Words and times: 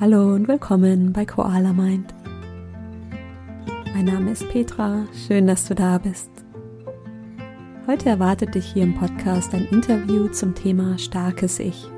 Hallo 0.00 0.32
und 0.32 0.46
willkommen 0.46 1.12
bei 1.12 1.24
Koala 1.24 1.72
Mind. 1.72 2.14
Mein 3.92 4.04
Name 4.04 4.30
ist 4.30 4.48
Petra, 4.48 5.06
schön, 5.26 5.48
dass 5.48 5.66
du 5.66 5.74
da 5.74 5.98
bist. 5.98 6.30
Heute 7.88 8.08
erwartet 8.08 8.54
dich 8.54 8.64
hier 8.64 8.84
im 8.84 8.94
Podcast 8.94 9.52
ein 9.54 9.66
Interview 9.72 10.28
zum 10.28 10.54
Thema 10.54 10.96
starkes 10.98 11.58
Ich. 11.58 11.88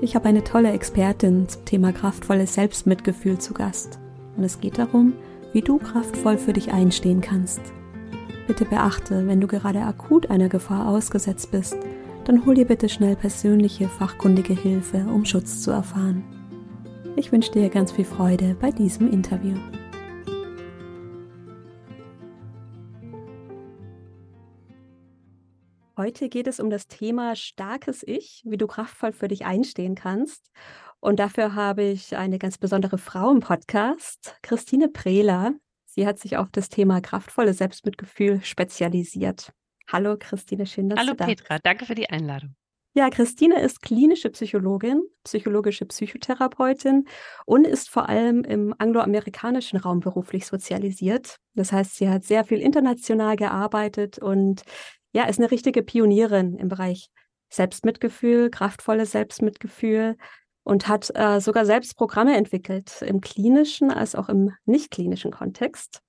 Ich 0.00 0.14
habe 0.14 0.26
eine 0.26 0.42
tolle 0.42 0.72
Expertin 0.72 1.46
zum 1.50 1.66
Thema 1.66 1.92
kraftvolles 1.92 2.54
Selbstmitgefühl 2.54 3.36
zu 3.36 3.52
Gast 3.52 3.98
und 4.38 4.44
es 4.44 4.58
geht 4.58 4.78
darum, 4.78 5.12
wie 5.52 5.60
du 5.60 5.76
kraftvoll 5.76 6.38
für 6.38 6.54
dich 6.54 6.72
einstehen 6.72 7.20
kannst. 7.20 7.60
Bitte 8.46 8.64
beachte, 8.64 9.26
wenn 9.26 9.42
du 9.42 9.48
gerade 9.48 9.82
akut 9.82 10.30
einer 10.30 10.48
Gefahr 10.48 10.88
ausgesetzt 10.88 11.50
bist, 11.50 11.76
dann 12.24 12.46
hol 12.46 12.54
dir 12.54 12.64
bitte 12.64 12.88
schnell 12.88 13.16
persönliche, 13.16 13.86
fachkundige 13.86 14.54
Hilfe, 14.54 15.04
um 15.12 15.26
Schutz 15.26 15.60
zu 15.60 15.72
erfahren. 15.72 16.24
Ich 17.18 17.32
wünsche 17.32 17.50
dir 17.50 17.68
ganz 17.68 17.90
viel 17.90 18.04
Freude 18.04 18.54
bei 18.60 18.70
diesem 18.70 19.10
Interview. 19.12 19.56
Heute 25.96 26.28
geht 26.28 26.46
es 26.46 26.60
um 26.60 26.70
das 26.70 26.86
Thema 26.86 27.34
starkes 27.34 28.04
Ich, 28.06 28.44
wie 28.46 28.56
du 28.56 28.68
kraftvoll 28.68 29.10
für 29.10 29.26
dich 29.26 29.44
einstehen 29.44 29.96
kannst. 29.96 30.52
Und 31.00 31.18
dafür 31.18 31.56
habe 31.56 31.82
ich 31.82 32.16
eine 32.16 32.38
ganz 32.38 32.56
besondere 32.56 32.98
Frau 32.98 33.32
im 33.32 33.40
Podcast, 33.40 34.36
Christine 34.42 34.88
Prehler. 34.88 35.54
Sie 35.86 36.06
hat 36.06 36.20
sich 36.20 36.36
auf 36.36 36.50
das 36.52 36.68
Thema 36.68 37.00
kraftvolles 37.00 37.58
Selbstmitgefühl 37.58 38.44
spezialisiert. 38.44 39.52
Hallo 39.90 40.16
Christine, 40.16 40.66
schön, 40.66 40.88
dass 40.88 41.00
Hallo 41.00 41.14
du 41.14 41.16
da 41.16 41.26
bist. 41.26 41.40
Hallo 41.40 41.48
Petra, 41.48 41.58
danke 41.64 41.84
für 41.84 41.96
die 41.96 42.08
Einladung. 42.08 42.54
Ja, 42.98 43.10
Christine 43.10 43.60
ist 43.60 43.80
klinische 43.80 44.28
Psychologin, 44.28 45.00
psychologische 45.22 45.86
Psychotherapeutin 45.86 47.06
und 47.46 47.64
ist 47.64 47.88
vor 47.88 48.08
allem 48.08 48.42
im 48.42 48.74
angloamerikanischen 48.76 49.78
Raum 49.78 50.00
beruflich 50.00 50.46
sozialisiert. 50.46 51.36
Das 51.54 51.70
heißt, 51.70 51.94
sie 51.94 52.08
hat 52.08 52.24
sehr 52.24 52.42
viel 52.42 52.58
international 52.58 53.36
gearbeitet 53.36 54.18
und 54.18 54.62
ja, 55.12 55.26
ist 55.28 55.38
eine 55.38 55.52
richtige 55.52 55.84
Pionierin 55.84 56.56
im 56.56 56.66
Bereich 56.66 57.08
Selbstmitgefühl, 57.50 58.50
kraftvolles 58.50 59.12
Selbstmitgefühl 59.12 60.16
und 60.64 60.88
hat 60.88 61.12
äh, 61.14 61.40
sogar 61.40 61.66
selbst 61.66 61.96
Programme 61.96 62.36
entwickelt, 62.36 63.00
im 63.02 63.20
klinischen 63.20 63.92
als 63.92 64.16
auch 64.16 64.28
im 64.28 64.50
nicht 64.64 64.90
klinischen 64.90 65.30
Kontext. 65.30 66.00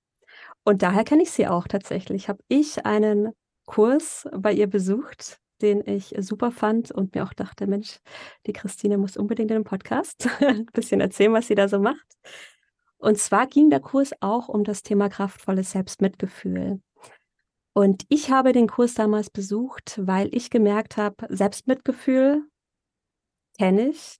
Und 0.64 0.82
daher 0.82 1.04
kenne 1.04 1.22
ich 1.22 1.30
sie 1.30 1.46
auch 1.46 1.68
tatsächlich. 1.68 2.28
Habe 2.28 2.42
ich 2.48 2.84
einen 2.84 3.30
Kurs 3.64 4.26
bei 4.36 4.52
ihr 4.52 4.66
besucht, 4.66 5.38
den 5.62 5.86
ich 5.86 6.14
super 6.18 6.50
fand 6.50 6.90
und 6.90 7.14
mir 7.14 7.24
auch 7.24 7.32
dachte, 7.32 7.66
Mensch, 7.66 8.00
die 8.46 8.52
Christine 8.52 8.98
muss 8.98 9.16
unbedingt 9.16 9.50
in 9.50 9.58
den 9.58 9.64
Podcast 9.64 10.28
ein 10.40 10.66
bisschen 10.66 11.00
erzählen, 11.00 11.32
was 11.32 11.46
sie 11.46 11.54
da 11.54 11.68
so 11.68 11.78
macht. 11.78 12.16
Und 12.98 13.18
zwar 13.18 13.46
ging 13.46 13.70
der 13.70 13.80
Kurs 13.80 14.12
auch 14.20 14.48
um 14.48 14.64
das 14.64 14.82
Thema 14.82 15.08
kraftvolles 15.08 15.70
Selbstmitgefühl. 15.72 16.80
Und 17.72 18.04
ich 18.08 18.30
habe 18.30 18.52
den 18.52 18.66
Kurs 18.66 18.94
damals 18.94 19.30
besucht, 19.30 19.98
weil 20.02 20.28
ich 20.34 20.50
gemerkt 20.50 20.96
habe, 20.96 21.26
Selbstmitgefühl 21.28 22.44
kenne 23.58 23.88
ich, 23.88 24.18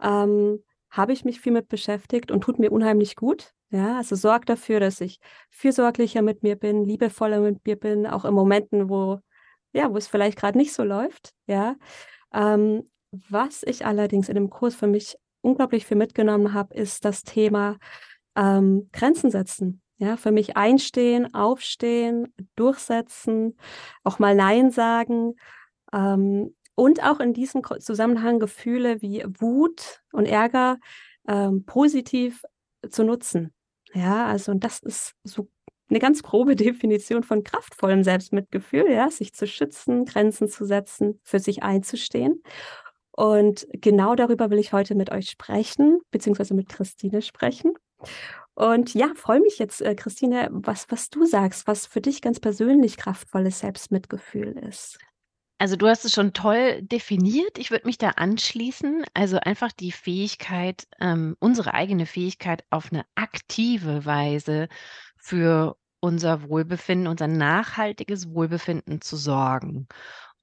ähm, 0.00 0.62
habe 0.90 1.12
ich 1.12 1.24
mich 1.24 1.40
viel 1.40 1.52
mit 1.52 1.68
beschäftigt 1.68 2.30
und 2.30 2.42
tut 2.42 2.58
mir 2.58 2.70
unheimlich 2.70 3.16
gut. 3.16 3.52
Ja, 3.70 3.96
also 3.96 4.16
sorgt 4.16 4.50
dafür, 4.50 4.80
dass 4.80 5.00
ich 5.00 5.18
fürsorglicher 5.50 6.20
mit 6.22 6.42
mir 6.42 6.56
bin, 6.56 6.84
liebevoller 6.84 7.40
mit 7.40 7.66
mir 7.66 7.76
bin, 7.76 8.06
auch 8.06 8.26
in 8.26 8.34
Momenten, 8.34 8.90
wo 8.90 9.20
ja, 9.72 9.92
wo 9.92 9.96
es 9.96 10.06
vielleicht 10.06 10.38
gerade 10.38 10.58
nicht 10.58 10.72
so 10.72 10.84
läuft, 10.84 11.32
ja. 11.46 11.76
Ähm, 12.32 12.90
was 13.10 13.62
ich 13.62 13.84
allerdings 13.84 14.28
in 14.28 14.34
dem 14.34 14.50
Kurs 14.50 14.74
für 14.74 14.86
mich 14.86 15.16
unglaublich 15.42 15.86
viel 15.86 15.96
mitgenommen 15.96 16.54
habe, 16.54 16.74
ist 16.74 17.04
das 17.04 17.24
Thema 17.24 17.78
ähm, 18.36 18.88
Grenzen 18.92 19.30
setzen. 19.30 19.82
Ja, 19.98 20.16
für 20.16 20.32
mich 20.32 20.56
einstehen, 20.56 21.32
aufstehen, 21.32 22.34
durchsetzen, 22.56 23.56
auch 24.02 24.18
mal 24.18 24.34
Nein 24.34 24.70
sagen. 24.70 25.34
Ähm, 25.92 26.56
und 26.74 27.04
auch 27.04 27.20
in 27.20 27.34
diesem 27.34 27.62
Zusammenhang 27.80 28.40
Gefühle 28.40 29.02
wie 29.02 29.24
Wut 29.38 30.00
und 30.12 30.26
Ärger 30.26 30.78
ähm, 31.28 31.64
positiv 31.64 32.42
zu 32.88 33.04
nutzen. 33.04 33.52
Ja, 33.92 34.26
also 34.26 34.52
und 34.52 34.64
das 34.64 34.80
ist 34.80 35.14
so 35.22 35.48
eine 35.92 36.00
ganz 36.00 36.22
grobe 36.22 36.56
Definition 36.56 37.22
von 37.22 37.44
kraftvollem 37.44 38.02
Selbstmitgefühl, 38.02 38.90
ja, 38.90 39.10
sich 39.10 39.34
zu 39.34 39.46
schützen, 39.46 40.04
Grenzen 40.04 40.48
zu 40.48 40.64
setzen, 40.64 41.20
für 41.22 41.38
sich 41.38 41.62
einzustehen. 41.62 42.42
Und 43.14 43.66
genau 43.72 44.14
darüber 44.14 44.50
will 44.50 44.58
ich 44.58 44.72
heute 44.72 44.94
mit 44.94 45.10
euch 45.12 45.28
sprechen, 45.28 46.00
beziehungsweise 46.10 46.54
mit 46.54 46.70
Christine 46.70 47.20
sprechen. 47.20 47.74
Und 48.54 48.94
ja, 48.94 49.12
freue 49.14 49.40
mich 49.40 49.58
jetzt, 49.58 49.82
äh, 49.82 49.94
Christine, 49.94 50.48
was, 50.50 50.90
was 50.90 51.10
du 51.10 51.24
sagst, 51.26 51.66
was 51.66 51.86
für 51.86 52.00
dich 52.00 52.22
ganz 52.22 52.40
persönlich 52.40 52.96
kraftvolles 52.96 53.60
Selbstmitgefühl 53.60 54.58
ist. 54.68 54.98
Also 55.58 55.76
du 55.76 55.86
hast 55.86 56.04
es 56.04 56.12
schon 56.12 56.32
toll 56.32 56.82
definiert. 56.82 57.56
Ich 57.56 57.70
würde 57.70 57.86
mich 57.86 57.96
da 57.96 58.10
anschließen. 58.10 59.04
Also 59.14 59.38
einfach 59.38 59.70
die 59.72 59.92
Fähigkeit, 59.92 60.88
ähm, 61.00 61.36
unsere 61.38 61.74
eigene 61.74 62.04
Fähigkeit 62.04 62.64
auf 62.70 62.90
eine 62.90 63.04
aktive 63.14 64.04
Weise 64.04 64.68
für 65.16 65.76
unser 66.02 66.48
Wohlbefinden, 66.48 67.06
unser 67.06 67.28
nachhaltiges 67.28 68.34
Wohlbefinden 68.34 69.00
zu 69.00 69.16
sorgen. 69.16 69.86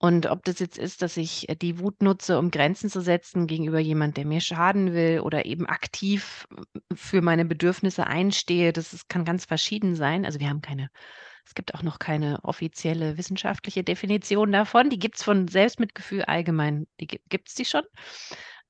Und 0.01 0.27
ob 0.27 0.45
das 0.45 0.59
jetzt 0.59 0.77
ist, 0.77 1.01
dass 1.01 1.17
ich 1.17 1.49
äh, 1.49 1.55
die 1.55 1.79
Wut 1.79 2.01
nutze, 2.01 2.39
um 2.39 2.51
Grenzen 2.51 2.89
zu 2.89 3.01
setzen 3.01 3.47
gegenüber 3.47 3.79
jemand, 3.79 4.15
der 4.15 4.25
mir 4.25 4.39
schaden 4.39 4.93
will 4.93 5.19
oder 5.19 5.45
eben 5.45 5.65
aktiv 5.65 6.47
äh, 6.75 6.95
für 6.95 7.21
meine 7.21 7.43
Bedürfnisse 7.45 8.07
einstehe, 8.07 8.71
das 8.71 8.93
ist, 8.93 9.09
kann 9.09 9.25
ganz 9.25 9.43
verschieden 9.45 9.95
sein. 9.95 10.25
Also 10.25 10.39
wir 10.39 10.47
haben 10.49 10.61
keine, 10.61 10.89
es 11.45 11.53
gibt 11.53 11.75
auch 11.75 11.83
noch 11.83 11.99
keine 11.99 12.39
offizielle 12.43 13.17
wissenschaftliche 13.17 13.83
Definition 13.83 14.53
davon. 14.53 14.89
Die 14.89 14.99
gibt 14.99 15.17
es 15.17 15.23
von 15.23 15.49
Selbstmitgefühl 15.49 16.23
allgemein, 16.23 16.87
die 17.01 17.07
gibt 17.07 17.49
es 17.49 17.55
die 17.55 17.65
schon. 17.65 17.83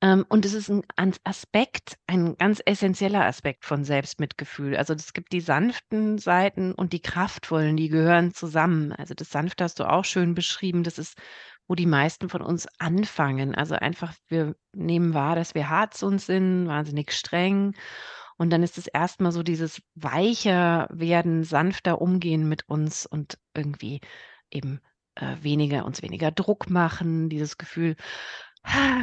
Ähm, 0.01 0.25
und 0.29 0.45
es 0.45 0.53
ist 0.53 0.69
ein 0.69 1.13
Aspekt, 1.23 1.97
ein 2.07 2.37
ganz 2.37 2.61
essentieller 2.65 3.25
Aspekt 3.25 3.65
von 3.65 3.83
Selbstmitgefühl. 3.83 4.77
Also 4.77 4.93
es 4.93 5.13
gibt 5.13 5.33
die 5.33 5.41
sanften 5.41 6.17
Seiten 6.17 6.73
und 6.73 6.93
die 6.93 7.01
kraftvollen, 7.01 7.75
die 7.75 7.89
gehören 7.89 8.33
zusammen. 8.33 8.93
Also 8.93 9.13
das 9.13 9.29
Sanfte 9.29 9.65
hast 9.65 9.79
du 9.79 9.89
auch 9.89 10.05
schön 10.05 10.35
beschrieben. 10.35 10.83
Das 10.83 10.97
ist, 10.99 11.17
wo 11.67 11.75
die 11.75 11.85
meisten 11.85 12.29
von 12.29 12.41
uns 12.41 12.67
anfangen. 12.79 13.55
Also 13.55 13.75
einfach, 13.75 14.13
wir 14.29 14.55
nehmen 14.73 15.13
wahr, 15.13 15.35
dass 15.35 15.53
wir 15.53 15.69
hart 15.69 15.93
zu 15.93 16.07
uns 16.07 16.25
sind, 16.25 16.67
wahnsinnig 16.67 17.11
streng. 17.11 17.75
Und 18.37 18.51
dann 18.51 18.63
ist 18.63 18.77
es 18.77 18.87
erstmal 18.87 19.33
so 19.33 19.43
dieses 19.43 19.81
weicher 19.95 20.87
werden, 20.91 21.43
sanfter 21.43 22.01
umgehen 22.01 22.47
mit 22.47 22.69
uns 22.69 23.05
und 23.05 23.37
irgendwie 23.53 23.99
eben 24.49 24.79
äh, 25.16 25.35
weniger, 25.41 25.85
uns 25.85 26.01
weniger 26.01 26.31
Druck 26.31 26.69
machen, 26.69 27.29
dieses 27.29 27.57
Gefühl, 27.57 27.95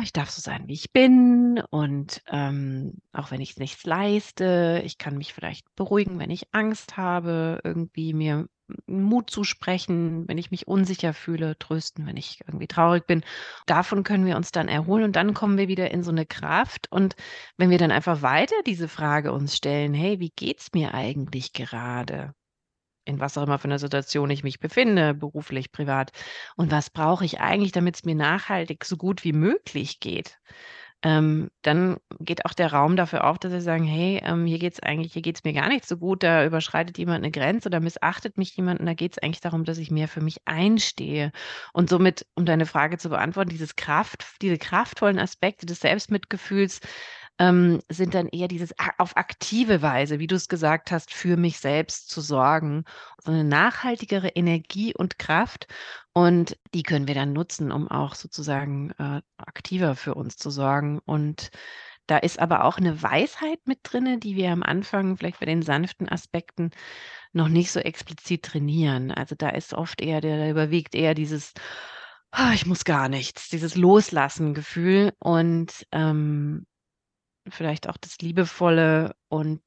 ich 0.03 0.13
darf 0.13 0.31
so 0.31 0.41
sein, 0.41 0.69
wie 0.69 0.75
ich 0.75 0.93
bin 0.93 1.63
und 1.71 2.23
ähm, 2.31 2.95
auch 3.13 3.31
wenn 3.31 3.41
ich 3.41 3.57
nichts 3.57 3.85
leiste, 3.85 4.83
ich 4.85 4.99
kann 4.99 5.19
mich 5.19 5.35
vielleicht 5.35 5.75
beruhigen, 5.75 6.19
wenn 6.19 6.31
ich 6.31 6.53
Angst 6.53 6.97
habe, 6.97 7.61
irgendwie 7.65 8.13
mir 8.13 8.49
Mut 8.87 9.31
zusprechen, 9.31 10.27
wenn 10.29 10.39
ich 10.39 10.51
mich 10.51 10.67
unsicher 10.67 11.15
fühle, 11.15 11.59
trösten, 11.59 12.07
wenn 12.07 12.17
ich 12.17 12.41
irgendwie 12.47 12.67
traurig 12.67 13.07
bin. 13.07 13.23
Davon 13.67 14.03
können 14.03 14.27
wir 14.27 14.37
uns 14.37 14.51
dann 14.51 14.69
erholen 14.69 15.05
und 15.05 15.17
dann 15.17 15.35
kommen 15.35 15.57
wir 15.59 15.69
wieder 15.69 15.91
in 15.91 16.03
so 16.03 16.11
eine 16.11 16.27
Kraft. 16.27 16.91
Und 16.91 17.15
wenn 17.57 17.71
wir 17.71 17.79
dann 17.79 17.93
einfach 17.93 18.23
weiter 18.23 18.57
diese 18.67 18.89
Frage 18.89 19.33
uns 19.33 19.57
stellen, 19.57 19.95
hey, 19.95 20.19
wie 20.21 20.31
geht's 20.31 20.73
mir 20.75 20.95
eigentlich 20.95 21.53
gerade? 21.53 22.35
In 23.07 23.21
was 23.21 23.39
auch 23.39 23.45
immer 23.45 23.59
für 23.59 23.69
einer 23.69 23.79
Situation 23.79 24.31
ich 24.31 24.45
mich 24.45 24.61
befinde, 24.61 25.15
beruflich, 25.15 25.73
privat. 25.73 26.13
Und 26.57 26.71
was 26.71 26.91
brauche 26.91 27.25
ich 27.25 27.41
eigentlich, 27.41 27.73
damit 27.73 27.97
es 27.97 28.05
mir 28.05 28.15
nachhaltig 28.15 28.85
so 28.85 28.97
gut 28.97 29.25
wie 29.25 29.33
möglich 29.33 30.01
geht? 30.01 30.39
Ähm, 31.03 31.51
dann 31.63 31.99
geht 32.19 32.47
auch 32.47 32.55
der 32.55 32.73
Raum 32.73 32.97
dafür 32.97 33.25
auf, 33.25 33.39
dass 33.39 33.53
wir 33.53 33.61
sagen, 33.61 33.85
hey, 33.85 34.21
ähm, 34.25 34.47
hier 34.47 34.59
geht 34.59 34.73
es 34.73 34.81
eigentlich, 34.83 35.13
hier 35.13 35.23
geht 35.23 35.37
es 35.37 35.45
mir 35.45 35.53
gar 35.53 35.69
nicht 35.69 35.87
so 35.87 35.99
gut, 35.99 36.23
da 36.23 36.45
überschreitet 36.45 36.97
jemand 36.99 37.19
eine 37.19 37.31
Grenze 37.31 37.69
oder 37.69 37.81
missachtet 37.81 38.39
mich 38.39 38.57
jemand 38.57 38.81
und 38.81 38.87
da 38.87 38.95
geht 38.95 39.13
es 39.13 39.19
eigentlich 39.23 39.41
darum, 39.41 39.65
dass 39.65 39.79
ich 39.79 39.91
mehr 39.91 40.09
für 40.09 40.23
mich 40.23 40.39
einstehe. 40.47 41.33
Und 41.75 41.91
somit, 41.91 42.27
um 42.35 42.47
deine 42.47 42.67
Frage 42.67 42.97
zu 42.99 43.11
beantworten, 43.11 43.51
dieses 43.51 43.77
Kraft, 43.77 44.25
diese 44.43 44.59
kraftvollen 44.59 45.19
Aspekte 45.19 45.67
des 45.67 45.81
Selbstmitgefühls 45.81 46.81
ähm, 47.39 47.81
sind 47.89 48.15
dann 48.15 48.29
eher 48.29 48.49
dieses 48.49 48.75
auf 48.99 49.17
aktive 49.17 49.83
Weise, 49.83 50.19
wie 50.19 50.27
du 50.27 50.35
es 50.37 50.49
gesagt 50.49 50.91
hast, 50.91 51.13
für 51.13 51.37
mich 51.37 51.59
selbst 51.59 52.09
zu 52.09 52.21
sorgen. 52.21 52.85
So 53.23 53.31
eine 53.33 53.45
nachhaltigere 53.45 54.29
Energie 54.29 54.95
und 54.95 55.19
Kraft. 55.19 55.67
Und 56.13 56.57
die 56.75 56.83
können 56.83 57.09
wir 57.09 57.15
dann 57.15 57.33
nutzen, 57.33 57.73
um 57.73 57.89
auch 57.89 58.15
sozusagen 58.15 58.91
äh, 58.99 59.21
aktiver 59.37 59.97
für 59.97 60.15
uns 60.15 60.37
zu 60.37 60.51
sorgen. 60.51 60.99
Und 61.05 61.51
da 62.07 62.19
ist 62.19 62.39
aber 62.39 62.65
auch 62.65 62.79
eine 62.79 63.03
Weisheit 63.03 63.61
mit 63.67 63.81
drin, 63.83 64.21
die 64.21 64.37
wir 64.37 64.51
am 64.51 64.63
Anfang 64.63 65.17
vielleicht 65.17 65.41
bei 65.41 65.47
den 65.47 65.63
sanften 65.63 66.09
Aspekten 66.09 66.71
noch 67.33 67.49
nicht 67.49 67.71
so 67.73 67.81
explizit 67.81 68.45
trainieren. 68.45 69.11
Also 69.11 69.35
da 69.37 69.51
ist 69.51 69.75
oft 69.75 70.01
eher, 70.01 70.21
der 70.21 70.51
überwiegt 70.51 70.95
eher 70.95 71.15
dieses, 71.15 71.53
oh, 72.33 72.53
ich 72.55 72.65
muss 72.65 72.85
gar 72.85 73.09
nichts, 73.09 73.49
dieses 73.49 73.75
Loslassen-Gefühl. 73.77 75.13
Und 75.19 75.87
ähm, 75.93 76.67
vielleicht 77.51 77.89
auch 77.89 77.97
das 77.97 78.19
Liebevolle 78.19 79.15
und 79.29 79.61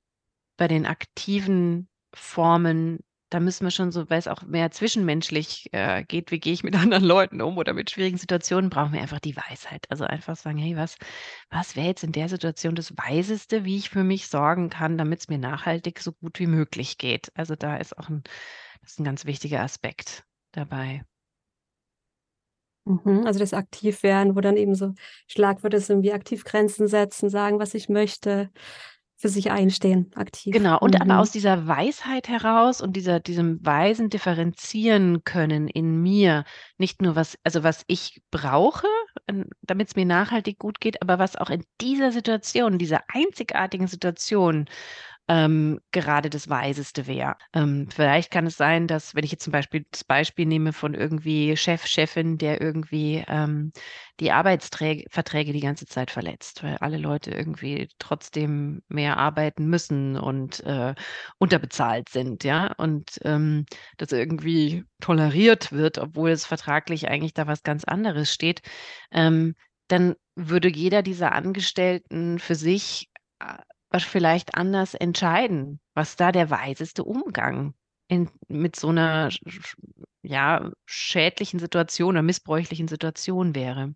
bei 0.57 0.67
den 0.67 0.85
aktiven 0.85 1.89
Formen, 2.13 2.99
da 3.29 3.39
müssen 3.39 3.65
wir 3.65 3.71
schon 3.71 3.91
so, 3.91 4.09
weil 4.09 4.19
es 4.19 4.27
auch 4.27 4.41
mehr 4.43 4.71
zwischenmenschlich 4.71 5.69
äh, 5.71 6.03
geht, 6.03 6.31
wie 6.31 6.39
gehe 6.39 6.53
ich 6.53 6.63
mit 6.63 6.75
anderen 6.75 7.03
Leuten 7.03 7.41
um 7.41 7.57
oder 7.57 7.73
mit 7.73 7.91
schwierigen 7.91 8.17
Situationen, 8.17 8.69
brauchen 8.69 8.93
wir 8.93 9.01
einfach 9.01 9.19
die 9.19 9.37
Weisheit. 9.37 9.85
Also 9.89 10.03
einfach 10.05 10.35
sagen, 10.35 10.57
hey, 10.57 10.75
was, 10.75 10.97
was 11.49 11.75
wäre 11.75 11.87
jetzt 11.87 12.03
in 12.03 12.11
der 12.11 12.29
Situation 12.29 12.75
das 12.75 12.97
Weiseste, 12.97 13.65
wie 13.65 13.77
ich 13.77 13.89
für 13.89 14.03
mich 14.03 14.27
sorgen 14.27 14.69
kann, 14.69 14.97
damit 14.97 15.21
es 15.21 15.27
mir 15.29 15.39
nachhaltig 15.39 15.99
so 15.99 16.11
gut 16.11 16.39
wie 16.39 16.47
möglich 16.47 16.97
geht. 16.97 17.31
Also 17.35 17.55
da 17.55 17.77
ist 17.77 17.97
auch 17.97 18.09
ein, 18.09 18.23
das 18.81 18.91
ist 18.91 18.99
ein 18.99 19.05
ganz 19.05 19.25
wichtiger 19.25 19.61
Aspekt 19.61 20.25
dabei. 20.51 21.03
Mhm, 22.85 23.25
also 23.25 23.39
das 23.39 23.53
Aktivwerden, 23.53 24.35
wo 24.35 24.41
dann 24.41 24.57
eben 24.57 24.75
so 24.75 24.93
Schlagwörter 25.27 25.79
sind 25.79 26.03
wie 26.03 26.13
aktiv 26.13 26.43
Grenzen 26.43 26.87
setzen, 26.87 27.29
sagen, 27.29 27.59
was 27.59 27.73
ich 27.73 27.89
möchte, 27.89 28.49
für 29.19 29.27
sich 29.27 29.51
einstehen, 29.51 30.11
aktiv. 30.15 30.53
Genau, 30.53 30.79
und 30.79 30.95
aber 30.95 31.15
mhm. 31.15 31.19
aus 31.19 31.31
dieser 31.31 31.67
Weisheit 31.67 32.29
heraus 32.29 32.79
und 32.79 32.95
dieser 32.95 33.19
diesem 33.19 33.59
weisen 33.65 34.09
differenzieren 34.09 35.25
können 35.25 35.67
in 35.67 36.01
mir, 36.01 36.45
nicht 36.77 37.01
nur 37.01 37.17
was 37.17 37.37
also 37.43 37.61
was 37.61 37.83
ich 37.87 38.21
brauche, 38.31 38.87
damit 39.61 39.89
es 39.89 39.95
mir 39.97 40.05
nachhaltig 40.05 40.57
gut 40.57 40.79
geht, 40.79 41.01
aber 41.01 41.19
was 41.19 41.35
auch 41.35 41.49
in 41.49 41.65
dieser 41.81 42.13
Situation, 42.13 42.77
dieser 42.77 43.01
einzigartigen 43.09 43.87
Situation 43.87 44.69
ähm, 45.29 45.79
gerade 45.91 46.31
das 46.31 46.49
Weiseste 46.49 47.05
wäre. 47.05 47.35
Ähm, 47.53 47.87
vielleicht 47.93 48.31
kann 48.31 48.47
es 48.47 48.57
sein, 48.57 48.87
dass, 48.87 49.13
wenn 49.13 49.23
ich 49.23 49.31
jetzt 49.31 49.43
zum 49.43 49.51
Beispiel 49.51 49.85
das 49.91 50.03
Beispiel 50.03 50.47
nehme 50.47 50.73
von 50.73 50.95
irgendwie 50.95 51.55
Chef, 51.55 51.85
Chefin, 51.85 52.39
der 52.39 52.59
irgendwie 52.59 53.23
ähm, 53.27 53.71
die 54.19 54.31
Arbeitsverträge 54.31 55.53
die 55.53 55.59
ganze 55.59 55.85
Zeit 55.85 56.09
verletzt, 56.09 56.63
weil 56.63 56.77
alle 56.77 56.97
Leute 56.97 57.29
irgendwie 57.29 57.89
trotzdem 57.99 58.81
mehr 58.87 59.17
arbeiten 59.17 59.67
müssen 59.67 60.17
und 60.17 60.61
äh, 60.65 60.95
unterbezahlt 61.37 62.09
sind, 62.09 62.43
ja, 62.43 62.73
und 62.77 63.19
ähm, 63.23 63.65
das 63.97 64.11
irgendwie 64.11 64.83
toleriert 64.99 65.71
wird, 65.71 65.99
obwohl 65.99 66.31
es 66.31 66.47
vertraglich 66.47 67.07
eigentlich 67.07 67.35
da 67.35 67.45
was 67.45 67.61
ganz 67.61 67.83
anderes 67.83 68.33
steht, 68.33 68.61
ähm, 69.11 69.53
dann 69.89 70.15
würde 70.35 70.69
jeder 70.69 71.03
dieser 71.03 71.33
Angestellten 71.33 72.39
für 72.39 72.55
sich 72.55 73.09
äh, 73.39 73.57
vielleicht 73.97 74.55
anders 74.55 74.93
entscheiden, 74.93 75.79
was 75.93 76.15
da 76.15 76.31
der 76.31 76.49
weiseste 76.49 77.03
Umgang 77.03 77.73
in, 78.07 78.29
mit 78.47 78.75
so 78.75 78.89
einer 78.89 79.29
ja, 80.21 80.71
schädlichen 80.85 81.59
Situation 81.59 82.09
oder 82.09 82.21
missbräuchlichen 82.21 82.87
Situation 82.87 83.55
wäre. 83.55 83.95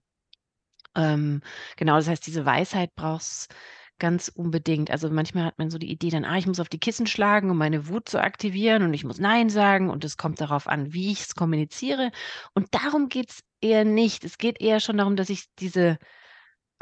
Ähm, 0.95 1.41
genau, 1.75 1.95
das 1.95 2.07
heißt, 2.07 2.25
diese 2.25 2.45
Weisheit 2.45 2.93
brauchst 2.95 3.53
ganz 3.99 4.27
unbedingt. 4.27 4.91
Also 4.91 5.09
manchmal 5.09 5.45
hat 5.45 5.59
man 5.59 5.69
so 5.69 5.77
die 5.77 5.91
Idee 5.91 6.09
dann, 6.09 6.25
ah, 6.25 6.37
ich 6.37 6.47
muss 6.47 6.59
auf 6.59 6.69
die 6.69 6.79
Kissen 6.79 7.07
schlagen, 7.07 7.49
um 7.49 7.57
meine 7.57 7.87
Wut 7.87 8.09
zu 8.09 8.21
aktivieren 8.21 8.83
und 8.83 8.93
ich 8.93 9.03
muss 9.03 9.19
Nein 9.19 9.49
sagen 9.49 9.89
und 9.89 10.03
es 10.03 10.17
kommt 10.17 10.41
darauf 10.41 10.67
an, 10.67 10.93
wie 10.93 11.11
ich 11.11 11.21
es 11.21 11.35
kommuniziere. 11.35 12.11
Und 12.53 12.73
darum 12.73 13.09
geht 13.09 13.31
es 13.31 13.43
eher 13.61 13.85
nicht. 13.85 14.23
Es 14.23 14.37
geht 14.37 14.59
eher 14.61 14.79
schon 14.79 14.97
darum, 14.97 15.15
dass 15.15 15.29
ich 15.29 15.45
diese 15.59 15.97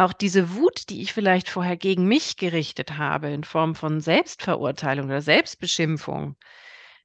auch 0.02 0.14
diese 0.14 0.56
Wut, 0.56 0.90
die 0.90 1.02
ich 1.02 1.14
vielleicht 1.14 1.50
vorher 1.50 1.78
gegen 1.78 2.06
mich 2.06 2.38
gerichtet 2.38 2.98
habe, 2.98 3.30
in 3.30 3.44
Form 3.44 3.76
von 3.76 4.02
Selbstverurteilung 4.02 5.06
oder 5.06 5.22
Selbstbeschimpfung, 5.22 6.36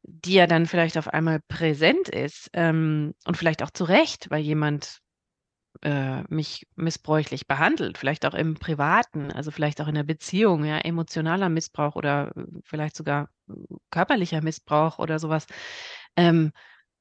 die 0.02 0.34
ja 0.34 0.46
dann 0.46 0.66
vielleicht 0.66 0.98
auf 0.98 1.08
einmal 1.08 1.40
präsent 1.48 2.08
ist 2.08 2.50
ähm, 2.52 3.14
und 3.24 3.36
vielleicht 3.36 3.62
auch 3.62 3.70
zu 3.70 3.84
Recht, 3.84 4.30
weil 4.30 4.40
jemand 4.40 5.00
äh, 5.82 6.22
mich 6.28 6.66
missbräuchlich 6.74 7.46
behandelt, 7.46 7.98
vielleicht 7.98 8.24
auch 8.26 8.34
im 8.34 8.54
Privaten, 8.54 9.30
also 9.32 9.50
vielleicht 9.50 9.80
auch 9.80 9.88
in 9.88 9.94
der 9.94 10.04
Beziehung, 10.04 10.64
ja, 10.64 10.78
emotionaler 10.78 11.48
Missbrauch 11.48 11.96
oder 11.96 12.32
äh, 12.36 12.44
vielleicht 12.64 12.96
sogar 12.96 13.28
körperlicher 13.90 14.42
Missbrauch 14.42 14.98
oder 14.98 15.18
sowas, 15.18 15.46
ähm, 16.16 16.52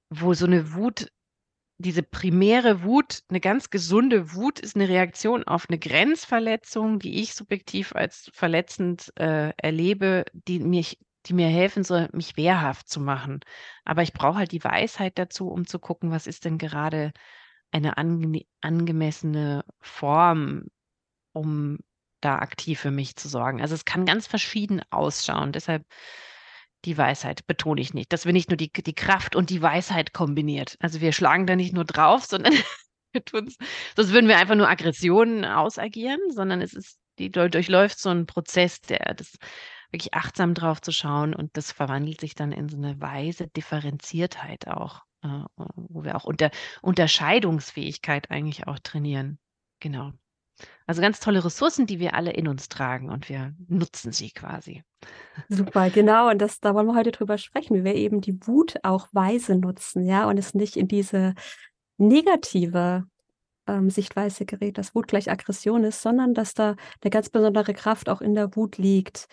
wo 0.10 0.34
so 0.34 0.46
eine 0.46 0.74
Wut 0.74 1.10
diese 1.78 2.04
primäre 2.04 2.84
Wut, 2.84 3.24
eine 3.30 3.42
ganz 3.42 3.70
gesunde 3.70 4.34
Wut 4.34 4.60
ist 4.60 4.76
eine 4.76 4.88
Reaktion 4.88 5.44
auf 5.44 5.66
eine 5.70 5.78
Grenzverletzung, 5.78 7.00
die 7.00 7.22
ich 7.22 7.36
subjektiv 7.36 7.94
als 7.94 8.30
verletzend 8.34 9.12
äh, 9.18 9.52
erlebe, 9.58 10.26
die 10.34 10.60
mich 10.60 11.00
die 11.26 11.34
mir 11.34 11.48
helfen 11.48 11.84
soll, 11.84 12.10
mich 12.14 12.38
wehrhaft 12.38 12.88
zu 12.88 13.00
machen. 13.00 13.40
Aber 13.84 14.04
ich 14.04 14.14
brauche 14.14 14.38
halt 14.38 14.52
die 14.52 14.64
Weisheit 14.64 15.18
dazu, 15.18 15.50
um 15.50 15.66
zu 15.66 15.80
gucken, 15.80 16.12
was 16.12 16.28
ist 16.28 16.46
denn 16.46 16.58
gerade 16.58 17.14
eine 17.72 17.98
ange 17.98 18.44
angemessene 18.62 19.66
Form, 19.82 20.66
um 21.34 21.80
da 22.22 22.38
aktiv 22.40 22.80
für 22.80 22.92
mich 22.92 23.16
zu 23.16 23.28
sorgen. 23.28 23.62
Also 23.62 23.76
es 23.76 23.86
kann 23.86 24.06
ganz 24.06 24.28
verschieden 24.28 24.82
ausschauen. 24.92 25.52
Deshalb 25.52 25.86
die 26.86 26.98
Weisheit, 26.98 27.46
betone 27.48 27.82
ich 27.82 27.94
nicht, 27.94 28.14
dass 28.14 28.26
wir 28.26 28.34
nicht 28.34 28.50
nur 28.50 28.58
die, 28.58 28.72
die 28.72 28.94
Kraft 28.94 29.36
und 29.36 29.50
die 29.50 29.62
Weisheit 29.62 30.14
kombiniert. 30.14 30.78
Also 30.80 31.02
wir 31.02 31.12
schlagen 31.12 31.48
da 31.48 31.56
nicht 31.56 31.74
nur 31.74 31.86
drauf, 31.86 32.26
sondern 32.26 32.54
wir 33.12 33.24
tun 33.24 33.48
es, 33.48 33.58
sonst 33.96 34.12
würden 34.12 34.28
wir 34.28 34.38
einfach 34.38 34.56
nur 34.56 34.70
Aggressionen 34.70 35.46
ausagieren, 35.46 36.20
sondern 36.30 36.62
es 36.62 36.74
ist, 36.74 36.98
die 37.20 37.32
durchläuft 37.32 38.00
so 38.00 38.10
ein 38.10 38.26
Prozess, 38.26 38.82
der 38.82 39.14
das 39.16 39.38
wirklich 39.92 40.14
achtsam 40.14 40.54
drauf 40.54 40.82
zu 40.82 40.92
schauen 40.92 41.34
und 41.34 41.56
das 41.56 41.72
verwandelt 41.72 42.20
sich 42.20 42.36
dann 42.36 42.52
in 42.52 42.68
so 42.68 42.78
eine 42.78 43.00
weise 43.00 43.48
Differenziertheit 43.48 44.68
auch, 44.68 45.02
äh, 45.24 45.44
wo 45.56 46.04
wir 46.04 46.16
auch 46.16 46.26
unter 46.26 46.52
Unterscheidungsfähigkeit 46.82 48.30
eigentlich 48.32 48.68
auch 48.68 48.80
trainieren. 48.80 49.40
Genau. 49.80 50.12
Also 50.88 51.02
ganz 51.02 51.20
tolle 51.20 51.44
Ressourcen, 51.44 51.86
die 51.86 52.00
wir 52.00 52.14
alle 52.14 52.32
in 52.32 52.48
uns 52.48 52.70
tragen 52.70 53.10
und 53.10 53.28
wir 53.30 53.54
nutzen 53.68 54.12
sie 54.12 54.32
quasi. 54.32 54.84
Super, 55.50 55.90
genau. 55.90 56.30
Und 56.30 56.40
das, 56.40 56.60
da 56.60 56.74
wollen 56.74 56.88
wir 56.88 56.96
heute 56.96 57.12
drüber 57.12 57.38
sprechen, 57.38 57.76
wie 57.76 57.84
wir 57.84 57.96
eben 57.96 58.22
die 58.22 58.38
Wut 58.48 58.76
auch 58.84 59.08
weise 59.12 59.56
nutzen, 59.56 60.06
ja, 60.06 60.28
und 60.28 60.38
es 60.38 60.54
nicht 60.54 60.78
in 60.78 60.88
diese 60.88 61.34
negative 61.98 63.06
ähm, 63.68 63.90
Sichtweise 63.90 64.46
gerät, 64.46 64.78
dass 64.78 64.96
Wut 64.96 65.08
gleich 65.08 65.30
Aggression 65.30 65.84
ist, 65.84 66.02
sondern 66.02 66.34
dass 66.34 66.54
da 66.54 66.76
eine 67.02 67.10
ganz 67.10 67.30
besondere 67.30 67.74
Kraft 67.74 68.10
auch 68.10 68.22
in 68.22 68.36
der 68.36 68.56
Wut 68.56 68.78
liegt. 68.78 69.28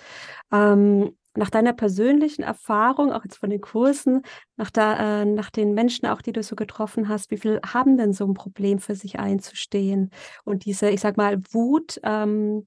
Ähm, 0.51 1.17
nach 1.34 1.50
deiner 1.50 1.73
persönlichen 1.73 2.43
Erfahrung, 2.43 3.12
auch 3.12 3.25
jetzt 3.25 3.38
von 3.38 3.50
den 3.50 3.61
Kursen, 3.61 4.23
nach, 4.56 4.70
der, 4.70 4.99
äh, 4.99 5.25
nach 5.25 5.50
den 5.50 5.75
Menschen 5.75 6.06
auch, 6.06 6.23
die 6.23 6.32
du 6.32 6.43
so 6.43 6.56
getroffen 6.56 7.08
hast, 7.08 7.31
wie 7.31 7.38
viel 7.38 7.61
haben 7.67 7.96
denn 7.96 8.12
so 8.12 8.26
ein 8.26 8.34
Problem 8.34 8.79
für 8.79 8.94
sich 8.94 9.19
einzustehen 9.19 10.11
und 10.44 10.64
diese, 10.64 10.90
ich 10.90 11.00
sag 11.00 11.17
mal, 11.17 11.40
Wut 11.52 12.00
ähm, 12.02 12.67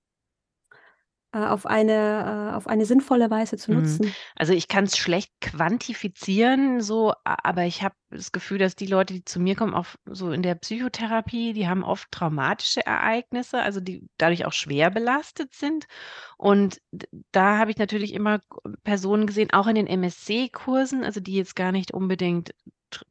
äh, 1.36 1.39
auf 1.39 1.65
eine, 1.65 2.51
äh, 2.51 2.55
auf 2.55 2.65
eine 2.65 2.86
sinnvolle 2.86 3.29
Weise 3.29 3.57
zu 3.57 3.72
mhm. 3.72 3.79
nutzen. 3.79 4.13
Also 4.38 4.53
ich 4.53 4.69
kann 4.69 4.86
es 4.86 4.98
schlecht 4.98 5.34
quantifizieren, 5.41 6.79
so, 6.79 7.13
aber 7.25 7.65
ich 7.65 7.84
habe 7.84 7.93
das 8.10 8.31
Gefühl, 8.31 8.57
dass 8.57 8.77
die 8.77 8.86
Leute, 8.86 9.13
die 9.13 9.25
zu 9.25 9.41
mir 9.41 9.55
kommen, 9.55 9.74
auch 9.74 9.88
so 10.05 10.31
in 10.31 10.43
der 10.43 10.55
Psychotherapie, 10.55 11.51
die 11.51 11.67
haben 11.67 11.84
oft 11.84 12.10
traumatische 12.10 12.86
Ereignisse, 12.86 13.60
also 13.60 13.81
die 13.81 14.07
dadurch 14.17 14.45
auch 14.45 14.53
schwer 14.53 14.89
belastet 14.91 15.53
sind. 15.53 15.88
Und 16.38 16.82
da 17.32 17.58
habe 17.58 17.72
ich 17.72 17.77
natürlich 17.77 18.13
immer 18.13 18.39
Personen 18.84 19.27
gesehen, 19.27 19.51
auch 19.54 19.68
in 19.68 19.75
den 19.75 19.88
MSC-Kursen, 19.88 21.04
also 21.04 21.20
die 21.20 21.36
jetzt 21.36 21.56
gar 21.56 21.72
nicht 21.72 21.94
unbedingt 21.94 22.54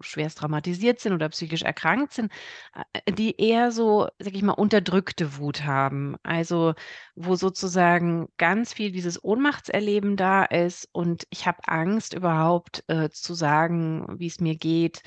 schwerst 0.01 0.39
traumatisiert 0.39 1.01
sind 1.01 1.13
oder 1.13 1.29
psychisch 1.29 1.63
erkrankt 1.63 2.13
sind, 2.13 2.33
äh, 2.93 3.13
die 3.13 3.37
eher 3.41 3.73
so, 3.73 4.09
sag 4.19 4.35
ich 4.35 4.43
mal, 4.43 4.53
unterdrückte 4.53 5.37
Wut 5.39 5.65
haben. 5.65 6.17
Also 6.23 6.75
wo 7.15 7.37
sozusagen 7.37 8.29
ganz 8.39 8.73
viel 8.73 8.93
dieses 8.93 9.23
Ohnmachtserleben 9.23 10.17
da 10.17 10.45
ist 10.45 10.89
und 10.93 11.27
ich 11.31 11.47
habe 11.47 11.59
Angst 11.67 12.15
überhaupt 12.15 12.85
äh, 12.89 13.11
zu 13.11 13.35
sagen, 13.35 14.07
wie 14.19 14.27
es 14.27 14.41
mir 14.41 14.57
geht. 14.57 15.03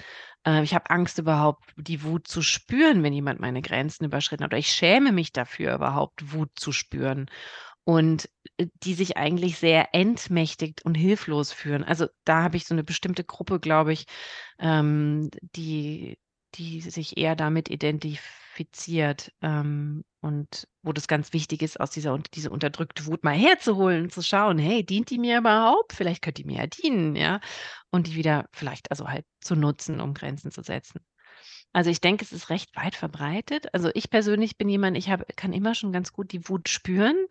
Äh, 0.46 0.64
ich 0.64 0.74
habe 0.74 0.90
Angst 0.90 1.18
überhaupt 1.20 1.64
die 1.78 2.04
Wut 2.04 2.28
zu 2.28 2.42
spüren, 2.42 3.04
wenn 3.04 3.14
jemand 3.14 3.40
meine 3.40 3.62
Grenzen 3.62 4.06
überschritten 4.06 4.44
hat. 4.44 4.52
Oder 4.52 4.60
ich 4.60 4.70
schäme 4.70 5.12
mich 5.12 5.32
dafür 5.32 5.76
überhaupt 5.76 6.34
Wut 6.34 6.52
zu 6.56 6.72
spüren 6.72 7.28
und 7.88 8.30
äh, 8.58 8.68
die 8.84 8.94
sich 8.96 9.16
eigentlich 9.16 9.58
sehr 9.60 9.96
entmächtigt 9.96 10.84
und 10.84 10.96
hilflos 10.96 11.54
fühlen. 11.54 11.86
Also 11.86 12.08
da 12.26 12.44
habe 12.44 12.58
ich 12.58 12.66
so 12.66 12.76
eine 12.76 12.84
bestimmte 12.84 13.24
Gruppe, 13.24 13.62
glaube 13.62 13.94
ich, 13.94 14.08
ähm, 14.60 15.30
die, 15.56 16.20
die 16.56 16.82
sich 16.82 17.16
eher 17.18 17.38
damit 17.38 17.70
identifiziert 17.70 19.32
ähm, 19.42 20.04
und 20.20 20.68
wo 20.84 20.92
das 20.92 21.08
ganz 21.08 21.32
wichtig 21.32 21.62
ist, 21.62 21.80
aus 21.80 21.92
dieser 21.92 22.18
diese 22.34 22.50
unterdrückte 22.50 23.06
Wut 23.06 23.24
mal 23.24 23.38
herzuholen 23.38 24.10
zu 24.10 24.22
schauen, 24.22 24.58
hey, 24.58 24.86
dient 24.86 25.10
die 25.10 25.18
mir 25.18 25.38
überhaupt? 25.38 25.94
Vielleicht 25.94 26.22
könnte 26.22 26.42
die 26.44 26.48
mir 26.48 26.58
ja 26.58 26.68
dienen, 26.68 27.16
ja, 27.16 27.40
und 27.92 28.08
die 28.08 28.16
wieder 28.16 28.50
vielleicht 28.52 28.92
also 28.92 29.08
halt 29.08 29.26
zu 29.40 29.56
nutzen, 29.56 30.02
um 30.02 30.14
Grenzen 30.14 30.52
zu 30.52 30.62
setzen. 30.62 31.00
Also 31.78 31.92
ich 31.92 32.02
denke, 32.02 32.26
es 32.26 32.32
ist 32.32 32.50
recht 32.50 32.76
weit 32.76 32.96
verbreitet. 32.96 33.72
Also 33.72 33.92
ich 33.94 34.10
persönlich 34.10 34.58
bin 34.58 34.68
jemand, 34.68 34.98
ich 34.98 35.12
habe, 35.12 35.26
kann 35.36 35.54
immer 35.54 35.76
schon 35.76 35.92
ganz 35.92 36.12
gut 36.12 36.32
die 36.32 36.50
Wut 36.50 36.70
spüren, 36.70 37.28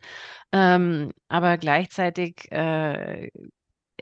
ähm, 0.52 1.10
aber 1.26 1.58
gleichzeitig 1.58 2.52
äh, 2.52 3.28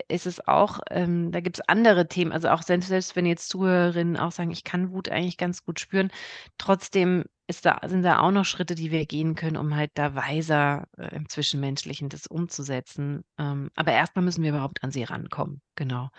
ist 0.09 0.27
es 0.27 0.47
auch, 0.47 0.81
ähm, 0.91 1.33
da 1.33 1.41
gibt 1.41 1.57
es 1.59 1.67
andere 1.67 2.09
Themen, 2.09 2.31
also 2.31 2.51
auch 2.51 2.61
selbst, 2.61 2.89
selbst 2.89 3.17
wenn 3.17 3.25
jetzt 3.25 3.49
Zuhörerinnen 3.49 4.19
auch 4.19 4.33
sagen, 4.33 4.51
ich 4.51 4.65
kann 4.65 4.93
Wut 4.93 5.09
eigentlich 5.09 5.39
ganz 5.39 5.65
gut 5.65 5.81
spüren, 5.81 6.11
trotzdem 6.59 7.25
ist 7.47 7.65
da, 7.65 7.81
sind 7.87 8.03
da 8.03 8.19
auch 8.21 8.31
noch 8.31 8.45
Schritte, 8.45 8.75
die 8.75 8.91
wir 8.91 9.07
gehen 9.07 9.37
können, 9.37 9.57
um 9.57 9.75
halt 9.75 9.93
da 9.95 10.15
weiser 10.15 10.85
äh, 10.99 11.17
im 11.17 11.27
Zwischenmenschlichen 11.27 12.11
das 12.11 12.27
umzusetzen. 12.27 13.25
Ähm, 13.39 13.71
aber 13.77 13.93
erstmal 13.93 14.25
müssen 14.27 14.43
wir 14.43 14.51
überhaupt 14.51 14.85
an 14.85 14.91
sie 14.91 15.05
rankommen. 15.05 15.63
Genau. 15.75 16.11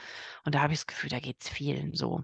Und 0.46 0.55
da 0.55 0.62
habe 0.62 0.74
ich 0.74 0.79
das 0.79 0.88
Gefühl, 0.88 1.12
da 1.12 1.20
geht 1.20 1.44
es 1.44 1.50
vielen 1.50 1.94
so. 1.94 2.24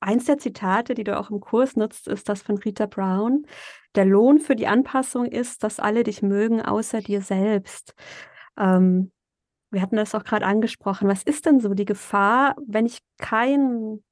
Eins 0.00 0.26
der 0.26 0.38
Zitate, 0.38 0.94
die 0.94 1.04
du 1.04 1.18
auch 1.18 1.30
im 1.30 1.40
Kurs 1.40 1.76
nutzt, 1.76 2.08
ist 2.08 2.28
das 2.28 2.42
von 2.42 2.58
Rita 2.58 2.86
Brown. 2.86 3.46
Der 3.94 4.04
Lohn 4.04 4.38
für 4.38 4.56
die 4.56 4.66
Anpassung 4.66 5.26
ist, 5.26 5.62
dass 5.62 5.80
alle 5.80 6.02
dich 6.04 6.22
mögen, 6.22 6.62
außer 6.62 7.00
dir 7.00 7.22
selbst. 7.22 7.94
Ähm, 8.58 9.12
wir 9.70 9.82
hatten 9.82 9.96
das 9.96 10.14
auch 10.14 10.24
gerade 10.24 10.46
angesprochen. 10.46 11.08
Was 11.08 11.22
ist 11.22 11.46
denn 11.46 11.60
so 11.60 11.74
die 11.74 11.84
Gefahr, 11.84 12.56
wenn 12.66 12.86
ich 12.86 13.00
keinen 13.18 14.02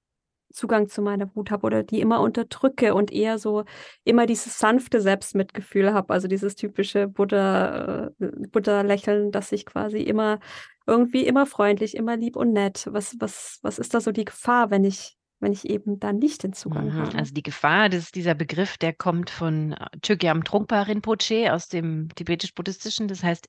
Zugang 0.54 0.88
zu 0.88 1.02
meiner 1.02 1.34
Wut 1.34 1.50
habe 1.50 1.66
oder 1.66 1.82
die 1.82 2.00
immer 2.00 2.20
unterdrücke 2.20 2.94
und 2.94 3.12
eher 3.12 3.38
so 3.38 3.64
immer 4.04 4.26
dieses 4.26 4.58
sanfte 4.58 5.00
Selbstmitgefühl 5.00 5.92
habe, 5.92 6.12
also 6.14 6.28
dieses 6.28 6.54
typische 6.54 7.08
Buddha, 7.08 8.06
äh, 8.20 8.26
Buddha-Lächeln, 8.50 9.32
dass 9.32 9.52
ich 9.52 9.66
quasi 9.66 9.98
immer 9.98 10.38
irgendwie 10.86 11.26
immer 11.26 11.46
freundlich, 11.46 11.96
immer 11.96 12.16
lieb 12.16 12.36
und 12.36 12.52
nett. 12.52 12.86
Was, 12.90 13.16
was, 13.18 13.58
was 13.62 13.78
ist 13.78 13.94
da 13.94 14.00
so 14.00 14.12
die 14.12 14.24
Gefahr, 14.24 14.70
wenn 14.70 14.84
ich, 14.84 15.16
wenn 15.40 15.52
ich 15.52 15.68
eben 15.68 16.00
da 16.00 16.12
nicht 16.12 16.42
den 16.42 16.52
Zugang 16.52 16.88
Mhm. 16.88 16.98
habe? 16.98 17.18
Also 17.18 17.32
die 17.34 17.42
Gefahr, 17.42 17.88
das 17.88 18.04
ist 18.04 18.14
dieser 18.14 18.34
Begriff, 18.34 18.78
der 18.78 18.92
kommt 18.94 19.30
von 19.30 19.72
äh, 19.72 19.86
Chogyam 20.06 20.44
Trungpa 20.44 20.82
Rinpoche 20.82 21.52
aus 21.52 21.68
dem 21.68 22.08
tibetisch-buddhistischen. 22.14 23.08
Das 23.08 23.22
heißt, 23.22 23.48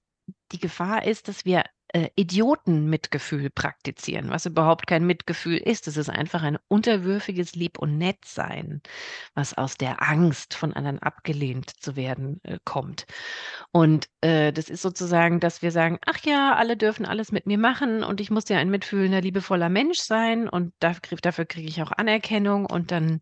die 0.52 0.60
Gefahr 0.60 1.06
ist, 1.06 1.28
dass 1.28 1.46
wir 1.46 1.64
äh, 1.96 2.10
Idiotenmitgefühl 2.16 3.50
praktizieren, 3.50 4.30
was 4.30 4.46
überhaupt 4.46 4.86
kein 4.86 5.06
Mitgefühl 5.06 5.56
ist. 5.56 5.88
Es 5.88 5.96
ist 5.96 6.10
einfach 6.10 6.44
ein 6.44 6.58
unterwürfiges 6.68 7.56
Lieb- 7.56 7.80
und 7.80 7.98
Nettsein, 7.98 8.82
was 9.34 9.54
aus 9.58 9.78
der 9.78 10.02
Angst, 10.02 10.56
von 10.56 10.74
anderen 10.74 11.00
abgelehnt 11.00 11.70
zu 11.82 11.96
werden, 11.96 12.42
äh, 12.44 12.60
kommt. 12.66 13.06
Und 13.72 14.10
äh, 14.20 14.52
das 14.52 14.70
ist 14.70 14.82
sozusagen, 14.82 15.40
dass 15.40 15.62
wir 15.62 15.72
sagen, 15.72 15.98
ach 16.06 16.20
ja, 16.26 16.56
alle 16.56 16.76
dürfen 16.76 17.06
alles 17.06 17.32
mit 17.32 17.46
mir 17.46 17.58
machen 17.58 18.04
und 18.04 18.20
ich 18.20 18.30
muss 18.30 18.50
ja 18.50 18.58
ein 18.58 18.70
mitfühlender, 18.70 19.22
liebevoller 19.22 19.70
Mensch 19.70 20.00
sein 20.00 20.50
und 20.50 20.74
dafür, 20.80 21.18
dafür 21.22 21.46
kriege 21.46 21.70
ich 21.70 21.82
auch 21.82 21.94
Anerkennung 21.94 22.66
und 22.66 22.92
dann 22.92 23.22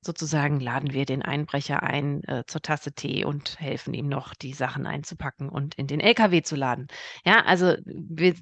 sozusagen 0.00 0.60
laden 0.60 0.92
wir 0.92 1.04
den 1.04 1.22
Einbrecher 1.22 1.82
ein 1.82 2.22
äh, 2.24 2.44
zur 2.46 2.62
Tasse 2.62 2.92
Tee 2.92 3.24
und 3.24 3.58
helfen 3.60 3.94
ihm 3.94 4.08
noch, 4.08 4.34
die 4.34 4.52
Sachen 4.52 4.86
einzupacken 4.86 5.48
und 5.48 5.74
in 5.74 5.86
den 5.86 6.00
LKW 6.00 6.42
zu 6.42 6.56
laden. 6.56 6.86
Ja, 7.24 7.44
also 7.44 7.76
wir, 7.84 8.34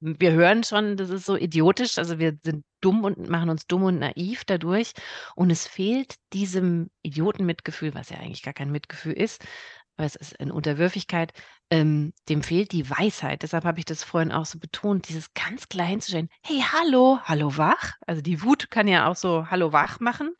wir 0.00 0.32
hören 0.32 0.62
schon, 0.64 0.96
das 0.96 1.10
ist 1.10 1.26
so 1.26 1.36
idiotisch, 1.36 1.98
also 1.98 2.18
wir 2.18 2.38
sind 2.44 2.64
dumm 2.80 3.04
und 3.04 3.28
machen 3.28 3.50
uns 3.50 3.66
dumm 3.66 3.84
und 3.84 3.98
naiv 3.98 4.44
dadurch 4.44 4.92
und 5.36 5.50
es 5.50 5.66
fehlt 5.66 6.16
diesem 6.32 6.90
Idiotenmitgefühl, 7.02 7.94
was 7.94 8.10
ja 8.10 8.18
eigentlich 8.18 8.42
gar 8.42 8.54
kein 8.54 8.70
Mitgefühl 8.70 9.12
ist, 9.12 9.44
aber 10.00 10.06
es 10.06 10.16
ist 10.16 10.40
eine 10.40 10.54
Unterwürfigkeit, 10.54 11.34
ähm, 11.70 12.14
dem 12.30 12.42
fehlt 12.42 12.72
die 12.72 12.88
Weisheit. 12.88 13.42
Deshalb 13.42 13.64
habe 13.64 13.78
ich 13.80 13.84
das 13.84 14.02
vorhin 14.02 14.32
auch 14.32 14.46
so 14.46 14.58
betont, 14.58 15.10
dieses 15.10 15.34
ganz 15.34 15.68
klein 15.68 16.00
zu 16.00 16.10
stellen, 16.10 16.30
hey, 16.42 16.64
hallo, 16.72 17.18
hallo 17.22 17.58
wach. 17.58 17.92
Also 18.06 18.22
die 18.22 18.42
Wut 18.42 18.70
kann 18.70 18.88
ja 18.88 19.08
auch 19.08 19.16
so 19.16 19.50
hallo 19.50 19.74
wach 19.74 20.00
machen. 20.00 20.34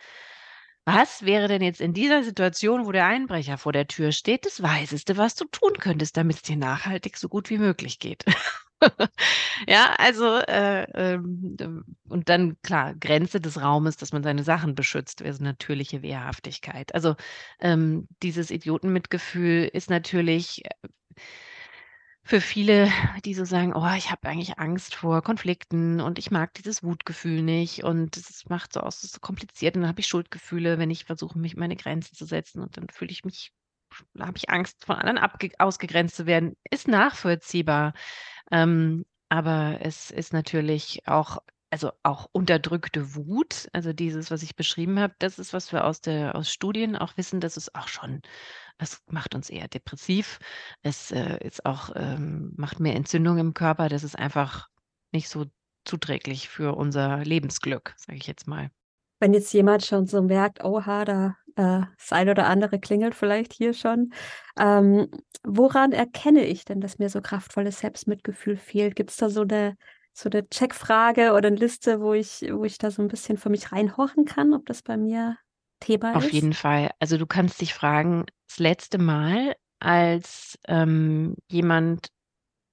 Was 0.87 1.25
wäre 1.25 1.47
denn 1.47 1.63
jetzt 1.63 1.81
in 1.81 1.93
dieser 1.93 2.23
Situation, 2.25 2.87
wo 2.87 2.93
der 2.93 3.07
Einbrecher 3.07 3.59
vor 3.59 3.73
der 3.73 3.87
Tür 3.87 4.13
steht, 4.13 4.47
das 4.47 4.63
Weiseste, 4.63 5.17
was 5.17 5.35
du 5.35 5.45
tun 5.45 5.75
könntest, 5.79 6.17
damit 6.17 6.37
es 6.37 6.43
dir 6.43 6.57
nachhaltig 6.57 7.17
so 7.17 7.29
gut 7.29 7.51
wie 7.51 7.59
möglich 7.59 7.99
geht? 7.99 8.25
ja, 9.69 9.95
also, 9.99 10.37
äh, 10.39 10.85
ähm, 10.95 11.85
und 12.09 12.29
dann, 12.29 12.57
klar, 12.63 12.95
Grenze 12.95 13.41
des 13.41 13.61
Raumes, 13.61 13.97
dass 13.99 14.13
man 14.13 14.23
seine 14.23 14.43
Sachen 14.43 14.75
beschützt, 14.75 15.23
wäre 15.23 15.35
so 15.35 15.45
natürliche 15.45 16.03
Wehrhaftigkeit. 16.03 16.95
Also, 16.95 17.15
ähm, 17.61 18.09
dieses 18.23 18.51
Idiotenmitgefühl 18.51 19.71
ist 19.73 19.91
natürlich 19.91 20.65
äh, 20.65 20.80
für 22.31 22.41
viele, 22.41 22.93
die 23.25 23.35
so 23.35 23.45
sagen, 23.45 23.75
oh, 23.75 23.93
ich 23.97 24.13
habe 24.13 24.29
eigentlich 24.29 24.57
Angst 24.61 24.95
vor 24.95 25.21
Konflikten 25.21 26.01
und 26.01 26.17
ich 26.17 26.31
mag 26.31 26.55
dieses 26.55 26.85
Wutgefühl 26.85 27.43
nicht 27.43 27.83
und 27.83 28.17
es 28.17 28.49
macht 28.49 28.73
so 28.73 28.79
aus, 28.79 28.99
es 28.99 29.05
ist 29.05 29.15
so 29.15 29.21
kompliziert 29.21 29.75
und 29.75 29.83
dann 29.83 29.89
habe 29.89 29.99
ich 29.99 30.07
Schuldgefühle, 30.07 30.79
wenn 30.79 30.91
ich 30.91 31.07
versuche, 31.07 31.37
mich 31.41 31.57
meine 31.57 31.75
Grenzen 31.75 32.15
zu 32.15 32.25
setzen 32.25 32.63
und 32.63 32.77
dann 32.77 32.89
fühle 32.89 33.11
ich 33.11 33.25
mich, 33.25 33.51
habe 34.17 34.37
ich 34.37 34.49
Angst, 34.49 34.85
von 34.85 34.95
anderen 34.95 35.19
ausgegrenzt 35.59 36.15
zu 36.15 36.27
werden, 36.27 36.55
ist 36.71 36.87
nachvollziehbar. 36.87 37.95
Ähm, 38.53 39.05
aber 39.29 39.79
es 39.83 40.13
ist 40.13 40.33
natürlich 40.33 41.09
auch 41.09 41.39
also 41.73 41.93
auch 42.03 42.29
unterdrückte 42.33 43.15
Wut, 43.17 43.69
also 43.73 43.93
dieses, 43.93 44.31
was 44.31 44.43
ich 44.43 44.57
beschrieben 44.57 44.99
habe, 45.01 45.15
das 45.19 45.39
ist, 45.39 45.53
was 45.53 45.73
wir 45.73 45.85
aus 45.85 46.01
der 46.01 46.35
aus 46.35 46.53
Studien 46.53 46.97
auch 46.97 47.17
wissen, 47.17 47.41
dass 47.41 47.57
es 47.57 47.75
auch 47.75 47.89
schon 47.89 48.23
es 48.81 49.03
macht 49.09 49.35
uns 49.35 49.51
eher 49.51 49.69
depressiv. 49.69 50.39
Es, 50.83 51.11
äh, 51.11 51.39
ist 51.45 51.67
auch 51.67 51.91
ähm, 51.95 52.53
macht 52.57 52.81
mehr 52.81 52.97
Entzündung 52.97 53.39
im 53.39 53.55
Körper. 53.55 53.89
Das 53.89 54.05
ist 54.05 54.19
einfach 54.19 54.69
nicht 55.13 55.29
so 55.29 55.47
zuträglich 55.85 56.49
für 56.49 56.77
unser 56.77 57.19
Lebensglück, 57.25 57.95
sage 57.97 58.19
ich 58.19 58.27
jetzt 58.27 58.47
mal. 58.47 58.71
Wenn 59.19 59.35
jetzt 59.35 59.53
jemand 59.53 59.85
schon 59.85 60.07
so 60.07 60.23
merkt, 60.23 60.65
oha, 60.65 61.05
da 61.05 61.37
äh, 61.57 61.83
das 61.99 62.13
eine 62.13 62.31
oder 62.31 62.47
andere 62.47 62.79
klingelt 62.79 63.15
vielleicht 63.15 63.53
hier 63.53 63.75
schon. 63.75 64.13
Ähm, 64.59 65.09
woran 65.45 65.93
erkenne 65.93 66.45
ich 66.45 66.65
denn, 66.65 66.81
dass 66.81 66.99
mir 66.99 67.11
so 67.11 67.21
kraftvolles 67.21 67.81
Selbstmitgefühl 67.81 68.57
fehlt? 68.57 68.97
Gibt 68.97 69.11
es 69.11 69.17
da 69.17 69.29
so 69.29 69.43
eine, 69.43 69.77
so 70.13 70.31
eine 70.31 70.49
Checkfrage 70.49 71.33
oder 71.33 71.49
eine 71.49 71.57
Liste, 71.57 72.01
wo 72.01 72.15
ich, 72.15 72.47
wo 72.51 72.65
ich 72.65 72.79
da 72.79 72.91
so 72.91 73.03
ein 73.03 73.09
bisschen 73.09 73.37
für 73.37 73.51
mich 73.51 73.73
reinhorchen 73.73 74.25
kann, 74.25 74.55
ob 74.55 74.67
das 74.67 74.83
bei 74.83 74.97
mir 74.97 75.37
Thema 75.81 76.15
Auf 76.17 76.27
ist? 76.27 76.33
jeden 76.33 76.53
Fall. 76.53 76.91
Also 76.99 77.17
du 77.17 77.27
kannst 77.27 77.61
dich 77.61 77.75
fragen, 77.75 78.27
das 78.49 78.59
letzte 78.59 78.99
Mal, 78.99 79.57
als 79.79 80.59
ähm, 80.69 81.37
jemand 81.51 82.09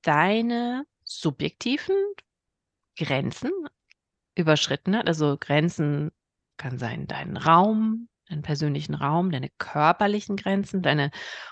deine 0.02 0.86
subjektiven 1.04 1.96
Grenzen 2.98 3.52
überschritten 4.36 4.96
hat, 4.96 5.08
also 5.08 5.38
Grenzen 5.40 6.12
kann 6.58 6.78
sein 6.78 7.08
dein 7.08 7.38
Raum, 7.38 8.10
deinen 8.28 8.42
persönlichen 8.42 8.94
Raum, 8.96 9.32
deine 9.32 9.50
körperlichen 9.58 10.36
Grenzen, 10.36 10.82
deine 10.82 11.12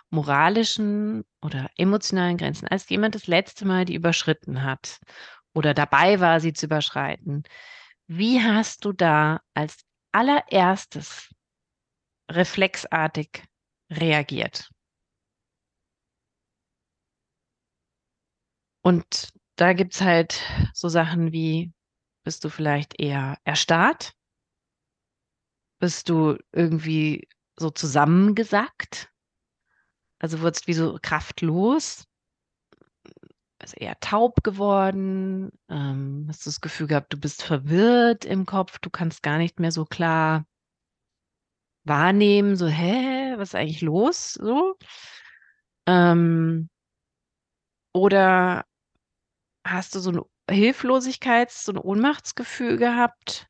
moralischen 0.10 1.24
oder 1.42 1.70
emotionalen 1.78 2.38
Grenzen, 2.38 2.68
als 2.68 2.90
jemand 2.90 3.16
das 3.16 3.28
letzte 3.28 3.66
Mal 3.66 3.86
die 3.86 3.96
überschritten 3.96 4.64
hat 4.64 5.00
oder 5.54 5.74
dabei 5.74 6.20
war, 6.20 6.40
sie 6.40 6.54
zu 6.54 6.66
überschreiten. 6.66 7.44
Wie 8.08 8.42
hast 8.42 8.86
du 8.86 8.92
da 8.92 9.42
als 9.54 9.86
allererstes 10.12 11.30
reflexartig 12.30 13.44
reagiert? 13.92 14.70
Und 18.82 19.30
da 19.56 19.74
gibt 19.74 19.96
es 19.96 20.02
halt 20.02 20.44
so 20.74 20.90
Sachen 20.90 21.32
wie, 21.32 21.74
bist 22.24 22.44
du 22.44 22.50
vielleicht 22.50 23.00
eher 23.00 23.38
erstarrt? 23.44 24.14
Bist 25.80 26.10
du 26.10 26.38
irgendwie 26.52 27.28
so 27.58 27.70
zusammengesackt? 27.70 29.12
Also 30.20 30.42
wurdest 30.42 30.68
wie 30.68 30.74
so 30.74 30.98
kraftlos? 31.02 32.06
Also 33.60 33.76
eher 33.78 34.00
taub 34.00 34.44
geworden? 34.44 35.52
Ähm, 35.70 36.26
hast 36.30 36.46
du 36.46 36.50
das 36.50 36.62
Gefühl 36.62 36.88
gehabt, 36.88 37.14
du 37.14 37.20
bist 37.20 37.44
verwirrt 37.44 38.26
im 38.26 38.46
Kopf, 38.46 38.80
du 38.80 38.90
kannst 38.90 39.24
gar 39.24 39.38
nicht 39.38 39.60
mehr 39.60 39.72
so 39.72 39.86
klar 39.86 40.46
wahrnehmen, 41.86 42.56
so, 42.56 42.68
hä, 42.68 43.34
was 43.38 43.50
ist 43.50 43.56
eigentlich 43.56 43.82
los? 43.82 44.34
So. 44.34 44.76
Ähm, 45.88 46.70
oder 47.94 48.66
hast 49.66 49.96
du 49.96 50.00
so 50.00 50.10
eine 50.12 50.24
Hilflosigkeits-, 50.50 51.66
so 51.66 51.72
ein 51.74 51.78
Ohnmachtsgefühl 51.78 52.78
gehabt? 52.78 53.48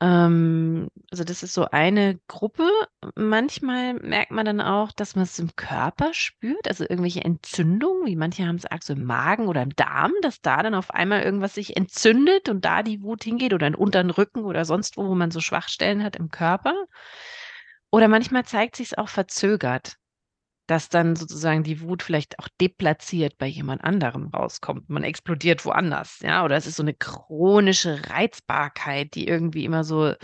Ähm, 0.00 0.88
also 1.10 1.24
das 1.24 1.42
ist 1.42 1.54
so 1.54 1.66
eine 1.70 2.20
Gruppe. 2.28 2.68
Manchmal 3.16 3.94
merkt 3.94 4.30
man 4.30 4.46
dann 4.46 4.60
auch, 4.60 4.92
dass 4.92 5.16
man 5.16 5.24
es 5.24 5.38
im 5.38 5.56
Körper 5.56 6.14
spürt, 6.14 6.68
also 6.68 6.84
irgendwelche 6.84 7.24
Entzündungen, 7.24 8.06
wie 8.06 8.16
manche 8.16 8.46
haben 8.46 8.56
es 8.56 8.66
arg 8.66 8.84
so 8.84 8.92
im 8.92 9.04
Magen 9.04 9.48
oder 9.48 9.62
im 9.62 9.74
Darm, 9.74 10.12
dass 10.22 10.40
da 10.40 10.62
dann 10.62 10.74
auf 10.74 10.92
einmal 10.92 11.22
irgendwas 11.22 11.54
sich 11.54 11.76
entzündet 11.76 12.48
und 12.48 12.64
da 12.64 12.82
die 12.82 13.02
Wut 13.02 13.24
hingeht 13.24 13.54
oder 13.54 13.66
in 13.66 13.74
unteren 13.74 14.10
Rücken 14.10 14.44
oder 14.44 14.64
sonst 14.64 14.96
wo, 14.96 15.08
wo 15.08 15.14
man 15.14 15.30
so 15.32 15.40
Schwachstellen 15.40 16.04
hat 16.04 16.16
im 16.16 16.30
Körper. 16.30 16.74
Oder 17.90 18.08
manchmal 18.08 18.44
zeigt 18.44 18.76
sich 18.76 18.88
es 18.88 18.98
auch 18.98 19.08
verzögert 19.08 19.96
dass 20.68 20.88
dann 20.90 21.16
sozusagen 21.16 21.64
die 21.64 21.80
Wut 21.80 22.02
vielleicht 22.02 22.38
auch 22.38 22.48
deplatziert 22.60 23.38
bei 23.38 23.46
jemand 23.46 23.82
anderem 23.82 24.28
rauskommt. 24.28 24.88
Man 24.88 25.02
explodiert 25.02 25.64
woanders, 25.64 26.20
ja, 26.20 26.44
oder 26.44 26.56
es 26.56 26.66
ist 26.66 26.76
so 26.76 26.82
eine 26.84 26.94
chronische 26.94 28.00
Reizbarkeit, 28.10 29.14
die 29.14 29.26
irgendwie 29.26 29.64
immer 29.64 29.82
so 29.82 30.14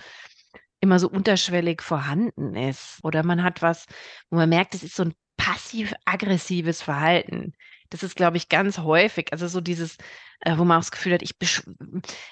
immer 0.81 0.99
so 0.99 1.09
unterschwellig 1.09 1.83
vorhanden 1.83 2.55
ist. 2.55 3.01
Oder 3.03 3.25
man 3.25 3.43
hat 3.43 3.63
was, 3.63 3.87
wo 4.31 4.37
man 4.37 4.51
merkt, 4.51 4.75
es 4.75 4.83
ist 4.83 4.97
so 4.97 5.05
ein 5.05 5.15
passiv-aggressives 5.39 6.83
Verhalten. 6.83 7.55
das 7.91 8.03
ist, 8.03 8.17
glaube 8.17 8.37
ich, 8.37 8.49
ganz 8.49 8.79
häufig, 8.79 9.33
also 9.33 9.49
so 9.49 9.61
dieses, 9.61 9.97
äh, 10.41 10.57
wo 10.59 10.65
man 10.65 10.79
auch 10.79 10.83
das 10.83 10.91
Gefühl 10.91 11.15
hat, 11.15 11.23
ich 11.23 11.37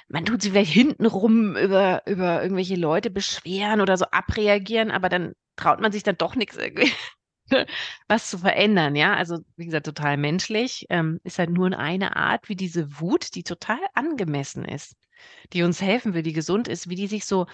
man 0.09 0.25
tut 0.25 0.43
sich 0.43 0.53
vielleicht 0.53 0.73
hintenrum 0.73 1.57
über, 1.57 2.03
über 2.07 2.43
irgendwelche 2.43 2.77
Leute 2.77 3.11
beschweren 3.11 3.81
oder 3.81 3.97
so 3.97 4.07
abreagieren, 4.07 4.91
aber 4.91 5.09
dann 5.09 5.35
traut 5.57 5.81
man 5.81 5.93
sich 5.93 6.03
dann 6.03 6.19
doch 6.19 6.35
nichts 6.37 6.57
irgendwie 6.57 6.93
was 8.09 8.31
zu 8.31 8.39
verändern, 8.39 8.97
ja. 8.97 9.15
Also, 9.15 9.41
wie 9.57 9.67
gesagt, 9.67 9.87
total 9.87 10.17
menschlich. 10.17 10.87
Ähm, 10.91 11.21
ist 11.25 11.39
halt 11.39 11.51
nur 11.51 11.77
eine 11.79 12.17
Art, 12.17 12.49
wie 12.49 12.57
diese 12.57 13.01
Wut, 13.01 13.35
die 13.35 13.43
total 13.43 13.79
angemessen 13.95 14.65
ist, 14.65 14.97
die 15.53 15.63
uns 15.63 15.81
helfen 15.81 16.15
will, 16.15 16.23
die 16.23 16.33
gesund 16.33 16.69
ist, 16.69 16.89
wie 16.89 16.95
die 16.95 17.07
sich 17.07 17.25
so 17.27 17.47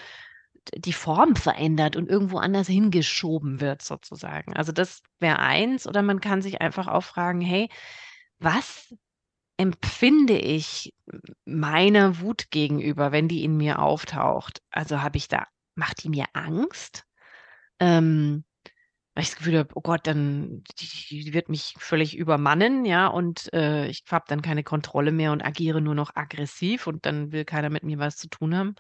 die 0.74 0.92
Form 0.92 1.36
verändert 1.36 1.96
und 1.96 2.08
irgendwo 2.08 2.38
anders 2.38 2.66
hingeschoben 2.68 3.60
wird, 3.60 3.82
sozusagen. 3.82 4.54
Also 4.56 4.72
das 4.72 5.02
wäre 5.18 5.38
eins. 5.38 5.86
Oder 5.86 6.02
man 6.02 6.20
kann 6.20 6.42
sich 6.42 6.60
einfach 6.60 6.88
auch 6.88 7.04
fragen, 7.04 7.40
hey, 7.40 7.68
was 8.38 8.94
empfinde 9.58 10.38
ich 10.38 10.94
meiner 11.44 12.20
Wut 12.20 12.50
gegenüber, 12.50 13.12
wenn 13.12 13.28
die 13.28 13.44
in 13.44 13.56
mir 13.56 13.80
auftaucht? 13.80 14.62
Also 14.70 15.02
habe 15.02 15.18
ich 15.18 15.28
da, 15.28 15.46
macht 15.74 16.04
die 16.04 16.10
mir 16.10 16.26
Angst? 16.34 17.04
Ähm, 17.80 18.44
weil 19.18 19.24
ich 19.24 19.30
das 19.30 19.38
Gefühl 19.38 19.58
habe, 19.58 19.70
oh 19.74 19.80
Gott, 19.80 20.06
dann 20.06 20.62
die, 20.78 21.24
die 21.24 21.34
wird 21.34 21.48
mich 21.48 21.74
völlig 21.76 22.16
übermannen, 22.16 22.84
ja, 22.84 23.08
und 23.08 23.52
äh, 23.52 23.88
ich 23.88 24.04
habe 24.08 24.26
dann 24.28 24.42
keine 24.42 24.62
Kontrolle 24.62 25.10
mehr 25.10 25.32
und 25.32 25.42
agiere 25.44 25.80
nur 25.80 25.96
noch 25.96 26.14
aggressiv 26.14 26.86
und 26.86 27.04
dann 27.04 27.32
will 27.32 27.44
keiner 27.44 27.68
mit 27.68 27.82
mir 27.82 27.98
was 27.98 28.16
zu 28.16 28.28
tun 28.28 28.56
haben. 28.56 28.76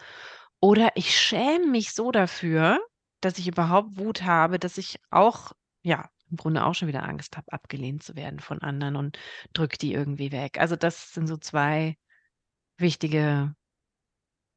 Oder 0.60 0.90
ich 0.94 1.18
schäme 1.18 1.66
mich 1.66 1.92
so 1.92 2.12
dafür, 2.12 2.78
dass 3.20 3.38
ich 3.38 3.48
überhaupt 3.48 3.98
Wut 3.98 4.22
habe, 4.22 4.60
dass 4.60 4.78
ich 4.78 5.00
auch, 5.10 5.50
ja, 5.82 6.08
im 6.30 6.36
Grunde 6.36 6.64
auch 6.64 6.74
schon 6.76 6.86
wieder 6.86 7.02
Angst 7.02 7.36
habe, 7.36 7.52
abgelehnt 7.52 8.04
zu 8.04 8.14
werden 8.14 8.38
von 8.38 8.62
anderen 8.62 8.94
und 8.94 9.18
drücke 9.54 9.76
die 9.76 9.92
irgendwie 9.92 10.30
weg. 10.30 10.60
Also 10.60 10.76
das 10.76 11.12
sind 11.14 11.26
so 11.26 11.36
zwei 11.36 11.96
wichtige 12.76 13.56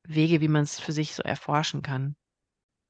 Wege, 0.04 0.42
wie 0.42 0.48
man 0.48 0.62
es 0.62 0.80
für 0.80 0.92
sich 0.92 1.16
so 1.16 1.24
erforschen 1.24 1.82
kann. 1.82 2.16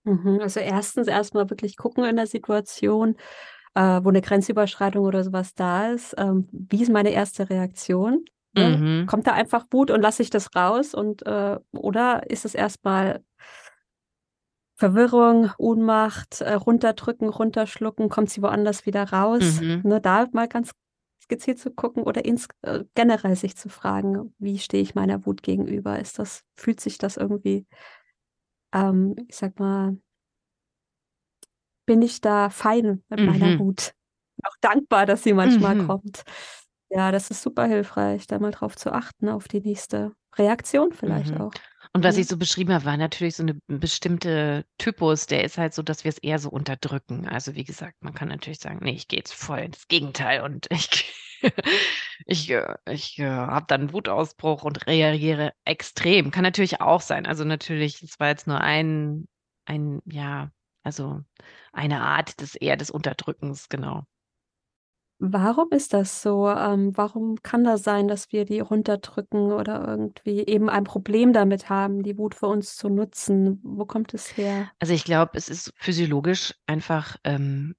Mhm, 0.03 0.39
also 0.41 0.59
erstens 0.59 1.07
erstmal 1.07 1.49
wirklich 1.49 1.77
gucken 1.77 2.03
in 2.05 2.15
der 2.15 2.27
Situation, 2.27 3.15
äh, 3.75 4.01
wo 4.03 4.09
eine 4.09 4.21
Grenzüberschreitung 4.21 5.05
oder 5.05 5.23
sowas 5.23 5.53
da 5.55 5.91
ist. 5.91 6.15
Ähm, 6.17 6.47
wie 6.51 6.81
ist 6.81 6.91
meine 6.91 7.11
erste 7.11 7.49
Reaktion? 7.49 8.25
Ne? 8.53 8.77
Mhm. 8.77 9.05
Kommt 9.07 9.27
da 9.27 9.33
einfach 9.33 9.65
Wut 9.71 9.91
und 9.91 10.01
lasse 10.01 10.23
ich 10.23 10.29
das 10.29 10.55
raus 10.55 10.93
und 10.93 11.25
äh, 11.25 11.57
oder 11.73 12.29
ist 12.29 12.45
es 12.45 12.55
erstmal 12.55 13.23
Verwirrung, 14.75 15.51
Ohnmacht, 15.59 16.41
äh, 16.41 16.53
runterdrücken, 16.53 17.29
runterschlucken, 17.29 18.09
kommt 18.09 18.29
sie 18.31 18.41
woanders 18.41 18.85
wieder 18.85 19.03
raus? 19.11 19.61
Mhm. 19.61 19.81
Ne, 19.83 20.01
da 20.01 20.27
mal 20.31 20.47
ganz 20.47 20.71
gezielt 21.27 21.59
zu 21.59 21.71
gucken 21.71 22.03
oder 22.03 22.25
ins, 22.25 22.47
äh, 22.63 22.83
generell 22.95 23.35
sich 23.35 23.55
zu 23.55 23.69
fragen, 23.69 24.33
wie 24.39 24.57
stehe 24.59 24.83
ich 24.83 24.95
meiner 24.95 25.25
Wut 25.25 25.43
gegenüber? 25.43 25.99
Ist 25.99 26.19
das, 26.19 26.43
fühlt 26.55 26.81
sich 26.81 26.97
das 26.97 27.15
irgendwie, 27.15 27.67
ähm, 28.73 29.15
ich 29.29 29.35
sag 29.37 29.59
mal, 29.59 29.97
bin 31.85 32.01
ich 32.01 32.21
da 32.21 32.49
fein 32.49 33.03
mit 33.09 33.25
meiner 33.25 33.51
Mhm. 33.51 33.57
Wut? 33.57 33.93
Auch 34.43 34.55
dankbar, 34.61 35.05
dass 35.05 35.23
sie 35.23 35.33
manchmal 35.33 35.75
Mhm. 35.75 35.77
kommt. 35.77 36.23
Ja, 36.89 37.11
das 37.11 37.31
ist 37.31 37.41
super 37.43 37.65
hilfreich, 37.65 38.27
da 38.27 38.39
mal 38.39 38.51
drauf 38.51 38.75
zu 38.77 38.91
achten, 38.93 39.29
auf 39.29 39.47
die 39.47 39.61
nächste 39.61 40.13
Reaktion 40.37 40.93
vielleicht 40.93 41.33
Mhm. 41.33 41.41
auch. 41.41 41.55
Und 41.93 42.03
was 42.03 42.15
Ja. 42.15 42.17
ich 42.17 42.27
so 42.27 42.37
beschrieben 42.37 42.73
habe, 42.73 42.85
war 42.85 42.95
natürlich 42.97 43.35
so 43.35 43.43
eine 43.43 43.57
bestimmte 43.67 44.65
Typus, 44.77 45.25
der 45.27 45.43
ist 45.43 45.57
halt 45.57 45.73
so, 45.73 45.81
dass 45.83 46.03
wir 46.03 46.09
es 46.09 46.19
eher 46.19 46.39
so 46.39 46.49
unterdrücken. 46.49 47.27
Also, 47.27 47.55
wie 47.55 47.63
gesagt, 47.65 48.01
man 48.03 48.13
kann 48.13 48.29
natürlich 48.29 48.59
sagen: 48.59 48.79
„Ne, 48.83 48.93
ich 48.93 49.07
gehe 49.07 49.19
jetzt 49.19 49.33
voll 49.33 49.59
ins 49.59 49.87
Gegenteil 49.87 50.41
und 50.43 50.67
ich 50.71 51.13
ich, 52.25 52.49
äh 52.51 52.75
ich, 52.89 53.19
äh, 53.19 53.25
habe 53.29 53.65
dann 53.67 53.81
'n 53.89 53.93
Wutausbruch 53.93 54.63
und 54.63 54.87
reagiere 54.87 55.53
extrem.“ 55.65 56.31
Kann 56.31 56.43
natürlich 56.43 56.81
auch 56.81 57.01
sein. 57.01 57.25
Also, 57.25 57.43
natürlich, 57.45 58.01
es 58.03 58.19
war 58.19 58.29
jetzt 58.29 58.47
nur 58.47 58.61
ein 58.61 59.27
ein 59.65 60.01
ja, 60.05 60.51
also, 60.83 61.21
eine 61.71 62.01
Art 62.01 62.41
des 62.41 62.55
eher 62.55 62.77
des 62.77 62.89
Unterdrückens, 62.91 63.69
genau. 63.69 64.05
Warum 65.23 65.69
ist 65.69 65.93
das 65.93 66.23
so? 66.23 66.49
Ähm, 66.49 66.97
warum 66.97 67.35
kann 67.43 67.63
das 67.63 67.83
sein, 67.83 68.07
dass 68.07 68.31
wir 68.31 68.43
die 68.43 68.59
runterdrücken 68.59 69.51
oder 69.51 69.87
irgendwie 69.87 70.39
eben 70.47 70.67
ein 70.67 70.83
Problem 70.83 71.31
damit 71.31 71.69
haben, 71.69 72.01
die 72.01 72.17
Wut 72.17 72.33
für 72.33 72.47
uns 72.47 72.75
zu 72.75 72.89
nutzen? 72.89 73.59
Wo 73.63 73.85
kommt 73.85 74.15
es 74.15 74.35
her? 74.35 74.71
Also, 74.81 74.93
ich 74.95 75.03
glaube, 75.03 75.33
es 75.35 75.47
ist 75.47 75.71
physiologisch 75.77 76.55
einfach, 76.65 77.17
ähm 77.23 77.75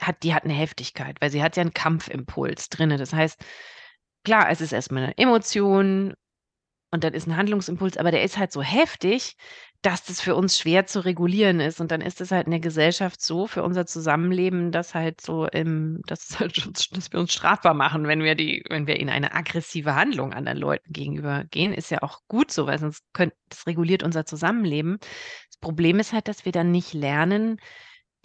hat 0.00 0.22
die 0.22 0.34
hat 0.34 0.44
'ne 0.46 0.54
Heftigkeit, 0.54 1.16
weil 1.20 1.30
sie 1.30 1.42
hat 1.42 1.56
ja 1.56 1.62
'n 1.64 1.74
Kampfimpuls 1.74 2.68
drinne. 2.70 2.98
Das 2.98 3.12
heißt, 3.14 3.40
klar, 4.24 4.50
es 4.50 4.60
ist 4.62 4.72
erst 4.72 4.92
mal 4.92 5.02
'ne 5.08 5.18
Emotion 5.18 6.14
und 6.92 7.04
dann 7.04 7.14
ist 7.14 7.28
'n 7.28 7.36
Handlungsimpuls, 7.36 7.96
aber 7.98 8.10
der 8.12 8.24
ist 8.24 8.38
halt 8.38 8.52
so 8.52 8.62
heftig, 8.62 9.36
dass 9.82 10.04
das 10.04 10.20
für 10.22 10.36
uns 10.36 10.58
schwer 10.58 10.86
zu 10.86 11.04
regulieren 11.04 11.60
ist. 11.60 11.80
Und 11.80 11.90
dann 11.92 12.00
ist 12.02 12.20
es 12.22 12.32
halt 12.32 12.46
in 12.46 12.52
der 12.52 12.60
Gesellschaft 12.60 13.22
so 13.22 13.46
für 13.48 13.62
unser 13.64 13.86
Zusammenleben, 13.86 14.72
dass 14.72 14.94
halt 14.94 15.20
so 15.22 15.46
im 15.48 16.02
dass 16.08 16.38
halt 16.40 16.66
dass 16.96 17.12
wir 17.12 17.20
uns 17.20 17.32
strafbar 17.34 17.74
machen, 17.74 18.06
wenn 18.08 18.22
wir 18.24 18.34
die 18.36 18.64
wenn 18.70 18.86
wir 18.88 18.98
in 19.00 19.10
eine 19.10 19.34
aggressive 19.34 19.94
Handlung 19.96 20.32
anderen 20.34 20.58
Leuten 20.58 20.92
gegenüber 20.92 21.44
gehen. 21.50 21.72
Ist 21.74 21.90
ja 21.92 22.02
auch 22.02 22.20
gut 22.28 22.50
so, 22.52 22.66
weil 22.68 22.78
sonst 22.80 23.04
könnt 23.14 23.34
das 23.50 23.66
reguliert 23.68 24.02
unser 24.04 24.26
Zusammenleben. 24.26 24.98
Das 25.50 25.58
Problem 25.60 25.98
ist 26.00 26.12
halt, 26.14 26.28
dass 26.28 26.44
wir 26.46 26.52
dann 26.52 26.70
nicht 26.72 26.94
lernen, 26.94 27.58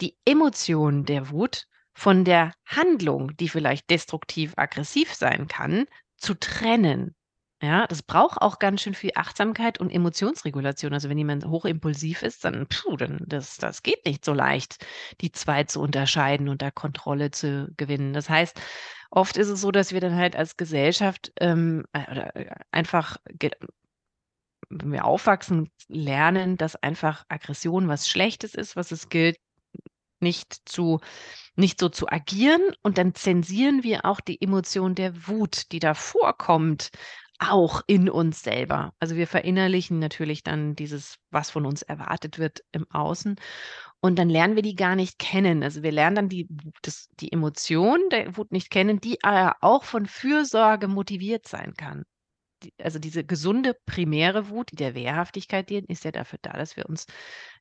die 0.00 0.16
Emotion 0.24 1.04
der 1.04 1.30
Wut 1.30 1.64
von 1.94 2.24
der 2.24 2.52
Handlung, 2.66 3.36
die 3.36 3.48
vielleicht 3.48 3.90
destruktiv 3.90 4.54
aggressiv 4.56 5.14
sein 5.14 5.48
kann, 5.48 5.86
zu 6.16 6.34
trennen. 6.34 7.14
Ja, 7.62 7.86
das 7.86 8.02
braucht 8.02 8.40
auch 8.40 8.58
ganz 8.58 8.80
schön 8.80 8.94
viel 8.94 9.10
Achtsamkeit 9.16 9.78
und 9.78 9.90
Emotionsregulation. 9.90 10.94
Also, 10.94 11.10
wenn 11.10 11.18
jemand 11.18 11.44
hochimpulsiv 11.44 12.22
ist, 12.22 12.44
dann 12.44 12.66
puh, 12.68 12.96
dann 12.96 13.18
das 13.26 13.58
das 13.58 13.82
geht 13.82 14.06
nicht 14.06 14.24
so 14.24 14.32
leicht, 14.32 14.86
die 15.20 15.30
2 15.30 15.64
zu 15.64 15.80
unterscheiden 15.80 16.48
und 16.48 16.62
da 16.62 16.70
Kontrolle 16.70 17.30
zu 17.32 17.70
gewinnen. 17.76 18.14
Das 18.14 18.30
heißt, 18.30 18.58
oft 19.10 19.36
ist 19.36 19.48
es 19.48 19.60
so, 19.60 19.70
dass 19.72 19.92
wir 19.92 20.00
dann 20.00 20.16
halt 20.16 20.36
als 20.36 20.56
Gesellschaft, 20.56 21.32
ähm, 21.38 21.84
äh, 21.92 22.30
äh, 22.44 22.50
einfach 22.70 23.18
wenn 24.70 24.92
wir 24.92 25.04
aufwachsen, 25.04 25.70
lernen, 25.88 26.56
dass 26.56 26.76
einfach 26.76 27.24
Aggression 27.28 27.88
was 27.88 28.08
Schlechtes 28.08 28.54
ist, 28.54 28.76
was 28.76 28.92
es 28.92 29.08
gilt, 29.08 29.36
nicht 30.22 30.68
zu 30.68 31.00
nicht 31.56 31.80
so 31.80 31.88
zu 31.88 32.08
agieren 32.08 32.62
und 32.82 32.98
dann 32.98 33.14
zensieren 33.14 33.82
wir 33.82 34.04
auch 34.04 34.20
die 34.20 34.40
Emotion 34.40 34.94
der 34.94 35.26
Wut, 35.28 35.72
die 35.72 35.78
da 35.78 35.94
vorkommt, 35.94 36.90
auch 37.38 37.82
in 37.86 38.10
uns 38.10 38.42
selber. 38.42 38.92
Also, 39.00 39.16
wir 39.16 39.26
verinnerlichen 39.26 39.98
natürlich 39.98 40.42
dann 40.42 40.76
dieses, 40.76 41.16
was 41.30 41.50
von 41.50 41.66
uns 41.66 41.82
erwartet 41.82 42.38
wird 42.38 42.60
im 42.72 42.90
Außen 42.90 43.36
und 44.00 44.18
dann 44.18 44.28
lernen 44.30 44.56
wir 44.56 44.62
die 44.62 44.74
gar 44.76 44.96
nicht 44.96 45.18
kennen. 45.18 45.62
Also, 45.62 45.82
wir 45.82 45.92
lernen 45.92 46.16
dann 46.16 46.28
die 46.28 46.48
das 46.82 47.08
die 47.20 47.32
Emotion 47.32 48.00
der 48.10 48.36
Wut 48.36 48.52
nicht 48.52 48.70
kennen, 48.70 49.00
die 49.00 49.18
auch 49.22 49.84
von 49.84 50.06
Fürsorge 50.06 50.88
motiviert 50.88 51.48
sein 51.48 51.74
kann. 51.76 52.04
Also, 52.82 52.98
diese 52.98 53.24
gesunde 53.24 53.74
primäre 53.86 54.48
Wut, 54.50 54.72
die 54.72 54.76
der 54.76 54.94
Wehrhaftigkeit 54.94 55.68
dient, 55.70 55.88
ist 55.90 56.04
ja 56.04 56.12
dafür 56.12 56.38
da, 56.42 56.52
dass 56.52 56.76
wir 56.76 56.88
uns 56.88 57.06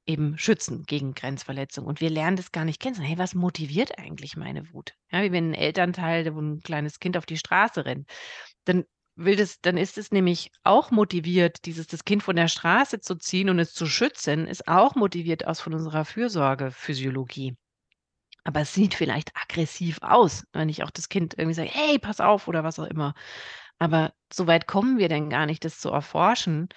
eben 0.06 0.38
schützen 0.38 0.84
gegen 0.86 1.14
Grenzverletzung. 1.14 1.86
Und 1.86 2.02
wir 2.02 2.10
lernen 2.10 2.38
das 2.38 2.52
gar 2.52 2.66
nicht 2.66 2.82
kennen, 2.82 3.02
„Hey, 3.02 3.18
was 3.18 3.36
motiviert 3.36 3.98
eigentlich 4.00 4.38
meine 4.38 4.74
Wut?“ 4.74 4.94
Ja, 5.12 5.22
wie 5.24 5.32
wenn 5.32 5.52
'n 5.52 5.56
Elternteil 5.56 6.34
wo 6.36 6.40
'n 6.40 6.62
kleines 6.62 7.00
Kind 7.00 7.18
auf 7.18 7.26
die 7.26 7.38
Straße 7.38 7.86
rennt, 7.86 8.08
dann 8.66 8.86
will 9.18 9.36
das 9.38 9.62
dann 9.62 9.78
ist 9.78 9.98
es 9.98 10.12
nämlich 10.12 10.52
auch 10.64 10.92
motiviert, 10.92 11.66
dieses 11.66 11.88
das 11.88 12.06
Kind 12.06 12.24
von 12.24 12.36
der 12.38 12.48
Straße 12.50 13.02
zu 13.02 13.16
ziehen 13.18 13.50
und 13.50 13.60
es 13.60 13.74
zu 13.74 13.86
schützen, 13.88 14.48
ist 14.48 14.68
auch 14.68 14.96
motiviert 14.96 15.48
aus 15.48 15.62
von 15.62 15.74
unserer 15.76 16.06
Fürsorgephysiologie. 16.06 17.56
Aber 18.46 18.62
es 18.62 18.74
sieht 18.76 18.96
vielleicht 18.96 19.32
aggressiv 19.36 20.00
aus, 20.02 20.46
wenn 20.54 20.70
ich 20.70 20.84
auch 20.84 20.92
das 20.92 21.10
Kind 21.10 21.36
irgendwie 21.38 21.56
sage: 21.56 21.70
„Hey, 21.72 22.00
pass 22.00 22.22
auf“, 22.22 22.48
oder 22.50 22.64
was 22.66 22.80
auch 22.80 22.86
immer. 22.88 23.14
Aber 23.82 24.14
so 24.32 24.46
weit 24.48 24.68
kommen 24.68 24.98
wir 24.98 25.08
denn 25.10 25.30
gar 25.30 25.46
nicht, 25.46 25.64
das 25.66 25.80
zu 25.80 25.90
erforschen, 25.90 26.68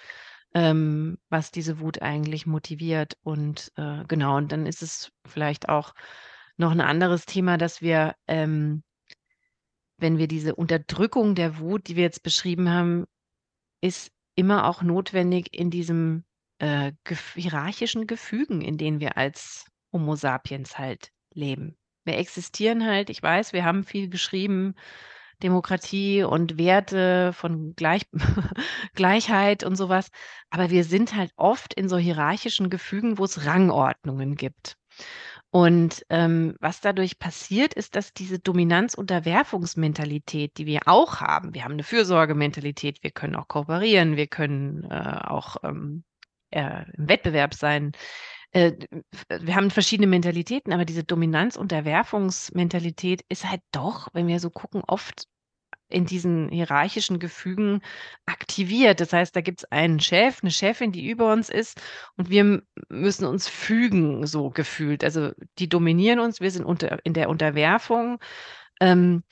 ähm, 0.55 1.19
was 1.29 1.51
diese 1.51 1.79
Wut 1.79 2.01
eigentlich 2.01 2.45
motiviert. 2.47 3.17
Und, 3.23 3.71
äh, 3.77 4.03
genau, 4.07 4.37
und 4.37 4.51
dann 4.51 4.65
ist 4.67 4.83
es 4.83 5.11
vielleicht 5.27 5.69
auch 5.69 5.93
noch 6.57 6.71
'n 6.73 6.81
anderes 6.81 7.25
Thema, 7.25 7.57
dass 7.57 7.81
wir, 7.81 8.15
ähm 8.27 8.83
wenn 9.99 10.17
wir 10.17 10.27
diese 10.27 10.55
Unterdrückung 10.55 11.35
der 11.35 11.59
Wut, 11.59 11.87
die 11.87 11.95
wir 11.95 12.03
jetzt 12.03 12.23
beschrieben 12.23 12.69
haben, 12.69 13.05
ist 13.81 14.11
immer 14.35 14.67
auch 14.67 14.83
notwendig 14.83 15.53
in 15.53 15.71
diesem, 15.71 16.25
äh, 16.59 16.93
hierarchischen 17.35 18.07
Gefügen, 18.07 18.61
in 18.61 18.77
denen 18.77 18.99
wir 18.99 19.17
als 19.17 19.67
Homo 19.93 20.15
sapiens 20.15 20.77
halt 20.79 21.11
leben. 21.33 21.77
Wir 22.05 22.17
existieren 22.17 22.85
halt 22.85 23.09
ich 23.09 23.23
weiß, 23.23 23.53
wir 23.53 23.65
haben 23.65 23.83
viel 23.85 24.09
geschrieben, 24.09 24.75
Demokratie 25.43 26.23
und 26.23 26.57
Werte 26.57 27.33
von 27.33 27.75
Gleich 27.75 28.03
Gleichheit 28.95 29.63
und 29.63 29.75
so 29.75 29.89
was, 29.89 30.09
aber 30.49 30.69
wir 30.69 30.83
sind 30.83 31.15
halt 31.15 31.31
oft 31.35 31.73
in 31.73 31.89
so 31.89 31.97
hierarchischen 31.97 32.69
Gefügen, 32.69 33.17
wo's 33.17 33.45
Rangordnungen 33.45 34.35
gibt. 34.35 34.77
Und 35.51 36.05
ähm, 36.09 36.55
was 36.59 36.81
dadurch 36.81 37.19
passiert, 37.19 37.75
ist, 37.75 37.95
dass 37.95 38.11
diese 38.11 38.39
Dominanz-Unterwerfungsmentalität, 38.39 40.57
die 40.57 40.65
wir 40.65 40.81
auch 40.87 41.21
haben, 41.21 41.53
wir 41.53 41.63
haben 41.63 41.73
eine 41.73 41.83
Fürsorgementalität, 41.83 43.03
wir 43.03 43.11
können 43.11 43.35
auch 43.35 43.47
kooperieren, 43.47 44.17
wir 44.17 44.25
können 44.25 44.83
äh, 44.89 45.19
auch 45.27 45.57
ähm, 45.63 46.03
äh, 46.49 46.85
im 46.97 47.07
Wettbewerb 47.07 47.53
sein. 47.53 47.91
Äh, 48.51 48.71
wir 49.29 49.55
haben 49.55 49.69
verschiedene 49.69 50.07
Mentalitäten, 50.07 50.73
aber 50.73 50.85
diese 50.85 51.03
Dominanz-Unterwerfungsmentalität 51.03 53.21
ist 53.29 53.47
halt 53.47 53.61
doch, 53.71 54.07
wenn 54.13 54.25
wir 54.27 54.39
so 54.39 54.49
gucken, 54.49 54.81
oft 54.87 55.27
in 55.93 56.05
diesen 56.05 56.49
hierarchischen 56.49 57.19
Gefügen 57.19 57.81
aktiviert. 58.25 58.99
Das 58.99 59.13
heißt, 59.13 59.35
da 59.35 59.41
gibt 59.41 59.59
es 59.59 59.71
einen 59.71 59.99
Chef, 59.99 60.41
eine 60.41 60.51
Chefin, 60.51 60.91
die 60.91 61.07
über 61.07 61.31
uns 61.31 61.49
ist 61.49 61.81
und 62.17 62.29
wir 62.29 62.63
müssen 62.89 63.25
uns 63.25 63.47
fügen, 63.47 64.25
so 64.27 64.49
gefühlt. 64.49 65.03
Also 65.03 65.31
die 65.59 65.69
dominieren 65.69 66.19
uns, 66.19 66.41
wir 66.41 66.51
sind 66.51 66.65
unter, 66.65 66.99
in 67.05 67.13
der 67.13 67.29
Unterwerfung. 67.29 68.19
Ähm, 68.81 69.23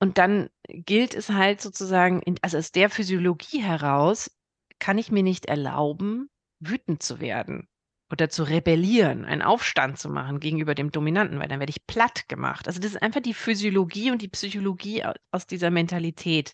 und 0.00 0.18
dann 0.18 0.50
gilt 0.68 1.14
es 1.14 1.30
halt 1.30 1.60
sozusagen, 1.60 2.22
in, 2.22 2.36
also 2.42 2.58
aus 2.58 2.72
der 2.72 2.90
Physiologie 2.90 3.62
heraus, 3.62 4.30
kann 4.78 4.98
ich 4.98 5.10
mir 5.10 5.22
nicht 5.22 5.46
erlauben, 5.46 6.30
wütend 6.60 7.02
zu 7.02 7.20
werden 7.20 7.68
oder 8.10 8.28
zu 8.28 8.42
rebellieren, 8.42 9.24
einen 9.24 9.42
Aufstand 9.42 9.98
zu 9.98 10.08
machen 10.08 10.40
gegenüber 10.40 10.74
dem 10.74 10.90
Dominanten, 10.90 11.38
weil 11.38 11.48
dann 11.48 11.60
werde 11.60 11.70
ich 11.70 11.86
platt 11.86 12.28
gemacht. 12.28 12.66
Also 12.66 12.80
das 12.80 12.92
ist 12.92 13.02
einfach 13.02 13.20
die 13.20 13.34
Physiologie 13.34 14.10
und 14.10 14.22
die 14.22 14.28
Psychologie 14.28 15.04
aus 15.30 15.46
dieser 15.46 15.70
Mentalität. 15.70 16.52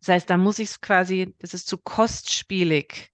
Das 0.00 0.08
heißt, 0.08 0.30
da 0.30 0.36
muss 0.36 0.58
ich 0.58 0.70
es 0.70 0.80
quasi, 0.80 1.34
das 1.38 1.54
ist 1.54 1.68
zu 1.68 1.78
kostspielig, 1.78 3.12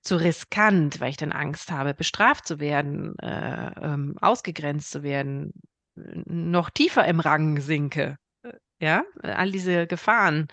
zu 0.00 0.16
riskant, 0.16 1.00
weil 1.00 1.10
ich 1.10 1.16
dann 1.16 1.32
Angst 1.32 1.70
habe, 1.70 1.94
bestraft 1.94 2.46
zu 2.46 2.60
werden, 2.60 3.18
äh, 3.18 3.72
ähm, 3.82 4.16
ausgegrenzt 4.20 4.90
zu 4.90 5.02
werden, 5.02 5.52
noch 5.94 6.70
tiefer 6.70 7.04
im 7.06 7.20
Rang 7.20 7.60
sinke. 7.60 8.16
Äh, 8.42 8.52
ja, 8.80 9.02
all 9.22 9.50
diese 9.50 9.86
Gefahren, 9.86 10.48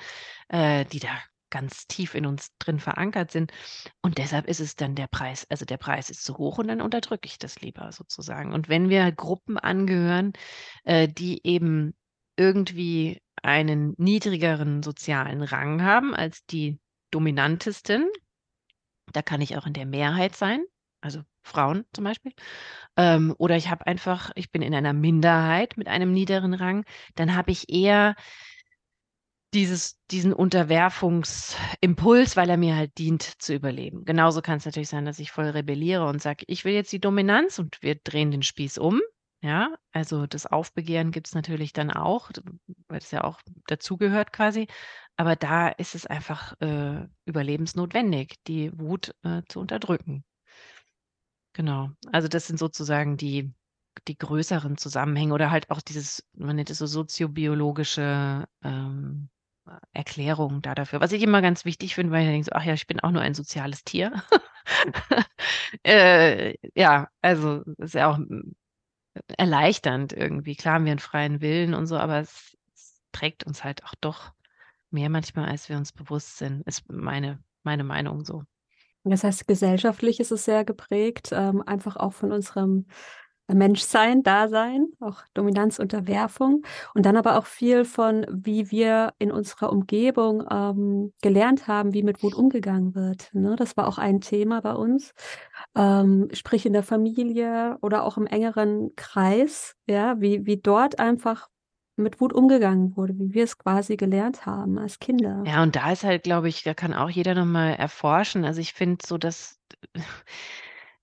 äh, 0.50 0.86
die 0.86 1.00
da 1.00 1.10
ganz 1.56 1.88
tief 1.88 2.16
in 2.16 2.26
uns 2.26 2.50
drin 2.60 2.82
verankert 2.82 3.32
sind. 3.32 3.54
Und 4.02 4.18
deshalb 4.18 4.46
ist 4.46 4.60
es 4.60 4.76
dann 4.76 4.94
der 4.94 5.08
Preis, 5.08 5.48
also 5.50 5.64
der 5.64 5.78
Preis 5.78 6.10
ist 6.10 6.26
zu 6.26 6.38
hoch 6.38 6.58
und 6.58 6.68
dann 6.68 6.82
unterdrücke 6.82 7.28
ich 7.28 7.40
das 7.40 7.62
lieber 7.62 7.94
sozusagen. 7.94 8.52
Und 8.52 8.68
wenn 8.68 8.90
wir 8.90 9.10
Gruppen 9.14 9.58
angehören, 9.58 10.34
äh, 10.84 11.08
die 11.08 11.48
eben 11.48 11.96
irgendwie 12.36 13.22
einen 13.42 13.94
niedrigeren 13.98 14.84
sozialen 14.84 15.44
Rang 15.44 15.82
haben 15.82 16.14
als 16.14 16.46
die 16.46 16.78
dominantesten, 17.12 18.10
da 19.14 19.22
kann 19.22 19.40
ich 19.40 19.56
auch 19.56 19.66
in 19.66 19.74
der 19.74 19.86
Mehrheit 19.86 20.36
sein, 20.36 20.66
also 21.00 21.22
Frauen 21.42 21.86
zum 21.94 22.04
Beispiel, 22.04 22.34
ähm, 22.98 23.34
oder 23.38 23.56
ich 23.56 23.70
habe 23.70 23.88
einfach, 23.88 24.32
ich 24.36 24.52
bin 24.52 24.62
in 24.62 24.76
einer 24.76 24.92
Minderheit 24.92 25.78
mit 25.78 25.88
einem 25.88 26.12
niederen 26.12 26.54
Rang, 26.54 26.84
dann 27.16 27.34
habe 27.34 27.52
ich 27.52 27.70
eher 27.70 28.16
dieses, 29.56 29.98
diesen 30.12 30.34
Unterwerfungsimpuls, 30.34 32.36
weil 32.36 32.50
er 32.50 32.58
mir 32.58 32.76
halt 32.76 32.98
dient 32.98 33.24
zu 33.24 33.54
überleben. 33.54 34.04
Genauso 34.04 34.42
kann 34.42 34.58
es 34.58 34.66
natürlich 34.66 34.90
sein, 34.90 35.06
dass 35.06 35.20
ich 35.20 35.32
voll 35.32 35.46
rebelliere 35.46 36.06
und 36.06 36.22
sage, 36.22 36.44
ich 36.48 36.66
will 36.66 36.74
jetzt 36.74 36.92
die 36.92 37.00
Dominanz 37.00 37.58
und 37.58 37.82
wir 37.82 37.96
drehen 37.96 38.32
den 38.32 38.44
Spieß 38.44 38.78
um. 38.78 39.00
Ja, 39.42 39.76
also 39.92 40.28
das 40.28 40.46
Aufbegehren 40.46 41.12
gibt 41.12 41.28
es 41.28 41.36
natürlich 41.36 41.72
dann 41.72 41.92
auch, 41.92 42.32
weil 42.88 42.98
es 42.98 43.12
ja 43.12 43.24
auch 43.24 43.40
dazugehört 43.68 44.34
quasi. 44.34 44.68
Aber 45.18 45.36
da 45.36 45.70
ist 45.70 45.96
es 45.96 46.06
einfach 46.06 46.60
äh, 46.62 47.08
überlebensnotwendig, 47.26 48.36
die 48.48 48.72
Wut 48.78 49.14
äh, 49.24 49.44
zu 49.48 49.60
unterdrücken. 49.60 50.26
Genau. 51.54 51.92
Also 52.12 52.28
das 52.28 52.48
sind 52.48 52.60
sozusagen 52.60 53.18
die, 53.18 53.54
die 54.08 54.18
größeren 54.18 54.78
Zusammenhänge 54.78 55.34
oder 55.34 55.52
halt 55.52 55.70
auch 55.70 55.82
dieses, 55.82 56.28
man 56.34 56.58
nennt 56.58 56.70
es 56.70 56.80
so 56.80 56.88
soziobiologische 56.88 58.46
ähm, 58.64 59.30
Erklärung 59.94 60.62
da 60.62 60.76
dafür. 60.76 61.00
Was 61.02 61.12
ich 61.12 61.24
immer 61.24 61.42
ganz 61.42 61.66
wichtig 61.66 61.96
finde, 61.96 62.14
weil 62.14 62.24
ich 62.24 62.30
denke 62.30 62.46
so, 62.46 62.52
ach 62.54 62.64
ja, 62.64 62.74
ich 62.74 62.88
bin 62.88 63.00
auch 63.00 63.12
nur 63.12 63.22
ein 63.22 63.34
soziales 63.34 63.84
Tier. 63.84 64.24
äh, 65.84 66.56
ja, 66.76 67.10
also 67.22 67.64
ist 67.78 67.96
ja 67.96 68.10
auch 68.10 68.18
hm, 68.18 68.56
erleichternd 69.38 70.14
irgendwie. 70.14 70.56
Klar 70.56 70.76
haben 70.76 70.86
wir 70.86 70.92
einen 70.92 71.00
freien 71.00 71.42
Willen 71.42 71.74
und 71.74 71.88
so, 71.88 71.98
aber 71.98 72.20
es, 72.20 72.58
es 72.74 73.02
trägt 73.12 73.46
uns 73.46 73.64
halt 73.64 73.84
auch 73.86 73.96
doch 74.02 74.34
mehr 74.92 75.10
manchmal, 75.10 75.50
als 75.50 75.70
wir 75.70 75.78
uns 75.78 75.92
bewusst 75.92 76.38
sind, 76.38 76.62
ist 76.68 76.90
meine, 76.90 77.44
meine 77.64 77.84
Meinung 77.84 78.24
so. 78.24 78.44
Das 79.04 79.24
heißt, 79.24 79.48
gesellschaftlich 79.48 80.20
ist 80.20 80.32
es 80.32 80.46
sehr 80.46 80.66
geprägt, 80.66 81.30
ähm, 81.32 81.62
einfach 81.62 81.96
auch 81.96 82.14
von 82.14 82.32
unserem 82.32 82.88
Menschsein, 83.48 84.24
Dasein, 84.24 84.88
auch 85.00 85.22
Dominanz, 85.34 85.80
Unterwerfung 85.80 86.64
und 86.94 87.06
dann 87.06 87.18
aber 87.18 87.38
auch 87.38 87.46
viel 87.46 87.86
von, 87.86 88.26
wie 88.30 88.72
wir 88.72 89.14
in 89.20 89.32
unserer 89.32 89.72
Umgebung 89.72 90.44
ähm, 90.50 91.14
gelernt 91.22 91.68
haben, 91.68 91.94
wie 91.94 92.04
mit 92.04 92.24
Wut 92.24 92.34
umgegangen 92.34 92.96
wird. 92.96 93.30
Ne? 93.34 93.56
Das 93.56 93.78
war 93.78 93.88
auch 93.88 93.98
ein 93.98 94.22
Thema 94.22 94.62
bei 94.62 94.74
uns, 94.74 95.14
ähm, 95.76 96.30
sprich 96.34 96.66
in 96.66 96.74
der 96.74 96.84
Familie 96.84 97.78
oder 97.82 98.04
auch 98.04 98.18
im 98.18 98.28
engeren 98.28 98.96
Kreis, 98.96 99.76
ja, 99.88 100.20
wie, 100.20 100.46
wie 100.46 100.58
dort 100.58 101.00
einfach 101.00 101.50
mit 101.98 102.20
Wut 102.20 102.34
umgegangen 102.34 102.96
wurde, 102.98 103.14
wie 103.18 103.34
wir 103.34 103.44
es 103.44 103.58
quasi 103.58 103.96
gelernt 103.96 104.46
haben 104.46 104.78
als 104.78 105.00
Kinder. 105.00 105.44
Ja, 105.46 105.64
und 105.64 105.76
da 105.76 105.92
ist 105.92 106.04
halt, 106.04 106.24
glaube 106.24 106.50
ich, 106.50 106.64
da 106.64 106.74
kann 106.74 106.94
auch 106.94 107.10
jeder 107.10 107.36
nochmal 107.36 107.76
erforschen. 107.76 108.44
Also 108.44 108.60
ich 108.60 108.74
finde 108.74 109.06
so, 109.06 109.18
dass 109.18 109.60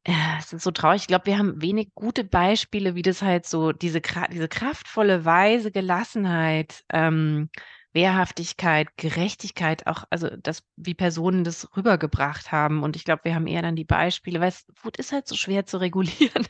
ja, 0.06 0.36
es 0.38 0.52
ist 0.52 0.64
so 0.64 0.70
traurig. 0.72 1.02
Ich 1.02 1.06
glaube, 1.06 1.26
wir 1.26 1.38
haben 1.38 1.62
wenig 1.62 1.90
gute 1.94 2.24
Beispiele, 2.24 2.94
wie 2.94 3.02
das 3.02 3.22
halt 3.22 3.46
so 3.46 3.72
diese, 3.72 4.00
diese 4.32 4.48
kraftvolle, 4.48 5.24
weise 5.24 5.70
Gelassenheit 5.70 6.84
ähm, 6.92 7.50
Wehrhaftigkeit, 7.92 8.88
Gerechtigkeit, 8.96 9.86
auch, 9.86 10.04
also 10.10 10.28
das, 10.42 10.62
wie 10.76 10.94
Personen 10.94 11.44
das 11.44 11.68
rübergebracht 11.76 12.50
haben. 12.50 12.82
Und 12.82 12.96
ich 12.96 13.04
glaube, 13.04 13.24
wir 13.24 13.34
haben 13.34 13.46
eher 13.46 13.62
dann 13.62 13.76
die 13.76 13.84
Beispiele, 13.84 14.40
weil 14.40 14.52
Wut 14.82 14.96
ist 14.96 15.12
halt 15.12 15.28
so 15.28 15.36
schwer 15.36 15.66
zu 15.66 15.76
regulieren. 15.80 16.46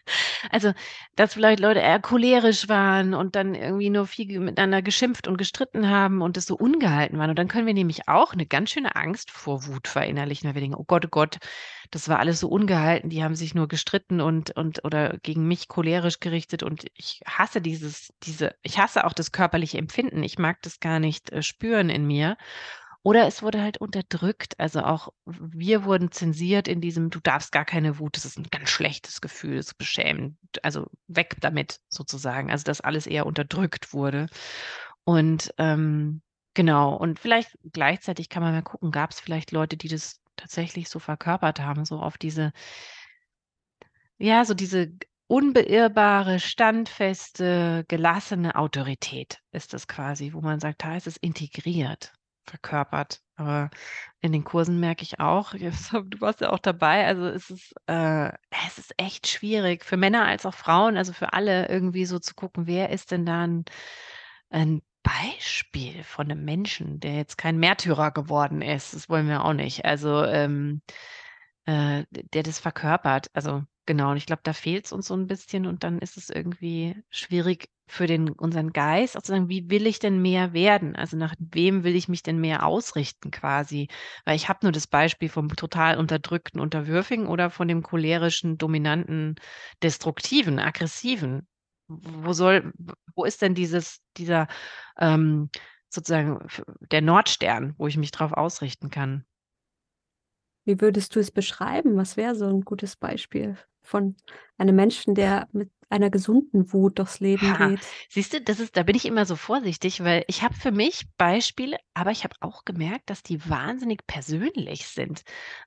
Also, 0.51 0.73
dass 1.17 1.35
vielleicht 1.35 1.61
Leute 1.61 1.81
eher 1.81 2.01
cholerisch 2.01 2.69
waren 2.69 3.15
und 3.15 3.35
dann 3.37 3.55
irgendwie 3.55 3.91
nur 3.91 4.07
viel 4.07 4.39
miteinander 4.41 4.83
geschimpft 4.83 5.27
und 5.27 5.37
gestritten 5.37 5.89
haben 5.89 6.23
und 6.23 6.37
es 6.37 6.47
so 6.47 6.57
ungehalten 6.57 7.19
waren. 7.19 7.31
Und 7.31 7.39
dann 7.39 7.49
können 7.49 7.67
wir 7.67 7.75
nämlich 7.75 8.09
auch 8.09 8.33
eine 8.33 8.47
ganz 8.47 8.71
schöne 8.71 8.95
Angst 8.95 9.31
vor 9.31 9.67
Wut 9.67 9.89
verinnerlichen, 9.89 10.49
weil 10.49 10.55
wir 10.55 10.63
denken, 10.63 10.79
oh 10.79 10.85
Gott, 10.85 11.07
oh 11.07 11.11
Gott, 11.11 11.39
das 11.93 12.09
war 12.09 12.19
alles 12.19 12.41
so 12.41 12.49
ungehalten, 12.49 13.11
die 13.11 13.23
haben 13.23 13.35
sich 13.35 13.55
nur 13.55 13.69
gestritten 13.69 14.23
und, 14.23 14.51
und 14.57 14.85
oder 14.85 15.19
gegen 15.19 15.47
mich 15.47 15.69
cholerisch 15.69 16.21
gerichtet. 16.21 16.63
Und 16.63 16.87
ich 16.95 17.21
hasse 17.27 17.61
dieses, 17.61 18.15
diese, 18.23 18.55
ich 18.63 18.79
hasse 18.79 19.05
auch 19.05 19.13
das 19.13 19.31
körperliche 19.31 19.77
Empfinden. 19.79 20.23
Ich 20.23 20.39
mag 20.39 20.63
das 20.63 20.81
gar 20.81 20.99
nicht 21.01 21.32
spüren 21.41 21.89
in 21.89 22.07
mir. 22.07 22.37
Oder 23.05 23.27
es 23.27 23.43
wurde 23.43 23.61
halt 23.61 23.79
unterdrückt. 23.79 24.59
Also 24.61 24.81
auch 24.83 25.09
wir 25.25 25.85
wurden 25.85 26.13
zensiert 26.13 26.69
in 26.69 26.81
diesem, 26.81 27.11
du 27.11 27.19
darfst 27.21 27.51
gar 27.51 27.65
keine 27.65 27.99
Wut, 27.99 28.17
das 28.17 28.25
ist 28.25 28.39
ein 28.39 28.47
ganz 28.51 28.71
schlechtes 28.71 29.21
Gefühl, 29.21 29.57
das 29.57 29.69
ist 29.69 29.79
beschämend. 29.79 30.37
Also 30.63 30.87
weg 31.09 31.37
damit 31.41 31.81
sozusagen. 31.89 32.51
Also 32.51 32.65
dass 32.65 32.81
alles 32.81 33.07
eher 33.07 33.27
unterdrückt 33.27 33.93
wurde. 33.93 34.27
Und 35.05 35.53
ähm, 35.59 36.23
genau, 36.55 36.95
und 36.95 37.19
vielleicht 37.19 37.59
gleichzeitig 37.73 38.29
kann 38.29 38.43
man 38.43 38.53
mal 38.55 38.63
gucken, 38.63 38.93
gab 38.93 39.11
es 39.11 39.21
vielleicht 39.21 39.51
Leute, 39.51 39.77
die 39.77 39.89
das 39.89 40.21
tatsächlich 40.37 40.89
so 40.89 40.99
verkörpert 40.99 41.61
haben, 41.61 41.85
so 41.85 41.99
auf 41.99 42.19
diese, 42.19 42.53
ja, 44.19 44.45
so 44.45 44.55
diese 44.55 44.93
unbeirrbare, 45.27 46.41
standfeste, 46.41 47.85
gelassene 47.89 48.55
Autorität 48.57 49.41
ist 49.53 49.73
das 49.73 49.89
quasi, 49.89 50.33
wo 50.33 50.41
man 50.41 50.61
sagt, 50.61 50.85
da 50.85 50.97
ist 50.97 51.07
es 51.07 51.17
integriert, 51.17 52.13
verkörpert. 52.45 53.21
Aber 53.37 53.71
in 54.21 54.33
den 54.33 54.45
Kursen 54.45 54.79
merke 54.79 55.03
ich 55.03 55.21
auch, 55.21 55.53
du 55.55 56.21
warst 56.21 56.41
ja 56.41 56.51
auch 56.51 56.59
dabei, 56.59 57.07
also 57.07 57.27
es 57.27 57.51
ist, 57.51 57.75
äh, 57.87 58.31
es 58.67 58.79
ist 58.79 58.95
echt 58.99 59.27
schwierig 59.27 59.85
für 59.85 59.97
Männer 59.97 60.27
als 60.27 60.47
auch 60.47 60.55
Frauen, 60.55 60.97
also 60.97 61.13
für 61.13 61.33
alle 61.33 61.69
irgendwie 61.69 62.05
so 62.05 62.19
zu 62.19 62.35
gucken, 62.35 62.67
wer 62.67 62.91
ist 62.91 63.11
denn 63.11 63.27
da 63.27 63.43
ein, 63.43 63.65
ein 64.51 64.83
Beispiel 65.03 66.05
von 66.05 66.31
einem 66.31 66.45
Menschen, 66.45 67.01
der 67.01 67.15
jetzt 67.15 67.37
kein 67.39 67.59
Märtyrer 67.59 68.13
geworden 68.13 68.63
ist. 68.63 68.95
Das 68.95 69.09
wollen 69.09 69.29
wir 69.29 69.45
auch 69.45 69.53
nicht. 69.53 69.85
Also 69.85 70.25
ähm, 70.25 70.83
äh, 71.67 72.05
der 72.11 72.43
das 72.43 72.59
verkörpert. 72.61 73.29
Also 73.35 73.65
genau, 73.87 74.11
und 74.13 74.17
ich 74.17 74.27
glaube, 74.27 74.43
da 74.45 74.53
fehlt 74.53 74.87
es 74.87 74.93
uns 74.93 75.07
so 75.09 75.15
ein 75.15 75.27
bisschen 75.27 75.67
und 75.67 75.85
dann 75.85 75.99
ist 75.99 76.17
es 76.17 76.31
irgendwie 76.31 76.97
schwierig 77.11 77.69
für 77.89 78.07
den, 78.07 78.31
unseren 78.31 78.73
Geist, 78.73 79.17
auch 79.17 79.23
zu 79.23 79.33
sagen, 79.33 79.49
wie 79.49 79.69
will 79.71 79.87
ich 79.87 79.99
denn 79.99 80.23
mehr 80.23 80.53
werden? 80.53 80.97
Also 80.97 81.17
nach 81.17 81.35
wem 81.39 81.85
will 81.85 81.95
ich 81.97 82.09
mich 82.09 82.23
denn 82.23 82.41
mehr 82.41 82.65
ausrichten 82.67 83.31
quasi? 83.31 83.89
Weil 84.25 84.37
ich 84.37 84.49
habe 84.49 84.61
nur 84.63 84.73
das 84.73 84.87
Beispiel 84.87 85.29
vom 85.29 85.49
total 85.57 85.99
unterdrückten, 85.99 86.61
unterwürfigen 86.61 87.27
oder 87.27 87.51
von 87.51 87.69
dem 87.69 87.83
cholerischen, 87.83 88.57
dominanten, 88.59 89.35
destruktiven, 89.83 90.59
aggressiven. 90.59 91.47
Wo 91.89 92.33
soll, 92.33 92.73
wo 93.15 93.25
ist 93.25 93.43
denn 93.43 93.55
dieses, 93.55 94.01
dieser 94.17 94.49
ähm, 94.99 95.51
sozusagen 95.91 96.39
der 96.91 97.03
Nordstern, 97.03 97.75
wo 97.77 97.87
ich 97.89 97.97
mich 97.99 98.11
drauf 98.13 98.33
ausrichten 98.33 98.91
kann? 98.91 99.27
Wie 100.65 100.81
würdest 100.81 101.15
du 101.17 101.21
es 101.21 101.31
beschreiben? 101.31 101.97
Was 101.97 102.17
wäre 102.17 102.35
so 102.35 102.47
ein 102.47 102.63
gutes 102.63 102.97
Beispiel? 102.97 103.57
von 103.85 104.17
einem 104.59 104.77
Menschen, 104.77 105.15
der 105.15 105.49
mit 105.53 105.71
einer 105.91 106.09
gesunden 106.09 106.73
Wut 106.73 106.99
durchs 106.99 107.19
Leben 107.21 107.53
Ha, 107.55 107.57
geht. 107.57 107.93
siehst 108.11 108.35
du, 108.35 108.41
das 108.43 108.61
ist, 108.61 108.77
da 108.77 108.83
bin 108.83 108.95
ich 108.95 109.07
immer 109.07 109.25
so 109.25 109.37
vorsichtig, 109.37 110.05
weil 110.05 110.25
ich 110.29 110.43
habe 110.43 110.55
für 110.55 110.71
mich 110.71 111.07
Beispiele, 111.17 111.79
aber 111.95 112.11
ich 112.11 112.25
habe 112.25 112.37
auch 112.41 112.65
gemerkt, 112.67 113.09
dass 113.11 113.23
die 113.23 113.49
wahnsinnig 113.49 114.07
persönlich 114.07 114.87
sind. 114.87 115.23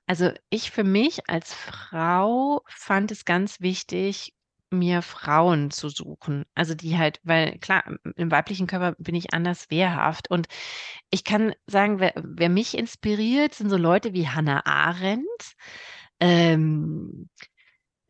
Also 0.06 0.30
ich 0.48 0.70
für 0.70 0.84
mich 0.84 1.28
als 1.28 1.52
Frau 1.52 2.62
fand 2.68 3.10
es 3.10 3.24
ganz 3.24 3.60
wichtig, 3.60 4.32
mir 4.78 5.02
Frauen 5.02 5.70
zu 5.70 5.88
suchen. 5.88 6.44
Also 6.54 6.74
die 6.74 6.98
halt, 6.98 7.20
weil 7.24 7.58
klar, 7.58 7.84
im 8.16 8.30
weiblichen 8.30 8.66
Körper 8.66 8.94
bin 8.98 9.14
ich 9.14 9.34
anders 9.34 9.70
wehrhaft. 9.70 10.30
Und 10.30 10.48
ich 11.10 11.24
kann 11.24 11.54
sagen, 11.66 12.00
wer, 12.00 12.12
wer 12.16 12.48
mich 12.48 12.76
inspiriert, 12.76 13.54
sind 13.54 13.70
so 13.70 13.76
Leute 13.76 14.12
wie 14.12 14.28
Hannah 14.28 14.64
Arendt. 14.66 15.26
Ähm, 16.20 17.28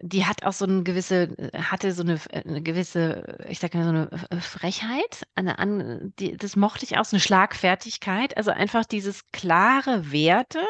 die 0.01 0.27
hat 0.27 0.45
auch 0.45 0.53
so 0.53 0.67
eine 0.67 0.83
gewisse, 0.83 1.35
hatte 1.55 1.93
so 1.93 2.03
eine, 2.03 2.21
eine 2.31 2.63
gewisse, 2.63 3.39
ich 3.49 3.59
sag 3.61 3.75
mal, 3.75 3.85
so 3.85 4.27
eine 4.31 4.41
Frechheit, 4.43 5.27
eine, 5.35 5.59
an, 5.59 6.13
die, 6.19 6.37
das 6.37 6.55
mochte 6.57 6.85
ich 6.85 6.99
auch, 6.99 7.05
so 7.05 7.17
eine 7.17 7.23
Schlagfertigkeit, 7.23 8.37
also 8.37 8.51
einfach 8.51 8.85
dieses 8.85 9.27
klare 9.33 10.13
Werte 10.13 10.61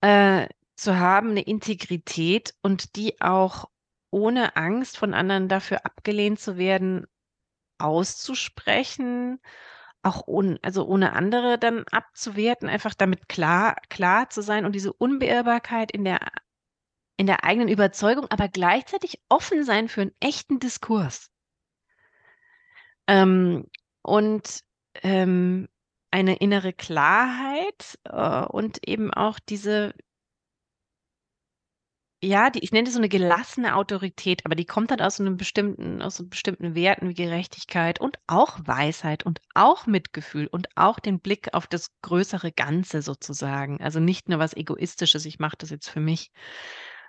äh, 0.00 0.48
zu 0.76 0.98
haben, 0.98 1.30
eine 1.30 1.42
Integrität 1.42 2.54
und 2.62 2.96
die 2.96 3.20
auch 3.20 3.68
ohne 4.12 4.56
Angst 4.56 4.98
von 4.98 5.14
anderen 5.14 5.48
dafür 5.48 5.84
abgelehnt 5.84 6.38
zu 6.38 6.56
werden, 6.58 7.06
auszusprechen, 7.78 9.40
auch 10.02 10.24
ohne, 10.26 10.58
also 10.62 10.86
ohne 10.86 11.14
andere 11.14 11.58
dann 11.58 11.84
abzuwerten, 11.90 12.68
einfach 12.68 12.94
damit 12.94 13.28
klar, 13.28 13.76
klar 13.88 14.28
zu 14.30 14.42
sein 14.42 14.64
und 14.66 14.74
diese 14.74 14.92
Unbeirrbarkeit 14.92 15.90
in 15.92 16.04
der, 16.04 16.20
in 17.16 17.26
der 17.26 17.44
eigenen 17.44 17.68
Überzeugung, 17.68 18.26
aber 18.30 18.48
gleichzeitig 18.48 19.20
offen 19.28 19.64
sein 19.64 19.88
für 19.88 20.02
einen 20.02 20.14
echten 20.20 20.60
Diskurs. 20.60 21.30
Ähm, 23.06 23.66
und 24.02 24.60
ähm, 25.02 25.68
eine 26.10 26.36
innere 26.36 26.72
Klarheit 26.72 27.98
äh, 28.04 28.44
und 28.44 28.86
eben 28.86 29.12
auch 29.14 29.38
diese 29.38 29.94
ja, 32.24 32.50
die, 32.50 32.60
ich 32.60 32.70
nenne 32.70 32.84
das 32.84 32.94
so 32.94 33.00
eine 33.00 33.08
gelassene 33.08 33.74
Autorität, 33.74 34.46
aber 34.46 34.54
die 34.54 34.64
kommt 34.64 34.92
dann 34.92 35.00
aus 35.00 35.16
so 35.16 35.24
einem 35.24 35.36
bestimmten, 35.36 36.00
aus 36.00 36.16
so 36.16 36.26
bestimmten 36.26 36.76
Werten 36.76 37.08
wie 37.08 37.14
Gerechtigkeit 37.14 38.00
und 38.00 38.16
auch 38.28 38.60
Weisheit 38.64 39.24
und 39.24 39.40
auch 39.54 39.86
Mitgefühl 39.86 40.46
und 40.46 40.68
auch 40.76 41.00
den 41.00 41.18
Blick 41.20 41.52
auf 41.52 41.66
das 41.66 41.90
größere 42.02 42.52
Ganze 42.52 43.02
sozusagen. 43.02 43.80
Also 43.80 43.98
nicht 43.98 44.28
nur 44.28 44.38
was 44.38 44.54
Egoistisches, 44.54 45.26
ich 45.26 45.40
mache 45.40 45.56
das 45.58 45.70
jetzt 45.70 45.88
für 45.88 45.98
mich. 45.98 46.30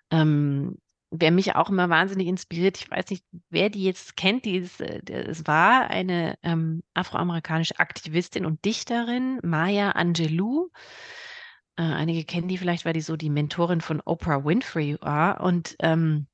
Ähm, 0.10 0.80
wer 1.12 1.32
mich 1.32 1.56
auch 1.56 1.70
immer 1.70 1.90
wahnsinnig 1.90 2.28
inspiriert, 2.28 2.78
ich 2.80 2.90
weiß 2.90 3.12
nicht, 3.12 3.24
wer 3.52 3.70
die 3.70 3.84
jetzt 3.84 4.18
kennt, 4.18 4.46
die 4.46 4.58
ist, 4.58 4.82
äh, 4.82 5.00
es 5.12 5.46
war 5.46 5.92
eine 5.92 6.40
ähm, 6.42 6.82
afroamerikanische 6.96 7.78
Aktivistin 7.78 8.48
und 8.48 8.66
Dichterin, 8.66 9.40
Maya 9.44 9.92
Angelou. 9.92 10.70
Äh, 11.76 11.84
einige 11.84 12.24
kennen 12.24 12.48
die 12.48 12.58
vielleicht, 12.58 12.86
weil 12.86 12.94
die 12.94 13.02
so 13.02 13.16
die 13.16 13.30
Mentorin 13.30 13.82
von 13.82 14.02
Oprah 14.06 14.46
Winfrey 14.46 14.98
war. 15.02 15.42
Und 15.42 15.76
ähm, 15.80 16.28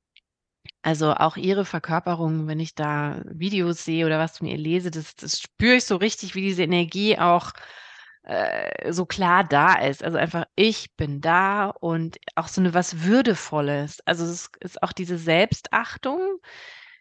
also 0.82 1.14
auch 1.14 1.36
ihre 1.36 1.64
Verkörperung, 1.64 2.46
wenn 2.46 2.60
ich 2.60 2.74
da 2.74 3.22
Videos 3.26 3.84
sehe 3.84 4.06
oder 4.06 4.18
was 4.18 4.38
von 4.38 4.46
ihr 4.46 4.58
lese, 4.58 4.90
das, 4.90 5.14
das 5.16 5.40
spüre 5.40 5.76
ich 5.76 5.84
so 5.84 5.96
richtig, 5.96 6.34
wie 6.34 6.42
diese 6.42 6.62
Energie 6.62 7.18
auch 7.18 7.52
äh, 8.24 8.92
so 8.92 9.06
klar 9.06 9.44
da 9.44 9.74
ist. 9.74 10.04
Also 10.04 10.18
einfach, 10.18 10.44
ich 10.56 10.94
bin 10.96 11.20
da 11.20 11.66
und 11.66 12.18
auch 12.34 12.48
so 12.48 12.60
eine 12.60 12.74
was 12.74 13.02
Würdevolles. 13.04 14.00
Also 14.06 14.24
es 14.24 14.50
ist 14.60 14.82
auch 14.82 14.92
diese 14.92 15.18
Selbstachtung, 15.18 16.38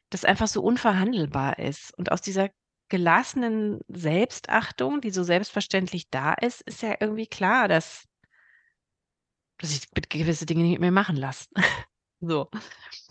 das 0.09 0.25
einfach 0.25 0.47
so 0.47 0.61
unverhandelbar 0.61 1.59
ist. 1.59 1.93
Und 1.97 2.11
aus 2.11 2.21
dieser 2.21 2.49
gelassenen 2.89 3.81
Selbstachtung, 3.87 5.01
die 5.01 5.11
so 5.11 5.23
selbstverständlich 5.23 6.09
da 6.09 6.33
ist, 6.33 6.61
ist 6.61 6.81
ja 6.81 6.95
irgendwie 6.99 7.27
klar, 7.27 7.67
dass 7.67 8.08
dass 9.59 9.71
ich 9.71 9.89
gewisse 10.09 10.45
Dinge 10.45 10.63
nicht 10.63 10.79
mehr 10.79 10.91
machen 10.91 11.15
lasse. 11.15 11.47
so. 12.19 12.49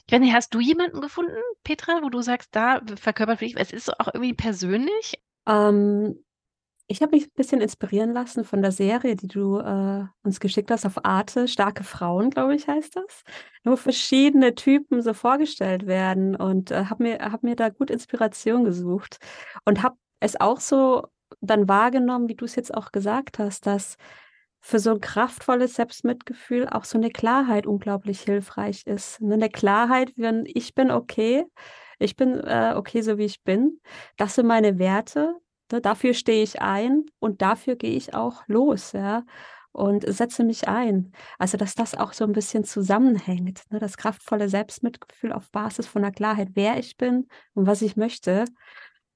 Ich 0.07 0.13
weiß 0.13 0.21
nicht, 0.21 0.35
hast 0.35 0.55
du 0.55 0.61
jemanden 0.61 1.01
gefunden, 1.01 1.37
Petra, 1.65 2.01
wo 2.03 2.09
du 2.09 2.23
sagst, 2.23 2.49
da 2.53 2.81
verkörpert 2.97 3.43
dich, 3.43 3.57
es 3.57 3.73
ist 3.73 4.01
auch 4.01 4.09
irgendwie 4.09 4.35
persönlich? 4.35 5.23
Ähm, 5.47 6.25
ich 6.91 7.03
habe 7.03 7.15
mich 7.15 7.27
ein 7.27 7.35
bisschen 7.35 7.61
inspirieren 7.61 8.15
lassen 8.15 8.45
von 8.45 8.63
der 8.63 8.73
Serie, 8.73 9.15
die 9.15 9.29
du 9.29 9.59
äh, 9.59 10.07
uns 10.23 10.41
geschickt 10.41 10.71
hast 10.71 10.87
auf 10.87 11.05
Arte. 11.05 11.47
Starke 11.47 11.85
Frauen, 11.85 12.31
glaube 12.31 12.55
ich, 12.55 12.67
heißt 12.67 12.97
das. 12.97 13.25
Wo 13.63 13.77
verschiedene 13.77 14.55
Typen 14.55 15.03
so 15.03 15.13
vorgestellt 15.13 15.87
werden 15.87 16.35
und 16.35 16.71
äh, 16.71 16.87
habe 16.87 17.03
mir, 17.03 17.19
hab 17.19 17.43
mir 17.43 17.57
da 17.57 17.69
gut 17.69 17.91
Inspiration 17.91 18.65
gesucht 18.65 19.19
und 19.67 19.83
habe 19.83 19.97
es 20.21 20.41
auch 20.41 20.61
so 20.61 21.07
dann 21.43 21.69
wahrgenommen, 21.69 22.29
wie 22.29 22.35
du 22.35 22.47
es 22.47 22.57
jetzt 22.57 22.73
auch 22.73 22.91
gesagt 22.91 23.39
hast, 23.39 23.67
dass 23.67 23.99
für 24.69 24.79
so 24.81 24.91
ein 24.93 25.01
kraftvolles 25.01 25.75
Selbstmitgefühl 25.77 26.69
auch 26.69 26.85
so 26.85 26.99
eine 26.99 27.11
Klarheit 27.11 27.67
unglaublich 27.67 28.21
hilfreich 28.23 28.87
ist. 28.87 29.21
Ne, 29.23 29.37
'ne 29.39 29.49
Klarheit, 29.51 30.13
wenn 30.17 30.45
ich 30.47 30.75
bin 30.75 30.91
okay, 30.91 31.45
ich 31.99 32.17
bin, 32.17 32.39
äh, 32.41 32.75
okay, 32.77 33.03
so 33.03 33.19
wie 33.19 33.25
ich 33.25 33.43
bin. 33.45 33.81
Das 34.17 34.35
sind 34.37 34.47
meine 34.47 34.79
Werte, 34.79 35.35
ne? 35.73 35.81
Dafür 35.81 36.15
stehe 36.15 36.43
ich 36.43 36.61
ein 36.63 37.05
und 37.21 37.43
dafür 37.43 37.77
gehe 37.77 37.97
ich 37.97 38.15
auch 38.15 38.43
los, 38.47 38.93
ja, 38.93 39.25
und 39.73 40.05
setze 40.13 40.45
mich 40.45 40.69
ein. 40.69 41.13
Also, 41.39 41.57
dass 41.59 41.75
das 41.75 41.95
auch 41.95 42.13
so 42.13 42.25
ein 42.25 42.33
bisschen 42.33 42.65
zusammenhängt, 42.65 43.63
ne? 43.71 43.79
Das 43.79 43.97
kraftvolle 43.97 44.49
Selbstmitgefühl 44.49 45.33
auf 45.33 45.51
Basis 45.51 45.87
von 45.87 46.03
der 46.03 46.13
Klarheit, 46.13 46.51
wer 46.55 46.79
ich 46.79 46.97
bin 46.99 47.27
und 47.55 47.67
was 47.67 47.83
ich 47.83 47.97
möchte. 47.97 48.45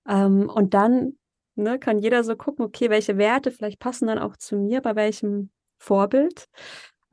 Ähm, 0.09 0.49
und 0.51 0.75
dann 0.75 1.15
Ne, 1.55 1.79
kann 1.79 1.99
jeder 1.99 2.25
so 2.25 2.35
gucken, 2.35 2.65
okay, 2.65 2.88
welche 2.88 3.19
Werte 3.19 3.51
vielleicht 3.51 3.79
passen 3.79 4.07
dann 4.07 4.19
auch 4.19 4.37
zu 4.37 4.57
mir, 4.57 4.81
bei 4.81 4.97
welchem 4.97 5.51
Vorbild 5.79 6.47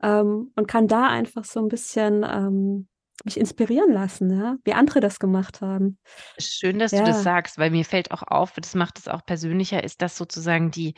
ähm, 0.02 0.52
und 0.54 0.66
kann 0.66 0.88
da 0.88 1.08
einfach 1.08 1.44
so 1.44 1.60
ein 1.60 1.68
bisschen 1.68 2.24
ähm, 2.28 2.88
mich 3.24 3.38
inspirieren 3.38 3.92
lassen, 3.92 4.30
ja, 4.30 4.56
wie 4.64 4.72
andere 4.72 5.00
das 5.00 5.18
gemacht 5.18 5.60
haben. 5.60 5.98
Schön, 6.38 6.78
dass 6.78 6.90
du 6.90 7.04
das 7.04 7.22
sagst, 7.22 7.58
weil 7.58 7.70
mir 7.70 7.84
fällt 7.84 8.12
auch 8.12 8.22
auf, 8.22 8.52
das 8.54 8.74
macht 8.74 8.98
es 8.98 9.08
auch 9.08 9.24
persönlicher, 9.26 9.84
ist 9.84 10.00
das 10.00 10.16
sozusagen 10.16 10.70
die 10.70 10.94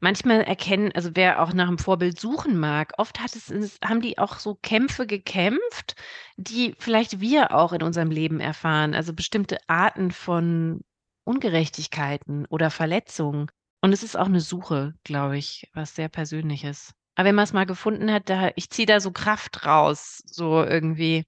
manchmal 0.00 0.42
erkennen, 0.42 0.92
also 0.94 1.10
wer 1.14 1.42
auch 1.42 1.52
nach 1.52 1.68
einem 1.68 1.78
Vorbild 1.78 2.18
suchen 2.18 2.58
mag, 2.58 2.92
oft 2.98 3.20
hat 3.20 3.34
es, 3.34 3.78
haben 3.84 4.00
die 4.00 4.18
auch 4.18 4.38
so 4.38 4.54
Kämpfe 4.54 5.06
gekämpft, 5.06 5.94
die 6.36 6.74
vielleicht 6.78 7.20
wir 7.20 7.54
auch 7.54 7.72
in 7.72 7.82
unserem 7.82 8.10
Leben 8.10 8.40
erfahren. 8.40 8.94
Also 8.94 9.12
bestimmte 9.12 9.58
Arten 9.66 10.10
von 10.12 10.82
Ungerechtigkeiten 11.28 12.46
oder 12.46 12.70
Verletzungen. 12.70 13.50
Und 13.80 13.92
es 13.92 14.02
ist 14.02 14.16
auch 14.16 14.26
eine 14.26 14.40
Suche, 14.40 14.94
glaube 15.04 15.38
ich, 15.38 15.68
was 15.74 15.94
sehr 15.94 16.08
Persönliches. 16.08 16.94
Aber 17.14 17.28
wenn 17.28 17.34
man 17.34 17.44
es 17.44 17.52
mal 17.52 17.66
gefunden 17.66 18.10
hat, 18.10 18.28
da, 18.30 18.50
ich 18.56 18.70
ziehe 18.70 18.86
da 18.86 19.00
so 19.00 19.12
Kraft 19.12 19.66
raus, 19.66 20.22
so 20.24 20.64
irgendwie. 20.64 21.26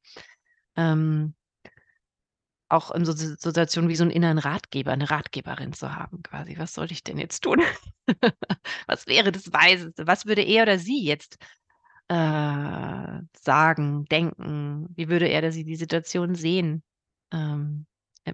Ähm, 0.76 1.34
auch 2.70 2.92
in 2.92 3.04
so 3.04 3.12
Situationen 3.12 3.90
wie 3.90 3.96
so 3.96 4.04
einen 4.04 4.12
inneren 4.12 4.38
Ratgeber, 4.38 4.92
eine 4.92 5.10
Ratgeberin 5.10 5.72
zu 5.72 5.94
haben, 5.94 6.22
quasi. 6.22 6.56
Was 6.56 6.72
soll 6.72 6.90
ich 6.92 7.02
denn 7.02 7.18
jetzt 7.18 7.40
tun? 7.40 7.60
was 8.86 9.06
wäre 9.08 9.32
das 9.32 9.52
Weiseste? 9.52 10.06
Was 10.06 10.24
würde 10.24 10.42
er 10.42 10.62
oder 10.62 10.78
sie 10.78 11.02
jetzt 11.02 11.36
äh, 12.08 13.20
sagen, 13.36 14.04
denken? 14.06 14.86
Wie 14.94 15.08
würde 15.08 15.26
er 15.26 15.40
oder 15.40 15.52
sie 15.52 15.64
die 15.64 15.76
Situation 15.76 16.36
sehen? 16.36 16.84
Ähm, 17.32 17.86
äh, 17.86 17.89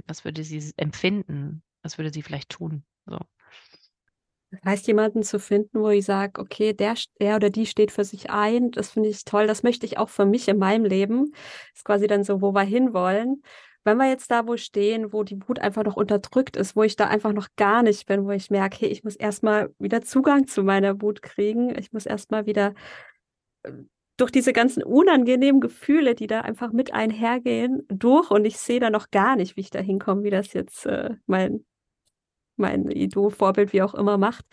was 0.07 0.25
würde 0.25 0.45
sie 0.45 0.73
empfinden? 0.77 1.63
Was 1.83 1.99
würde 1.99 2.13
sie 2.13 2.23
vielleicht 2.23 2.51
tun? 2.51 2.85
So. 3.07 3.19
Das 4.51 4.61
heißt, 4.65 4.87
jemanden 4.87 5.23
zu 5.23 5.39
finden, 5.39 5.81
wo 5.81 5.89
ich 5.89 6.05
sage, 6.05 6.41
okay, 6.41 6.73
der, 6.73 6.95
der 7.21 7.37
oder 7.37 7.51
die 7.51 7.67
steht 7.67 7.91
für 7.91 8.05
sich 8.05 8.31
ein, 8.31 8.71
das 8.71 8.91
finde 8.91 9.09
ich 9.09 9.25
toll, 9.25 9.47
das 9.47 9.63
möchte 9.63 9.87
ich 9.87 9.99
auch 9.99 10.09
für 10.09 10.25
mich 10.25 10.49
in 10.49 10.59
meinem 10.59 10.85
Leben. 10.85 11.33
Das 11.33 11.81
ist 11.81 11.85
quasi 11.85 12.07
dann 12.07 12.25
so, 12.25 12.41
wo 12.41 12.53
wir 12.53 12.63
hinwollen. 12.63 13.43
Wenn 13.85 13.99
wir 13.99 14.09
jetzt 14.09 14.31
da 14.31 14.47
wo 14.47 14.57
stehen, 14.57 15.13
wo 15.13 15.23
die 15.23 15.39
Wut 15.47 15.61
einfach 15.61 15.85
noch 15.85 15.97
unterdrückt 15.97 16.57
ist, 16.57 16.75
wo 16.75 16.83
ich 16.83 16.97
da 16.97 17.07
einfach 17.07 17.33
noch 17.33 17.49
gar 17.57 17.83
nicht 17.83 18.07
bin, 18.07 18.25
wo 18.25 18.31
ich 18.31 18.51
merke, 18.51 18.79
hey, 18.81 18.89
ich 18.89 19.05
muss 19.05 19.17
erstmal 19.17 19.73
wieder 19.79 20.03
Zugang 20.03 20.47
zu 20.47 20.65
meiner 20.65 21.01
Wut 21.01 21.23
kriegen, 21.23 21.77
ich 21.79 21.93
muss 21.93 22.07
erstmal 22.07 22.47
wieder 22.47 22.75
äh, 23.63 23.73
durch 24.17 24.31
diese 24.31 24.53
ganzen 24.53 24.83
unangenehmen 24.83 25.61
Gefühle, 25.61 26.15
die 26.15 26.27
da 26.27 26.41
einfach 26.41 26.73
mit 26.73 26.93
einhergehen, 26.93 27.83
durch 27.89 28.31
und 28.31 28.45
ich 28.45 28.57
sehe 28.57 28.81
da 28.81 28.91
noch 28.91 29.11
gar 29.11 29.37
nicht, 29.37 29.57
wie 29.57 29.61
ich 29.61 29.71
da 29.71 29.81
hinkomme, 29.81 30.25
wie 30.25 30.31
das 30.31 30.53
jetzt 30.53 30.87
äh, 30.87 31.11
mein, 31.27 31.65
mein 32.57 32.91
Idol-Vorbild, 32.91 33.73
wie 33.73 33.83
auch 33.83 33.95
immer, 33.95 34.17
macht. 34.17 34.47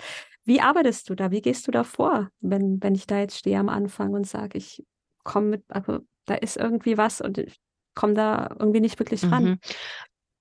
Wie 0.44 0.60
arbeitest 0.60 1.10
du 1.10 1.16
da? 1.16 1.32
Wie 1.32 1.42
gehst 1.42 1.68
du 1.68 1.72
da 1.72 1.86
vor, 1.86 2.30
wenn, 2.42 2.84
wenn 2.84 2.96
ich 2.96 3.08
da 3.08 3.20
jetzt 3.20 3.38
stehe 3.38 3.58
am 3.58 3.70
Anfang 3.70 4.14
und 4.14 4.28
sage, 4.28 4.58
ich 4.58 4.84
komme 5.24 5.48
mit, 5.48 5.64
also 5.70 6.00
da 6.26 6.36
ist 6.36 6.58
irgendwie 6.58 6.98
was 6.98 7.22
und 7.22 7.38
ich 7.38 7.56
komme 7.96 8.14
da 8.14 8.54
irgendwie 8.60 8.82
nicht 8.82 9.00
wirklich 9.00 9.24
ran? 9.24 9.44
Mhm. 9.44 9.60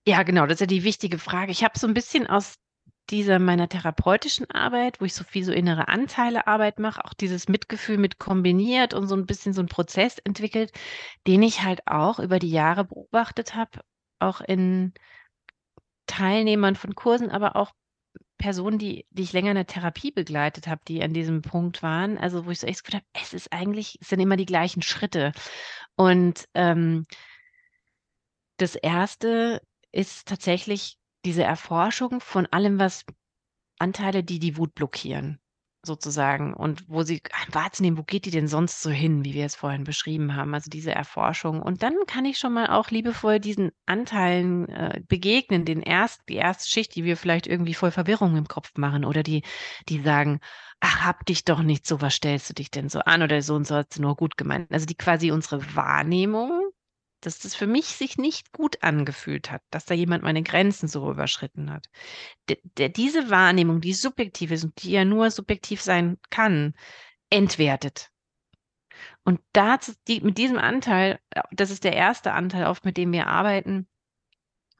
Ja, 0.04 0.24
genau, 0.24 0.46
das 0.46 0.54
ist 0.54 0.61
ja 0.61 0.66
die 0.66 0.82
wichtige 0.82 1.18
Frage. 1.18 1.52
Ich 1.52 1.62
habe 1.62 1.78
so 1.78 1.87
ein 1.87 1.94
bisschen 1.94 2.26
aus 2.26 2.56
dieser 3.10 3.38
meiner 3.38 3.68
therapeutischen 3.68 4.50
Arbeit, 4.50 5.00
wo 5.00 5.04
ich 5.04 5.14
so 5.14 5.24
viel 5.24 5.44
so 5.44 5.52
innere 5.52 5.88
Anteile 5.88 6.46
Arbeit 6.46 6.78
mache, 6.78 7.04
auch 7.04 7.14
dieses 7.14 7.48
Mitgefühl 7.48 7.98
mit 7.98 8.18
kombiniert 8.18 8.94
und 8.94 9.06
so 9.06 9.14
ein 9.14 9.26
bisschen 9.26 9.52
so 9.52 9.60
ein 9.60 9.68
Prozess 9.68 10.18
entwickelt, 10.18 10.72
den 11.26 11.42
ich 11.42 11.62
halt 11.62 11.86
auch 11.86 12.18
über 12.18 12.38
die 12.38 12.50
Jahre 12.50 12.84
beobachtet 12.84 13.54
habe, 13.54 13.80
auch 14.18 14.40
in 14.40 14.94
Teilnehmern 16.06 16.76
von 16.76 16.94
Kursen, 16.94 17.30
aber 17.30 17.56
auch 17.56 17.72
Personen, 18.38 18.78
die, 18.78 19.06
die 19.10 19.22
ich 19.22 19.32
länger 19.32 19.50
in 19.50 19.56
der 19.56 19.66
Therapie 19.66 20.10
begleitet 20.10 20.66
habe, 20.66 20.80
die 20.88 21.02
an 21.02 21.14
diesem 21.14 21.42
Punkt 21.42 21.82
waren, 21.82 22.18
also 22.18 22.44
wo 22.44 22.50
ich 22.50 22.60
so 22.60 22.66
echt 22.66 22.84
gedacht 22.84 23.04
habe, 23.14 23.24
es 23.24 23.32
ist 23.32 23.52
eigentlich, 23.52 23.98
es 24.00 24.08
sind 24.08 24.20
immer 24.20 24.36
die 24.36 24.46
gleichen 24.46 24.82
Schritte. 24.82 25.32
Und 25.96 26.48
ähm, 26.54 27.06
das 28.56 28.74
erste 28.74 29.62
ist 29.92 30.26
tatsächlich 30.26 30.98
diese 31.24 31.44
Erforschung 31.44 32.20
von 32.20 32.46
allem, 32.46 32.78
was 32.78 33.04
Anteile, 33.78 34.22
die 34.22 34.38
die 34.38 34.56
Wut 34.56 34.74
blockieren, 34.74 35.40
sozusagen. 35.85 36.54
Und 36.54 36.88
wo 36.88 37.02
sie 37.02 37.20
wahrzunehmen, 37.50 37.98
wo 37.98 38.02
geht 38.02 38.24
die 38.24 38.30
denn 38.30 38.48
sonst 38.48 38.82
so 38.82 38.90
hin, 38.90 39.24
wie 39.24 39.35
wir 39.35 39.44
es 39.44 39.56
vorhin 39.56 39.85
beschrieben 39.85 40.37
haben. 40.37 40.54
Also 40.54 40.70
diese 40.70 40.92
Erforschung. 40.92 41.61
Und 41.61 41.82
dann 41.82 41.94
kann 42.06 42.24
ich 42.24 42.38
schon 42.38 42.52
mal 42.52 42.68
auch 42.68 42.90
liebevoll 42.90 43.40
diesen 43.40 43.72
Anteilen 43.87 44.68
äh, 44.68 45.02
begegnen, 45.06 45.64
den 45.64 45.82
erst, 45.82 46.22
die 46.28 46.37
erste 46.37 46.68
Schicht, 46.68 46.94
die 46.94 47.04
wir 47.04 47.16
vielleicht 47.16 47.46
irgendwie 47.46 47.74
voll 47.74 47.90
Verwirrung 47.90 48.37
im 48.37 48.48
Kopf 48.48 48.72
machen 48.76 49.04
oder 49.04 49.22
die, 49.22 49.42
die 49.88 50.00
sagen, 50.00 50.40
ach, 50.80 51.04
hab 51.04 51.26
dich 51.26 51.44
doch 51.44 51.62
nicht 51.62 51.87
so, 51.87 52.00
was 52.00 52.14
stellst 52.14 52.50
du 52.50 52.54
dich 52.54 52.70
denn 52.70 52.88
so 52.88 53.00
an 53.00 53.22
oder 53.22 53.42
so 53.42 53.54
und 53.54 53.66
so 53.66 53.76
hat 53.76 53.98
nur 53.98 54.16
gut 54.16 54.37
gemeint. 54.37 54.72
Also 54.72 54.87
die 54.87 54.96
quasi 54.96 55.30
unsere 55.30 55.74
Wahrnehmung 55.74 56.72
dass 57.22 57.38
das 57.38 57.54
für 57.54 57.66
mich 57.66 57.87
sich 57.87 58.18
nicht 58.18 58.52
gut 58.52 58.82
angefühlt 58.82 59.50
hat, 59.50 59.62
dass 59.70 59.87
da 59.87 59.94
jemand 59.94 60.22
meine 60.22 60.42
Grenzen 60.42 60.88
so 60.88 61.11
überschritten 61.11 61.72
hat. 61.72 61.87
D 62.48 62.58
der, 62.76 62.88
diese 62.90 63.30
Wahrnehmung, 63.30 63.80
die 63.80 63.94
subjektiv 63.94 64.50
ist 64.50 64.64
und 64.64 64.82
die 64.82 64.92
ja 64.92 65.04
nur 65.04 65.30
subjektiv 65.30 65.80
sein 65.80 66.18
kann, 66.30 66.74
entwertet. 67.30 68.11
Und 69.24 69.40
da, 69.52 69.78
die, 70.08 70.20
mit 70.20 70.38
diesem 70.38 70.58
Anteil, 70.58 71.18
das 71.52 71.70
ist 71.70 71.85
der 71.85 71.94
erste 71.94 72.32
Anteil 72.32 72.66
oft, 72.66 72.85
mit 72.85 72.96
dem 72.96 73.12
wir 73.12 73.26
arbeiten, 73.28 73.88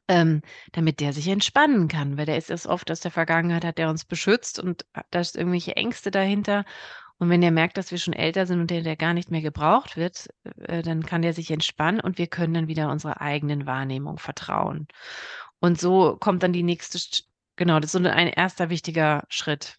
ähm, 0.07 0.41
damit 0.73 0.99
der 0.99 1.13
sich 1.13 1.27
entspannen 1.29 1.87
kann, 1.87 2.17
weil 2.17 2.25
der 2.25 2.37
ist 2.37 2.51
es 2.51 2.67
oft 2.67 2.91
aus 2.91 2.99
der 2.99 3.11
Vergangenheit, 3.11 3.63
hat 3.63 3.77
der 3.77 3.89
uns 3.89 4.05
beschützt 4.05 4.59
und 4.59 4.85
da 5.11 5.19
ist 5.19 5.37
irgendwelche 5.37 5.75
Ängste 5.77 6.11
dahinter 6.11 6.65
und 7.19 7.29
wenn 7.29 7.43
er 7.43 7.51
merkt, 7.51 7.77
dass 7.77 7.91
wir 7.91 7.97
schon 7.97 8.13
älter 8.13 8.45
sind 8.45 8.59
und 8.59 8.69
der, 8.69 8.81
der 8.81 8.95
gar 8.95 9.13
nicht 9.13 9.31
mehr 9.31 9.41
gebraucht 9.41 9.95
wird, 9.97 10.27
äh, 10.57 10.81
dann 10.81 11.05
kann 11.05 11.21
der 11.21 11.33
sich 11.33 11.51
entspannen 11.51 12.01
und 12.01 12.17
wir 12.17 12.27
können 12.27 12.53
dann 12.53 12.67
wieder 12.67 12.89
unserer 12.89 13.21
eigenen 13.21 13.65
Wahrnehmung 13.65 14.17
vertrauen. 14.17 14.87
Und 15.59 15.79
so 15.79 16.17
kommt 16.19 16.43
dann 16.43 16.53
die 16.53 16.63
nächste, 16.63 16.99
genau, 17.55 17.79
das 17.79 17.93
ist 17.93 18.03
so 18.03 18.09
ein 18.09 18.27
erster 18.27 18.69
wichtiger 18.69 19.23
Schritt. 19.29 19.77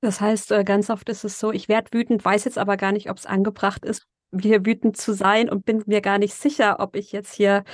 Das 0.00 0.20
heißt, 0.20 0.52
äh, 0.52 0.64
ganz 0.64 0.90
oft 0.90 1.08
ist 1.08 1.24
es 1.24 1.40
so, 1.40 1.50
ich 1.50 1.68
werde 1.68 1.90
wütend, 1.92 2.24
weiß 2.24 2.44
jetzt 2.44 2.58
aber 2.58 2.76
gar 2.76 2.92
nicht, 2.92 3.10
ob 3.10 3.16
es 3.16 3.26
angebracht 3.26 3.84
ist, 3.84 4.06
hier 4.38 4.66
wütend 4.66 4.96
zu 4.96 5.14
sein 5.14 5.48
und 5.48 5.64
bin 5.64 5.82
mir 5.86 6.00
gar 6.00 6.18
nicht 6.18 6.34
sicher, 6.34 6.80
ob 6.80 6.94
ich 6.96 7.12
jetzt 7.12 7.34
hier 7.34 7.64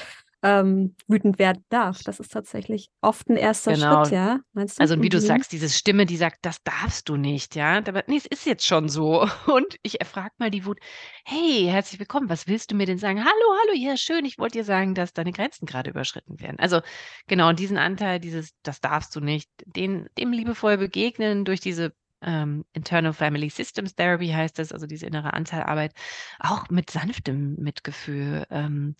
ähm, 0.42 0.94
wütend 1.06 1.38
werden 1.38 1.64
darf. 1.68 2.02
Das 2.02 2.18
ist 2.18 2.32
tatsächlich 2.32 2.88
oft 3.02 3.28
ein 3.28 3.36
erster 3.36 3.74
genau. 3.74 4.04
Schritt, 4.04 4.14
ja. 4.14 4.40
Meinst 4.52 4.78
du? 4.78 4.80
Also 4.82 4.96
wie 4.96 5.06
mhm. 5.06 5.10
du 5.10 5.20
sagst, 5.20 5.52
diese 5.52 5.68
Stimme, 5.68 6.06
die 6.06 6.16
sagt, 6.16 6.38
das 6.42 6.62
darfst 6.62 7.08
du 7.08 7.16
nicht, 7.16 7.56
ja. 7.56 7.78
Aber 7.78 8.04
nee, 8.06 8.16
es 8.16 8.26
ist 8.26 8.46
jetzt 8.46 8.66
schon 8.66 8.88
so. 8.88 9.28
Und 9.46 9.76
ich 9.82 10.00
erfrage 10.00 10.34
mal 10.38 10.50
die 10.50 10.64
Wut, 10.64 10.78
hey, 11.24 11.66
herzlich 11.66 12.00
willkommen, 12.00 12.28
was 12.28 12.46
willst 12.46 12.70
du 12.70 12.74
mir 12.74 12.86
denn 12.86 12.98
sagen? 12.98 13.20
Hallo, 13.20 13.58
hallo, 13.62 13.74
ja, 13.76 13.96
schön, 13.96 14.24
ich 14.24 14.38
wollte 14.38 14.58
dir 14.58 14.64
sagen, 14.64 14.94
dass 14.94 15.12
deine 15.12 15.32
Grenzen 15.32 15.66
gerade 15.66 15.90
überschritten 15.90 16.40
werden. 16.40 16.58
Also 16.58 16.80
genau, 17.26 17.52
diesen 17.52 17.76
Anteil, 17.76 18.18
dieses, 18.18 18.50
das 18.62 18.80
darfst 18.80 19.14
du 19.14 19.20
nicht, 19.20 19.50
den, 19.66 20.08
dem 20.16 20.32
liebevoll 20.32 20.78
begegnen 20.78 21.44
durch 21.44 21.60
diese 21.60 21.92
ähm, 22.22 22.64
Internal 22.72 23.12
Family 23.12 23.48
Systems 23.48 23.94
Therapy 23.94 24.28
heißt 24.28 24.58
das, 24.58 24.72
also 24.72 24.86
diese 24.86 25.06
innere 25.06 25.32
Anteilarbeit, 25.32 25.94
auch 26.38 26.68
mit 26.68 26.90
sanftem 26.90 27.54
Mitgefühl. 27.56 28.46
Ähm, 28.50 28.94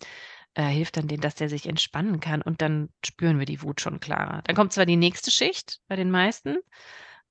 äh, 0.53 0.63
hilft 0.63 0.97
dann 0.97 1.07
denen, 1.07 1.21
dass 1.21 1.35
der 1.35 1.49
sich 1.49 1.67
entspannen 1.67 2.19
kann 2.19 2.41
und 2.41 2.61
dann 2.61 2.89
spüren 3.05 3.39
wir 3.39 3.45
die 3.45 3.61
Wut 3.61 3.81
schon 3.81 3.99
klarer. 3.99 4.41
Dann 4.43 4.55
kommt 4.55 4.73
zwar 4.73 4.85
die 4.85 4.97
nächste 4.97 5.31
Schicht 5.31 5.79
bei 5.87 5.95
den 5.95 6.11
meisten. 6.11 6.57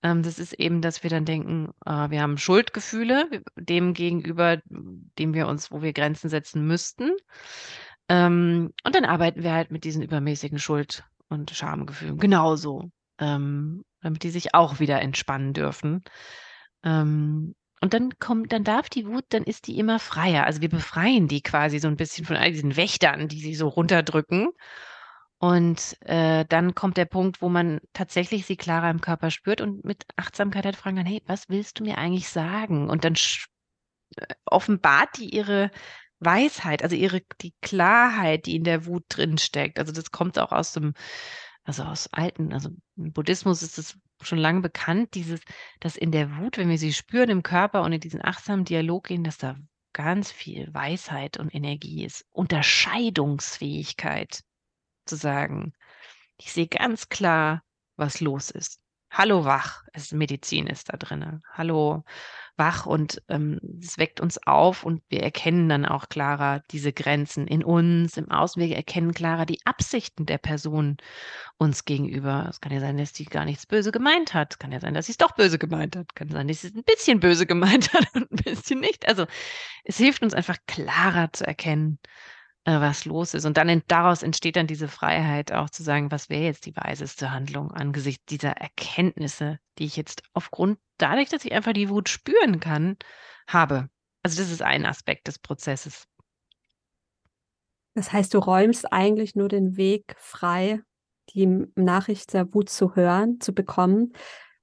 Ähm, 0.03 0.23
das 0.23 0.39
ist 0.39 0.55
eben, 0.55 0.81
dass 0.81 1.03
wir 1.03 1.11
dann 1.11 1.25
denken, 1.25 1.71
äh, 1.85 2.11
wir 2.11 2.23
haben 2.23 2.39
Schuldgefühle 2.39 3.43
dem 3.57 3.93
gegenüber, 3.95 4.59
dem 4.67 5.35
wir 5.35 5.47
uns, 5.47 5.71
wo 5.71 5.83
wir 5.83 5.93
Grenzen 5.93 6.31
setzen 6.31 6.67
müssten. 6.67 7.11
Ähm, 8.09 8.73
und 8.85 8.95
dann 8.95 9.05
arbeiten 9.05 9.43
wir 9.43 9.53
halt 9.53 9.71
mit 9.71 9.85
diesen 9.85 10.03
übermäßigen 10.03 10.59
Schuld- 10.59 11.05
und 11.29 11.51
Schamgefühlen 11.51 12.19
genauso, 12.19 12.91
ähm, 13.19 13.85
damit 14.01 14.23
die 14.23 14.31
sich 14.31 14.55
auch 14.55 14.81
wieder 14.81 15.01
entspannen 15.01 15.53
dürfen. 15.53 16.03
Ähm, 16.83 17.55
und 17.81 17.95
dann 17.95 18.19
kommt, 18.19 18.53
dann 18.53 18.65
darf 18.65 18.91
die 18.91 19.07
Wut, 19.07 19.25
dann 19.31 19.45
ist 19.45 19.67
die 19.67 19.79
immer 19.79 19.99
freier. 19.99 20.45
Also 20.45 20.61
wir 20.61 20.69
befreien 20.69 21.29
die 21.29 21.43
quasi 21.43 21.79
so 21.79 21.89
ein 21.89 21.97
bisschen 21.97 22.27
von 22.27 22.37
all 22.37 22.53
diesen 22.53 22.77
Wächtern, 22.77 23.29
die 23.29 23.41
sie 23.41 23.55
so 23.55 23.69
runterdrücken. 23.69 24.51
Und 25.39 25.97
äh, 26.03 26.45
dann 26.47 26.75
kommt 26.75 26.99
der 26.99 27.07
Punkt, 27.07 27.41
wo 27.41 27.49
man 27.49 27.81
tatsächlich 27.95 28.45
sie 28.45 28.57
klarer 28.57 28.91
im 28.91 29.01
Körper 29.01 29.31
spürt 29.31 29.63
und 29.63 29.85
mit 29.85 30.05
Achtsamkeit 30.17 30.67
halt 30.67 30.77
fragen 30.77 30.97
kann, 30.97 31.07
hey, 31.07 31.23
was 31.27 31.49
willst 31.49 31.79
du 31.81 31.85
mir 31.85 31.97
eigentlich 31.97 32.29
sagen? 32.29 32.91
Und 32.91 33.05
dann 33.05 33.15
äh, 34.17 34.27
offenbart 34.45 35.17
die 35.17 35.35
ihre 35.35 35.71
Weisheit, 36.19 36.83
also 36.83 36.95
ihre 36.97 37.23
die 37.41 37.55
Klarheit, 37.63 38.45
die 38.47 38.57
in 38.57 38.65
der 38.65 38.85
Wut 38.85 39.05
drin 39.09 39.39
steckt. 39.39 39.79
Also 39.79 39.93
das 39.93 40.11
kommt 40.11 40.39
auch 40.39 40.53
aus 40.53 40.73
dem, 40.75 40.93
also 41.65 41.85
aus 41.85 42.09
alten, 42.13 42.53
also 42.53 42.71
im 42.97 43.13
Buddhismus 43.13 43.63
ist 43.63 43.79
es 43.79 43.99
schon 44.25 44.39
lange 44.39 44.61
bekannt, 44.61 45.15
dieses, 45.15 45.41
dass 45.81 45.97
in 45.97 46.13
der 46.13 46.37
Wut, 46.37 46.59
wenn 46.59 46.69
wir 46.69 46.79
sie 46.79 46.93
spüren 46.93 47.31
im 47.31 47.43
Körper 47.43 47.83
und 47.83 47.93
in 47.93 48.01
diesen 48.01 48.25
achtsamen 48.25 48.65
Dialog 48.65 49.09
gehen, 49.09 49.25
dass 49.25 49.39
da 49.39 49.57
ganz 49.93 50.31
viel 50.33 50.73
Weisheit 50.73 51.37
und 51.39 51.55
Energie 51.55 52.05
ist, 52.05 52.25
Unterscheidungsfähigkeit 52.31 54.43
zu 55.07 55.17
sagen. 55.17 55.73
Ich 56.37 56.53
sehe 56.53 56.69
ganz 56.69 57.09
klar, 57.09 57.63
was 57.97 58.21
los 58.21 58.51
ist. 58.51 58.80
Hallo 59.13 59.45
wach, 59.45 59.83
es 59.93 60.13
Medizin 60.13 60.69
ist 60.69 60.93
da 60.93 60.97
drin. 60.97 61.43
Hallo 61.53 62.05
wach 62.57 62.87
und 62.87 63.21
ähm, 63.29 63.59
es 63.83 63.99
weckt 63.99 64.21
uns 64.21 64.39
auf 64.47 64.85
und 64.85 65.03
wir 65.09 65.21
erkennen 65.25 65.69
dann 65.69 65.85
auch 65.85 66.09
klarer 66.09 66.63
diese 66.71 66.93
Grenzen 66.93 67.49
in 67.49 67.65
uns, 67.65 68.17
im 68.17 68.31
Außen. 68.31 68.63
Erkennen 68.63 69.13
klarer 69.13 69.47
die 69.47 69.59
Absichten 69.65 70.27
der 70.27 70.39
Person 70.39 70.99
uns 71.59 71.85
gegenüber. 71.85 72.47
Es 72.51 72.61
kann 72.61 72.73
ja 72.73 72.79
sein, 72.79 72.99
dass 72.99 73.13
sie 73.13 73.25
gar 73.25 73.45
nichts 73.45 73.67
böse 73.67 73.91
gemeint 73.91 74.33
hat. 74.33 74.53
Es 74.53 74.59
kann 74.61 74.71
ja 74.71 74.79
sein, 74.79 74.95
dass 74.95 75.07
sie 75.07 75.13
es 75.13 75.19
doch 75.19 75.33
böse 75.33 75.59
gemeint 75.59 75.97
hat. 75.97 76.07
Es 76.11 76.15
kann 76.15 76.29
sein, 76.29 76.47
dass 76.47 76.61
sie 76.61 76.69
es 76.69 76.75
ein 76.77 76.85
bisschen 76.85 77.19
böse 77.19 77.47
gemeint 77.47 77.93
hat 77.95 78.07
und 78.15 78.31
ein 78.31 78.37
bisschen 78.37 78.79
nicht. 78.79 79.09
Also 79.09 79.27
es 79.83 79.97
hilft 79.97 80.23
uns 80.23 80.35
einfach 80.35 80.59
klarer 80.69 81.33
zu 81.33 81.45
erkennen, 81.45 81.99
äh, 82.65 82.81
was 82.81 83.05
los 83.05 83.35
ist. 83.35 83.45
Und 83.45 83.57
dann 83.57 83.69
in, 83.69 83.83
daraus 83.89 84.23
entsteht 84.23 84.57
dann 84.57 84.67
diese 84.67 84.89
Freiheit, 84.89 85.53
auch 85.53 85.71
zu 85.71 85.83
sagen, 85.83 86.11
was 86.11 86.29
wäre 86.29 86.45
jetzt 86.45 86.67
die 86.67 86.77
weiseste 86.77 87.31
Handlung 87.31 87.71
angesichts 87.73 88.25
dieser 88.27 88.53
Erkenntnisse, 88.53 89.59
die 89.79 89.85
ich 89.85 89.97
jetzt 89.97 90.23
aufgrund, 90.33 90.79
dadurch, 90.99 91.29
dass 91.29 91.45
ich 91.45 91.53
einfach 91.53 91.73
die 91.73 91.89
Wut 91.89 92.09
spüren 92.09 92.61
kann, 92.61 92.97
habe. 93.47 93.89
Also 94.23 94.41
das 94.41 94.51
ist 94.51 94.63
ein 94.63 94.85
Aspekt 94.85 95.29
des 95.29 95.39
Prozesses. 95.39 96.07
Das 97.95 98.13
heißt, 98.13 98.35
du 98.35 98.39
räumst 98.39 98.93
eigentlich 98.93 99.35
nur 99.35 99.49
den 99.49 99.77
Weg 99.77 100.15
frei, 100.19 100.81
die 101.35 101.47
Nachricht 101.75 102.33
der 102.35 102.53
Wut 102.55 102.69
zu 102.69 102.95
hören, 102.95 103.41
zu 103.41 103.55
bekommen 103.55 104.13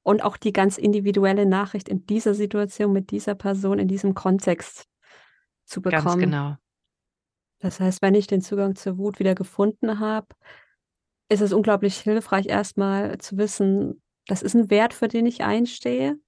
und 0.04 0.24
auch 0.24 0.38
die 0.38 0.54
ganz 0.54 0.78
individuelle 0.78 1.46
Nachricht 1.46 1.90
in 1.90 2.06
dieser 2.06 2.34
Situation 2.34 2.94
mit 2.94 3.12
dieser 3.12 3.36
Person, 3.36 3.80
in 3.80 3.88
diesem 3.88 4.14
Kontext 4.14 4.88
zu 5.66 5.82
bekommen. 5.82 6.06
Ganz 6.06 6.20
genau. 6.20 6.58
Das 7.60 7.80
heißt, 7.80 8.02
wenn 8.02 8.14
ich 8.14 8.28
den 8.28 8.42
Zugang 8.42 8.76
zur 8.76 8.98
Wut 8.98 9.20
wieder 9.20 9.36
gefunden 9.36 10.00
habe, 10.00 10.28
ist 11.30 11.42
es 11.42 11.54
unglaublich 11.54 11.98
hilfreich, 11.98 12.48
erstmal 12.48 13.18
zu 13.18 13.38
wissen, 13.38 14.02
das 14.28 14.42
ist 14.42 14.56
ein 14.56 14.70
Wert, 14.70 14.94
für 14.94 15.08
den 15.08 15.26
ich 15.26 15.44
einstehe. 15.44 16.20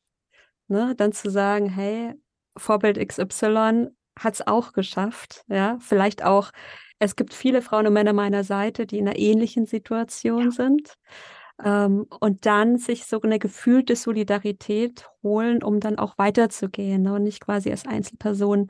Ne? 0.68 0.96
Dann 0.96 1.12
zu 1.12 1.30
sagen, 1.30 1.70
hey, 1.70 2.13
Vorbild 2.58 2.98
XY 3.06 3.88
hat 4.18 4.34
es 4.34 4.48
auch 4.48 4.74
geschafft. 4.74 5.44
Ja, 5.48 5.78
vielleicht 5.80 6.24
auch, 6.24 6.52
es 7.00 7.15
gibt 7.15 7.34
viele 7.34 7.62
Frauen 7.62 7.88
und 7.88 7.94
Männer 7.94 8.13
meiner 8.13 8.44
Seite, 8.44 8.86
die 8.86 8.98
in 8.98 9.08
einer 9.08 9.18
ähnlichen 9.18 9.65
Situation 9.65 10.46
ja. 10.46 10.52
sind. 10.52 10.94
Ähm, 11.63 12.06
und 12.20 12.46
dann 12.46 12.78
sich 12.78 13.06
so 13.06 13.22
eine 13.22 13.39
gefühlte 13.39 13.96
Solidarität 13.96 15.10
holen, 15.24 15.63
um 15.63 15.80
dann 15.80 16.00
auch 16.00 16.18
weiterzugehen 16.18 17.04
ne? 17.04 17.13
und 17.13 17.24
nicht 17.24 17.42
quasi 17.42 17.70
als 17.72 17.86
Einzelperson 17.86 18.70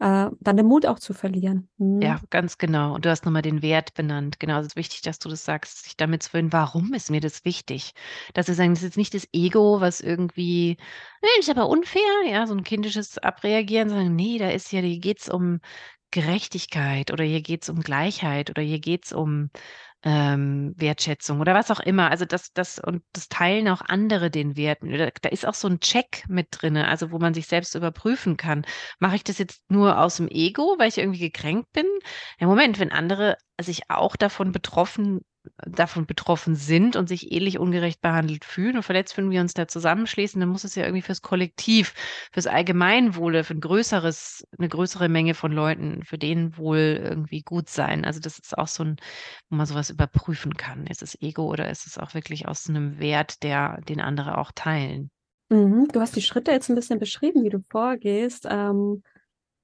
äh, 0.00 0.30
dann 0.40 0.56
den 0.56 0.66
Mut 0.66 0.86
auch 0.86 0.98
zu 0.98 1.12
verlieren. 1.12 1.68
Mhm. 1.76 2.00
Ja, 2.00 2.20
ganz 2.30 2.58
genau. 2.58 2.94
Und 2.94 3.04
du 3.04 3.10
hast 3.10 3.24
nochmal 3.24 3.42
den 3.42 3.62
Wert 3.62 3.94
benannt. 3.94 4.40
Genau, 4.40 4.58
es 4.58 4.68
ist 4.68 4.76
wichtig, 4.76 5.02
dass 5.02 5.18
du 5.18 5.28
das 5.28 5.44
sagst, 5.44 5.84
sich 5.84 5.96
damit 5.96 6.22
zu 6.22 6.30
fühlen, 6.30 6.52
warum 6.52 6.94
ist 6.94 7.10
mir 7.10 7.20
das 7.20 7.44
wichtig? 7.44 7.92
Dass 8.34 8.48
wir 8.48 8.54
sagen, 8.54 8.70
das 8.70 8.80
ist 8.80 8.84
jetzt 8.84 8.96
nicht 8.96 9.14
das 9.14 9.28
Ego, 9.32 9.80
was 9.80 10.00
irgendwie, 10.00 10.78
nee, 11.22 11.28
ist 11.38 11.50
aber 11.50 11.68
unfair, 11.68 12.02
ja, 12.26 12.46
so 12.46 12.54
ein 12.54 12.64
kindisches 12.64 13.18
Abreagieren, 13.18 13.90
sagen, 13.90 14.16
nee, 14.16 14.38
da 14.38 14.48
ist 14.48 14.72
ja, 14.72 14.80
geht 14.80 15.20
es 15.20 15.28
um 15.28 15.60
Gerechtigkeit 16.10 17.12
oder 17.12 17.22
hier 17.22 17.42
geht 17.42 17.62
es 17.62 17.68
um 17.68 17.80
Gleichheit 17.80 18.50
oder 18.50 18.62
hier 18.62 18.80
geht 18.80 19.04
es 19.04 19.12
um 19.12 19.50
ähm, 20.02 20.74
Wertschätzung 20.76 21.40
oder 21.40 21.54
was 21.54 21.70
auch 21.70 21.80
immer. 21.80 22.10
Also 22.10 22.24
das, 22.24 22.52
das 22.52 22.78
und 22.78 23.02
das 23.12 23.28
teilen 23.28 23.68
auch 23.68 23.82
andere 23.82 24.30
den 24.30 24.56
Werten. 24.56 24.90
Da, 25.22 25.28
ist 25.28 25.46
auch 25.46 25.54
so 25.54 25.68
ein 25.68 25.80
Check 25.80 26.24
mit 26.28 26.48
drin, 26.50 26.76
also 26.76 27.10
wo 27.10 27.18
man 27.18 27.34
sich 27.34 27.46
selbst 27.46 27.74
überprüfen 27.74 28.36
kann. 28.36 28.64
Mache 28.98 29.16
ich 29.16 29.24
das 29.24 29.38
jetzt 29.38 29.62
nur 29.70 29.98
aus 29.98 30.16
dem 30.16 30.28
Ego, 30.28 30.76
weil 30.78 30.88
ich 30.88 30.98
irgendwie 30.98 31.18
gekränkt 31.20 31.72
bin? 31.72 31.86
Ja, 32.38 32.46
Moment, 32.46 32.78
wenn 32.78 32.92
andere 32.92 33.36
sich 33.60 33.90
auch 33.90 34.16
davon 34.16 34.52
betroffen 34.52 35.20
davon 35.66 36.06
betroffen 36.06 36.54
sind 36.54 36.96
und 36.96 37.08
sich 37.08 37.32
ähnlich 37.32 37.58
ungerecht 37.58 38.00
behandelt 38.00 38.44
fühlen 38.44 38.76
und 38.76 38.82
verletzt 38.82 39.14
fühlen, 39.14 39.30
wir 39.30 39.40
uns 39.40 39.54
da 39.54 39.68
zusammenschließen, 39.68 40.40
dann 40.40 40.48
muss 40.48 40.64
es 40.64 40.74
ja 40.74 40.84
irgendwie 40.84 41.02
fürs 41.02 41.22
Kollektiv, 41.22 41.94
fürs 42.32 42.46
Allgemeinwohle, 42.46 43.44
für 43.44 43.54
ein 43.54 43.60
größeres, 43.60 44.46
eine 44.58 44.68
größere 44.68 45.08
Menge 45.08 45.34
von 45.34 45.52
Leuten, 45.52 46.02
für 46.04 46.18
denen 46.18 46.56
wohl 46.56 47.00
irgendwie 47.02 47.42
gut 47.42 47.68
sein. 47.68 48.04
Also 48.04 48.20
das 48.20 48.38
ist 48.38 48.56
auch 48.56 48.68
so 48.68 48.84
ein, 48.84 48.96
wo 49.48 49.56
man 49.56 49.66
sowas 49.66 49.90
überprüfen 49.90 50.54
kann. 50.54 50.86
Ist 50.86 51.02
es 51.02 51.20
Ego 51.20 51.44
oder 51.44 51.70
ist 51.70 51.86
es 51.86 51.98
auch 51.98 52.14
wirklich 52.14 52.48
aus 52.48 52.68
einem 52.68 52.98
Wert, 52.98 53.42
der 53.42 53.80
den 53.82 54.00
andere 54.00 54.38
auch 54.38 54.52
teilen? 54.54 55.10
Mhm. 55.50 55.88
Du 55.92 56.00
hast 56.00 56.16
die 56.16 56.22
Schritte 56.22 56.52
jetzt 56.52 56.68
ein 56.68 56.76
bisschen 56.76 56.98
beschrieben, 56.98 57.42
wie 57.44 57.50
du 57.50 57.60
vorgehst. 57.70 58.46
Ähm, 58.48 59.02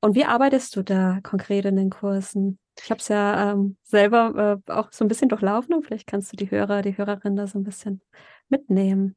und 0.00 0.14
wie 0.14 0.24
arbeitest 0.24 0.76
du 0.76 0.82
da 0.82 1.20
konkret 1.22 1.64
in 1.64 1.76
den 1.76 1.90
Kursen? 1.90 2.58
Ich 2.82 2.90
habe 2.90 3.00
es 3.00 3.08
ja 3.08 3.52
ähm, 3.52 3.76
selber 3.82 4.62
äh, 4.66 4.72
auch 4.72 4.92
so 4.92 5.04
ein 5.04 5.08
bisschen 5.08 5.28
durchlaufen 5.28 5.74
und 5.74 5.84
vielleicht 5.84 6.06
kannst 6.06 6.32
du 6.32 6.36
die 6.36 6.50
Hörer, 6.50 6.82
die 6.82 6.96
Hörerin 6.96 7.36
da 7.36 7.46
so 7.46 7.58
ein 7.58 7.64
bisschen 7.64 8.02
mitnehmen. 8.48 9.16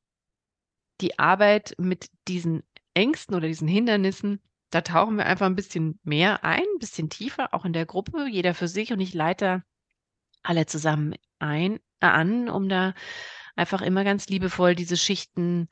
Die 1.01 1.19
Arbeit 1.19 1.75
mit 1.77 2.07
diesen 2.27 2.63
Ängsten 2.93 3.35
oder 3.35 3.47
diesen 3.47 3.67
Hindernissen, 3.67 4.41
da 4.69 4.81
tauchen 4.81 5.17
wir 5.17 5.25
einfach 5.25 5.45
ein 5.45 5.55
bisschen 5.55 5.99
mehr 6.03 6.43
ein, 6.43 6.59
ein 6.59 6.79
bisschen 6.79 7.09
tiefer, 7.09 7.53
auch 7.53 7.65
in 7.65 7.73
der 7.73 7.85
Gruppe, 7.85 8.27
jeder 8.27 8.53
für 8.53 8.67
sich 8.67 8.91
und 8.91 8.99
ich 8.99 9.13
leite 9.13 9.63
alle 10.43 10.65
zusammen 10.65 11.15
ein, 11.39 11.77
äh, 11.99 12.05
an, 12.05 12.49
um 12.49 12.69
da 12.69 12.93
einfach 13.55 13.81
immer 13.81 14.03
ganz 14.03 14.27
liebevoll 14.27 14.75
diese 14.75 14.97
Schichten 14.97 15.69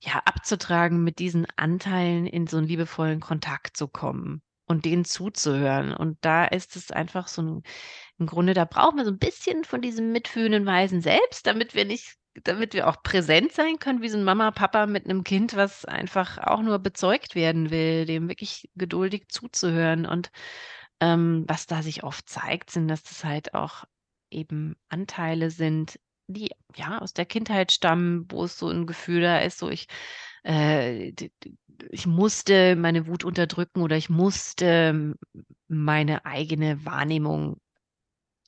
ja 0.00 0.22
abzutragen, 0.24 1.04
mit 1.04 1.18
diesen 1.18 1.46
Anteilen 1.56 2.26
in 2.26 2.46
so 2.46 2.56
einen 2.56 2.66
liebevollen 2.66 3.20
Kontakt 3.20 3.76
zu 3.76 3.86
kommen 3.86 4.42
und 4.70 4.84
denen 4.84 5.04
zuzuhören. 5.04 5.92
Und 5.92 6.18
da 6.20 6.44
ist 6.44 6.76
es 6.76 6.92
einfach 6.92 7.26
so 7.26 7.42
ein, 7.42 7.62
im 8.18 8.26
Grunde, 8.26 8.54
da 8.54 8.64
brauchen 8.64 8.98
wir 8.98 9.04
so 9.04 9.10
ein 9.10 9.18
bisschen 9.18 9.64
von 9.64 9.82
diesem 9.82 10.12
mitfühlenden 10.12 10.64
Weisen 10.64 11.02
selbst, 11.02 11.46
damit 11.46 11.74
wir 11.74 11.84
nicht, 11.84 12.14
damit 12.44 12.72
wir 12.72 12.88
auch 12.88 13.02
präsent 13.02 13.50
sein 13.52 13.80
können, 13.80 14.00
wie 14.00 14.08
so 14.08 14.16
ein 14.16 14.22
Mama, 14.22 14.52
Papa 14.52 14.86
mit 14.86 15.06
einem 15.06 15.24
Kind, 15.24 15.56
was 15.56 15.84
einfach 15.84 16.38
auch 16.38 16.62
nur 16.62 16.78
bezeugt 16.78 17.34
werden 17.34 17.70
will, 17.70 18.06
dem 18.06 18.28
wirklich 18.28 18.70
geduldig 18.76 19.24
zuzuhören. 19.28 20.06
Und 20.06 20.30
ähm, 21.00 21.44
was 21.48 21.66
da 21.66 21.82
sich 21.82 22.04
oft 22.04 22.28
zeigt, 22.28 22.70
sind, 22.70 22.86
dass 22.86 23.02
das 23.02 23.24
halt 23.24 23.54
auch 23.54 23.84
eben 24.30 24.76
Anteile 24.88 25.50
sind, 25.50 25.98
die 26.28 26.52
ja 26.76 27.00
aus 27.00 27.12
der 27.12 27.26
Kindheit 27.26 27.72
stammen, 27.72 28.26
wo 28.30 28.44
es 28.44 28.56
so 28.56 28.68
ein 28.68 28.86
Gefühl 28.86 29.22
da 29.22 29.38
ist, 29.38 29.58
so 29.58 29.68
ich 29.68 29.88
äh, 30.44 31.12
ich 31.90 32.06
musste 32.06 32.76
meine 32.76 33.06
Wut 33.06 33.24
unterdrücken 33.24 33.82
oder 33.82 33.96
ich 33.96 34.10
musste 34.10 35.14
meine 35.68 36.24
eigene 36.24 36.84
Wahrnehmung 36.84 37.60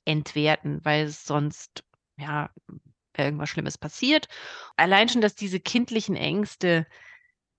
entwerten, 0.05 0.83
weil 0.83 1.07
sonst 1.07 1.83
ja 2.17 2.49
irgendwas 3.17 3.49
Schlimmes 3.49 3.77
passiert. 3.77 4.27
Allein 4.75 5.09
schon, 5.09 5.21
dass 5.21 5.35
diese 5.35 5.59
kindlichen 5.59 6.15
Ängste 6.15 6.85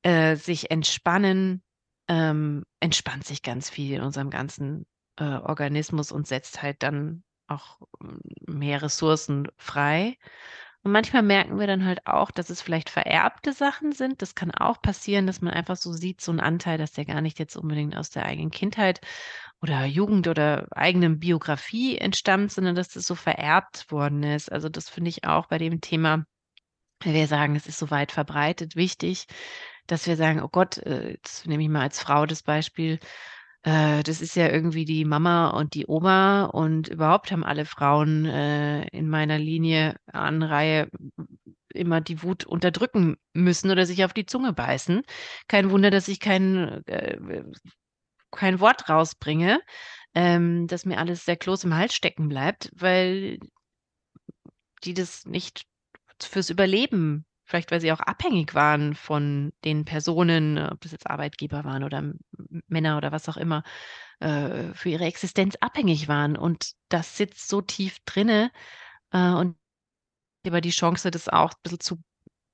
äh, 0.02 0.36
sich 0.36 0.70
entspannen, 0.70 1.62
ähm, 2.08 2.64
entspannt 2.80 3.24
sich 3.24 3.42
ganz 3.42 3.70
viel 3.70 3.94
in 3.94 4.02
unserem 4.02 4.30
ganzen 4.30 4.86
äh, 5.16 5.24
Organismus 5.24 6.12
und 6.12 6.26
setzt 6.26 6.62
halt 6.62 6.82
dann 6.82 7.24
auch 7.46 7.80
mehr 8.46 8.82
Ressourcen 8.82 9.48
frei. 9.56 10.16
Und 10.84 10.92
manchmal 10.92 11.22
merken 11.22 11.58
wir 11.58 11.66
dann 11.66 11.86
halt 11.86 12.06
auch, 12.06 12.30
dass 12.30 12.50
es 12.50 12.60
vielleicht 12.60 12.90
vererbte 12.90 13.54
Sachen 13.54 13.92
sind. 13.92 14.20
Das 14.20 14.34
kann 14.34 14.50
auch 14.50 14.82
passieren, 14.82 15.26
dass 15.26 15.40
man 15.40 15.54
einfach 15.54 15.76
so 15.76 15.94
sieht, 15.94 16.20
so 16.20 16.30
ein 16.30 16.40
Anteil, 16.40 16.76
dass 16.76 16.92
der 16.92 17.06
gar 17.06 17.22
nicht 17.22 17.38
jetzt 17.38 17.56
unbedingt 17.56 17.96
aus 17.96 18.10
der 18.10 18.26
eigenen 18.26 18.50
Kindheit 18.50 19.00
oder 19.62 19.86
Jugend 19.86 20.28
oder 20.28 20.68
eigenen 20.72 21.18
Biografie 21.18 21.96
entstammt, 21.96 22.52
sondern 22.52 22.74
dass 22.74 22.90
das 22.90 23.06
so 23.06 23.14
vererbt 23.14 23.90
worden 23.90 24.22
ist. 24.24 24.52
Also 24.52 24.68
das 24.68 24.90
finde 24.90 25.08
ich 25.08 25.24
auch 25.24 25.46
bei 25.46 25.56
dem 25.56 25.80
Thema, 25.80 26.26
wir 27.02 27.26
sagen, 27.28 27.56
es 27.56 27.66
ist 27.66 27.78
so 27.78 27.90
weit 27.90 28.12
verbreitet, 28.12 28.76
wichtig, 28.76 29.26
dass 29.86 30.06
wir 30.06 30.16
sagen, 30.16 30.42
oh 30.42 30.48
Gott, 30.48 30.76
äh, 30.78 31.12
jetzt 31.12 31.46
nehme 31.46 31.62
ich 31.62 31.70
mal 31.70 31.80
als 31.80 32.00
Frau 32.00 32.26
das 32.26 32.42
Beispiel, 32.42 32.98
äh, 33.64 34.02
das 34.02 34.20
ist 34.20 34.36
ja 34.36 34.48
irgendwie 34.50 34.84
die 34.84 35.06
Mama 35.06 35.48
und 35.48 35.72
die 35.74 35.86
Oma 35.88 36.44
und 36.44 36.88
überhaupt 36.88 37.32
haben 37.32 37.44
alle 37.44 37.64
Frauen 37.64 38.26
äh, 38.26 38.86
in 38.88 39.08
meiner 39.08 39.38
Linie 39.38 39.96
Anreihe 40.06 40.88
immer 41.70 42.02
die 42.02 42.22
Wut 42.22 42.44
unterdrücken 42.44 43.16
müssen 43.32 43.70
oder 43.70 43.86
sich 43.86 44.04
auf 44.04 44.12
die 44.12 44.26
Zunge 44.26 44.52
beißen. 44.52 45.02
Kein 45.48 45.70
Wunder, 45.70 45.90
dass 45.90 46.08
ich 46.08 46.20
kein, 46.20 46.86
äh, 46.86 47.42
kein 48.30 48.60
Wort 48.60 48.88
rausbringe, 48.90 49.60
ähm, 50.14 50.66
dass 50.66 50.84
mir 50.84 50.98
alles 50.98 51.24
sehr 51.24 51.36
Kloß 51.36 51.64
im 51.64 51.74
Hals 51.74 51.94
stecken 51.94 52.28
bleibt, 52.28 52.70
weil 52.74 53.38
die 54.84 54.92
das 54.92 55.24
nicht 55.24 55.64
fürs 56.20 56.50
Überleben 56.50 57.24
Vielleicht, 57.44 57.70
weil 57.70 57.80
sie 57.80 57.92
auch 57.92 58.00
abhängig 58.00 58.54
waren 58.54 58.94
von 58.94 59.52
den 59.64 59.84
Personen, 59.84 60.58
ob 60.58 60.80
das 60.80 60.92
jetzt 60.92 61.08
Arbeitgeber 61.08 61.64
waren 61.64 61.84
oder 61.84 62.12
Männer 62.68 62.96
oder 62.96 63.12
was 63.12 63.28
auch 63.28 63.36
immer, 63.36 63.62
äh, 64.20 64.72
für 64.74 64.88
ihre 64.88 65.04
Existenz 65.04 65.56
abhängig 65.60 66.08
waren. 66.08 66.36
Und 66.36 66.72
das 66.88 67.16
sitzt 67.16 67.48
so 67.48 67.60
tief 67.60 67.98
drinne 68.06 68.50
äh, 69.12 69.30
und 69.30 69.56
über 70.46 70.60
die 70.60 70.70
Chance, 70.70 71.10
das 71.10 71.28
auch 71.28 71.50
ein 71.52 71.60
bisschen 71.62 71.80
zu 71.80 72.02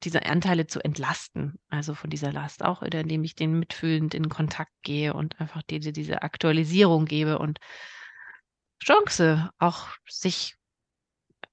diese 0.03 0.25
Anteile 0.25 0.67
zu 0.67 0.81
entlasten, 0.83 1.59
also 1.69 1.95
von 1.95 2.11
dieser 2.11 2.33
Last 2.33 2.65
auch, 2.65 2.83
indem 2.83 3.23
ich 3.25 3.35
den 3.35 3.59
mitfühlend 3.59 4.15
in 4.15 4.29
Kontakt 4.29 4.73
gehe 4.83 5.13
und 5.13 5.39
einfach 5.41 5.63
diese, 5.63 5.93
diese 5.93 6.23
Aktualisierung 6.23 7.05
gebe 7.05 7.39
und 7.39 7.59
Chance, 8.83 9.51
auch 9.59 9.89
sich 10.09 10.55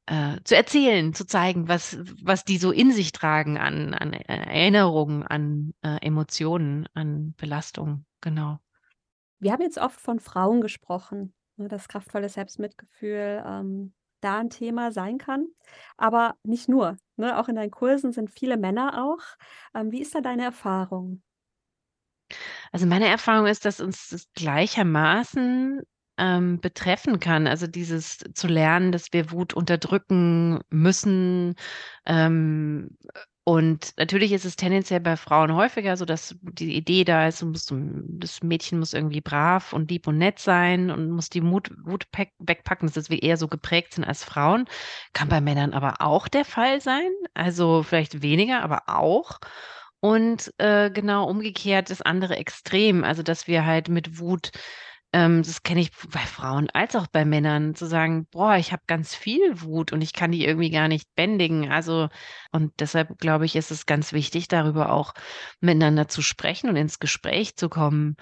äh, 0.08 0.38
zu 0.44 0.56
erzählen, 0.56 1.14
zu 1.14 1.26
zeigen, 1.26 1.68
was, 1.68 1.98
was 2.24 2.44
die 2.44 2.58
so 2.58 2.72
in 2.72 2.92
sich 2.92 3.12
tragen 3.12 3.58
an, 3.58 3.94
an 3.94 4.14
Erinnerungen, 4.14 5.24
an 5.24 5.74
äh, 5.84 5.98
Emotionen, 6.02 6.88
an 6.94 7.34
Belastung. 7.38 8.06
Genau. 8.22 8.60
Wir 9.40 9.52
haben 9.52 9.62
jetzt 9.62 9.78
oft 9.78 10.00
von 10.00 10.20
Frauen 10.20 10.62
gesprochen, 10.62 11.34
ne, 11.58 11.68
dass 11.68 11.88
kraftvolles 11.88 12.34
Selbstmitgefühl 12.34 13.44
ähm, 13.46 13.94
da 14.22 14.40
ein 14.40 14.50
Thema 14.50 14.92
sein 14.92 15.18
kann. 15.18 15.48
Aber 15.98 16.36
nicht 16.44 16.70
nur. 16.70 16.98
Ne? 17.18 17.38
Auch 17.38 17.50
in 17.50 17.56
deinen 17.56 17.72
Kursen 17.72 18.12
sind 18.14 18.32
viele 18.32 18.58
Männer 18.58 19.06
auch. 19.06 19.24
Ähm, 19.76 19.92
wie 19.92 20.02
ist 20.02 20.16
da 20.16 20.22
deine 20.22 20.44
Erfahrung? 20.44 21.22
Also 22.72 22.86
meine 22.86 23.08
Erfahrung 23.08 23.48
ist, 23.48 23.66
dass 23.66 23.80
uns 23.80 24.10
das 24.10 24.32
gleichermaßen 24.34 25.82
ähm, 26.18 26.60
betreffen 26.60 27.20
kann. 27.20 27.48
Also 27.48 27.68
dieses 27.68 28.20
zu 28.34 28.48
lernen, 28.48 28.92
dass 28.92 29.14
wir 29.14 29.32
Wut 29.32 29.54
unterdrücken 29.54 30.60
müssen. 30.70 31.56
Ähm, 32.06 32.98
und 33.48 33.94
natürlich 33.98 34.34
ist 34.34 34.44
es 34.44 34.58
tendenziell 34.58 35.00
bei 35.00 35.16
Frauen 35.16 35.56
häufiger 35.56 35.96
so, 35.96 36.04
dass 36.04 36.36
die 36.42 36.76
Idee 36.76 37.06
da 37.06 37.30
ist, 37.30 37.42
muss, 37.44 37.72
das 37.72 38.44
Mädchen 38.44 38.78
muss 38.78 38.92
irgendwie 38.92 39.22
brav 39.22 39.72
und 39.72 39.90
lieb 39.90 40.06
und 40.08 40.18
nett 40.18 40.40
sein 40.40 40.92
und 40.92 41.12
muss 41.12 41.30
die 41.30 41.40
Mut, 41.40 41.72
Wut 41.86 42.08
wegpacken, 42.40 42.92
dass 42.92 43.10
wir 43.10 43.24
eher 43.24 43.38
so 43.38 43.48
geprägt 43.48 43.94
sind 43.94 44.04
als 44.04 44.26
Frauen. 44.26 44.66
Kann 45.14 45.30
bei 45.30 45.40
Männern 45.40 45.72
aber 45.74 46.02
auch 46.02 46.28
der 46.28 46.44
Fall 46.44 46.82
sein. 46.82 47.10
Also 47.36 47.84
vielleicht 47.84 48.22
weniger, 48.22 48.64
aber 48.64 48.84
auch. 48.88 49.40
Und 50.02 50.54
äh, 50.58 50.92
genau 50.92 51.30
umgekehrt 51.30 51.90
das 51.90 52.02
andere 52.02 52.36
Extrem, 52.36 53.06
also 53.06 53.24
dass 53.24 53.48
wir 53.48 53.66
halt 53.66 53.88
mit 53.88 54.20
Wut 54.20 54.52
ähm, 55.18 55.42
das 55.42 55.64
kenne 55.64 55.82
ich 55.82 55.92
bei 56.14 56.20
Frauen 56.20 56.70
als 56.74 56.96
auch 56.96 57.08
bei 57.08 57.26
Männern, 57.26 57.74
zu 57.74 57.88
sagen, 57.88 58.28
boah, 58.30 58.56
ich 58.58 58.72
habe 58.72 58.84
ganz 58.86 59.16
viel 59.16 59.62
Wut 59.62 59.92
und 59.92 60.02
ich 60.04 60.14
kann 60.14 60.32
die 60.32 60.46
irgendwie 60.46 60.70
gar 60.70 60.88
nicht 60.88 61.10
bändigen. 61.16 61.72
Also, 61.72 62.10
und 62.52 62.72
deshalb 62.80 63.18
glaube 63.18 63.46
ich, 63.46 63.56
ist 63.56 63.72
es 63.72 63.88
ganz 63.88 64.14
wichtig, 64.14 64.48
darüber 64.48 64.92
auch 64.92 65.14
miteinander 65.60 66.08
zu 66.08 66.22
sprechen 66.22 66.70
und 66.70 66.76
ins 66.76 67.00
Gespräch 67.00 67.56
zu 67.56 67.68
kommen 67.68 68.16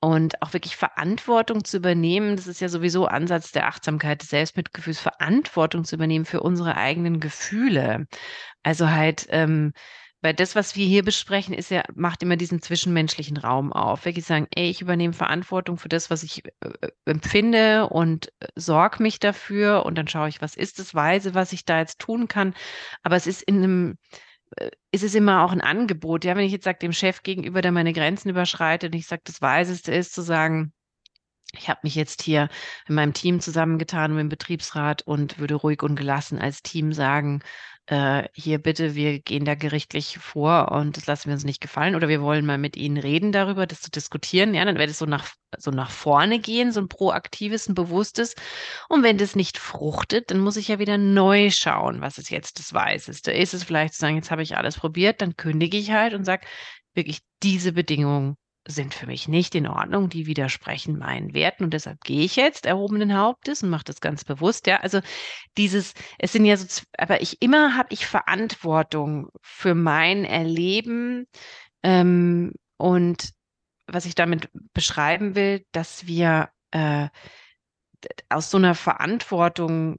und 0.00 0.40
auch 0.40 0.52
wirklich 0.52 0.76
Verantwortung 0.76 1.64
zu 1.64 1.78
übernehmen. 1.78 2.36
Das 2.36 2.46
ist 2.46 2.60
ja 2.60 2.68
sowieso 2.68 3.06
Ansatz 3.06 3.50
der 3.50 3.66
Achtsamkeit, 3.66 4.22
des 4.22 4.28
Selbstmitgefühls, 4.28 5.00
Verantwortung 5.00 5.84
zu 5.84 5.96
übernehmen 5.96 6.26
für 6.26 6.42
unsere 6.42 6.76
eigenen 6.76 7.18
Gefühle. 7.18 8.06
Also 8.62 8.88
halt, 8.88 9.26
ähm, 9.30 9.72
weil 10.22 10.34
das, 10.34 10.56
was 10.56 10.76
wir 10.76 10.86
hier 10.86 11.04
besprechen, 11.04 11.54
ist 11.54 11.70
ja, 11.70 11.82
macht 11.94 12.22
immer 12.22 12.36
diesen 12.36 12.62
zwischenmenschlichen 12.62 13.36
Raum 13.36 13.72
auf. 13.72 14.04
Wirklich 14.04 14.24
sagen, 14.24 14.46
ey, 14.54 14.70
ich 14.70 14.80
übernehme 14.80 15.12
Verantwortung 15.12 15.76
für 15.76 15.88
das, 15.88 16.10
was 16.10 16.22
ich 16.22 16.44
äh, 16.44 16.68
äh 16.80 16.90
empfinde 17.04 17.88
und 17.88 18.32
äh, 18.40 18.48
sorge 18.56 19.02
mich 19.02 19.18
dafür 19.20 19.84
und 19.84 19.96
dann 19.96 20.08
schaue 20.08 20.28
ich, 20.28 20.40
was 20.40 20.56
ist 20.56 20.78
das 20.78 20.94
Weise, 20.94 21.34
was 21.34 21.52
ich 21.52 21.64
da 21.64 21.78
jetzt 21.78 21.98
tun 21.98 22.28
kann. 22.28 22.54
Aber 23.02 23.16
es 23.16 23.26
ist 23.26 23.42
in 23.42 23.58
einem, 23.58 23.98
äh, 24.56 24.70
ist 24.90 25.04
es 25.04 25.14
immer 25.14 25.44
auch 25.44 25.52
ein 25.52 25.60
Angebot. 25.60 26.24
Ja, 26.24 26.36
wenn 26.36 26.44
ich 26.46 26.52
jetzt 26.52 26.64
sage, 26.64 26.78
dem 26.78 26.92
Chef 26.92 27.22
gegenüber, 27.22 27.62
der 27.62 27.72
meine 27.72 27.92
Grenzen 27.92 28.30
überschreitet, 28.30 28.94
und 28.94 28.98
ich 28.98 29.06
sage, 29.06 29.22
das 29.24 29.42
Weiseste 29.42 29.94
ist 29.94 30.14
zu 30.14 30.22
sagen, 30.22 30.72
ich 31.52 31.68
habe 31.68 31.80
mich 31.82 31.94
jetzt 31.94 32.22
hier 32.22 32.48
in 32.88 32.94
meinem 32.94 33.12
Team 33.12 33.40
zusammengetan 33.40 34.12
mit 34.12 34.20
dem 34.20 34.28
Betriebsrat 34.28 35.02
und 35.02 35.38
würde 35.38 35.54
ruhig 35.54 35.82
und 35.82 35.96
gelassen 35.96 36.38
als 36.38 36.62
Team 36.62 36.92
sagen, 36.92 37.42
äh, 37.86 38.28
hier 38.34 38.58
bitte, 38.58 38.94
wir 38.94 39.20
gehen 39.20 39.44
da 39.44 39.54
gerichtlich 39.54 40.18
vor 40.18 40.72
und 40.72 40.96
das 40.96 41.06
lassen 41.06 41.28
wir 41.28 41.34
uns 41.34 41.44
nicht 41.44 41.60
gefallen 41.60 41.94
oder 41.94 42.08
wir 42.08 42.20
wollen 42.20 42.44
mal 42.44 42.58
mit 42.58 42.76
Ihnen 42.76 42.96
reden 42.96 43.30
darüber, 43.32 43.66
das 43.66 43.80
zu 43.80 43.90
diskutieren. 43.90 44.54
Ja, 44.54 44.64
dann 44.64 44.76
wäre 44.76 44.88
das 44.88 44.98
so 44.98 45.06
nach, 45.06 45.28
so 45.56 45.70
nach 45.70 45.90
vorne 45.90 46.40
gehen, 46.40 46.72
so 46.72 46.80
ein 46.80 46.88
proaktives, 46.88 47.68
ein 47.68 47.74
bewusstes. 47.74 48.34
Und 48.88 49.02
wenn 49.04 49.18
das 49.18 49.36
nicht 49.36 49.58
fruchtet, 49.58 50.30
dann 50.30 50.40
muss 50.40 50.56
ich 50.56 50.68
ja 50.68 50.78
wieder 50.80 50.98
neu 50.98 51.50
schauen, 51.50 52.00
was 52.00 52.18
ist 52.18 52.30
jetzt 52.30 52.58
das 52.58 52.74
Weißeste. 52.74 53.30
Ist 53.32 53.54
es 53.54 53.64
vielleicht 53.64 53.94
zu 53.94 54.00
sagen, 54.00 54.16
jetzt 54.16 54.30
habe 54.32 54.42
ich 54.42 54.56
alles 54.56 54.76
probiert, 54.78 55.22
dann 55.22 55.36
kündige 55.36 55.76
ich 55.76 55.92
halt 55.92 56.14
und 56.14 56.24
sage, 56.24 56.46
wirklich 56.94 57.20
diese 57.42 57.72
Bedingungen 57.72 58.36
sind 58.66 58.94
für 58.94 59.06
mich 59.06 59.28
nicht 59.28 59.54
in 59.54 59.66
Ordnung, 59.66 60.08
die 60.08 60.26
widersprechen 60.26 60.98
meinen 60.98 61.34
Werten 61.34 61.64
und 61.64 61.72
deshalb 61.72 62.02
gehe 62.02 62.24
ich 62.24 62.36
jetzt 62.36 62.66
erhobenen 62.66 63.16
Hauptes 63.16 63.62
und 63.62 63.70
mache 63.70 63.84
das 63.84 64.00
ganz 64.00 64.24
bewusst. 64.24 64.66
Ja, 64.66 64.78
also 64.78 65.00
dieses, 65.56 65.94
es 66.18 66.32
sind 66.32 66.44
ja 66.44 66.56
so, 66.56 66.82
aber 66.98 67.22
ich 67.22 67.40
immer 67.40 67.76
habe 67.76 67.88
ich 67.92 68.06
Verantwortung 68.06 69.28
für 69.40 69.74
mein 69.74 70.24
Erleben 70.24 71.26
ähm, 71.82 72.52
und 72.76 73.30
was 73.86 74.04
ich 74.04 74.16
damit 74.16 74.50
beschreiben 74.72 75.36
will, 75.36 75.64
dass 75.72 76.06
wir 76.06 76.50
äh, 76.72 77.08
aus 78.28 78.50
so 78.50 78.58
einer 78.58 78.74
Verantwortung 78.74 79.98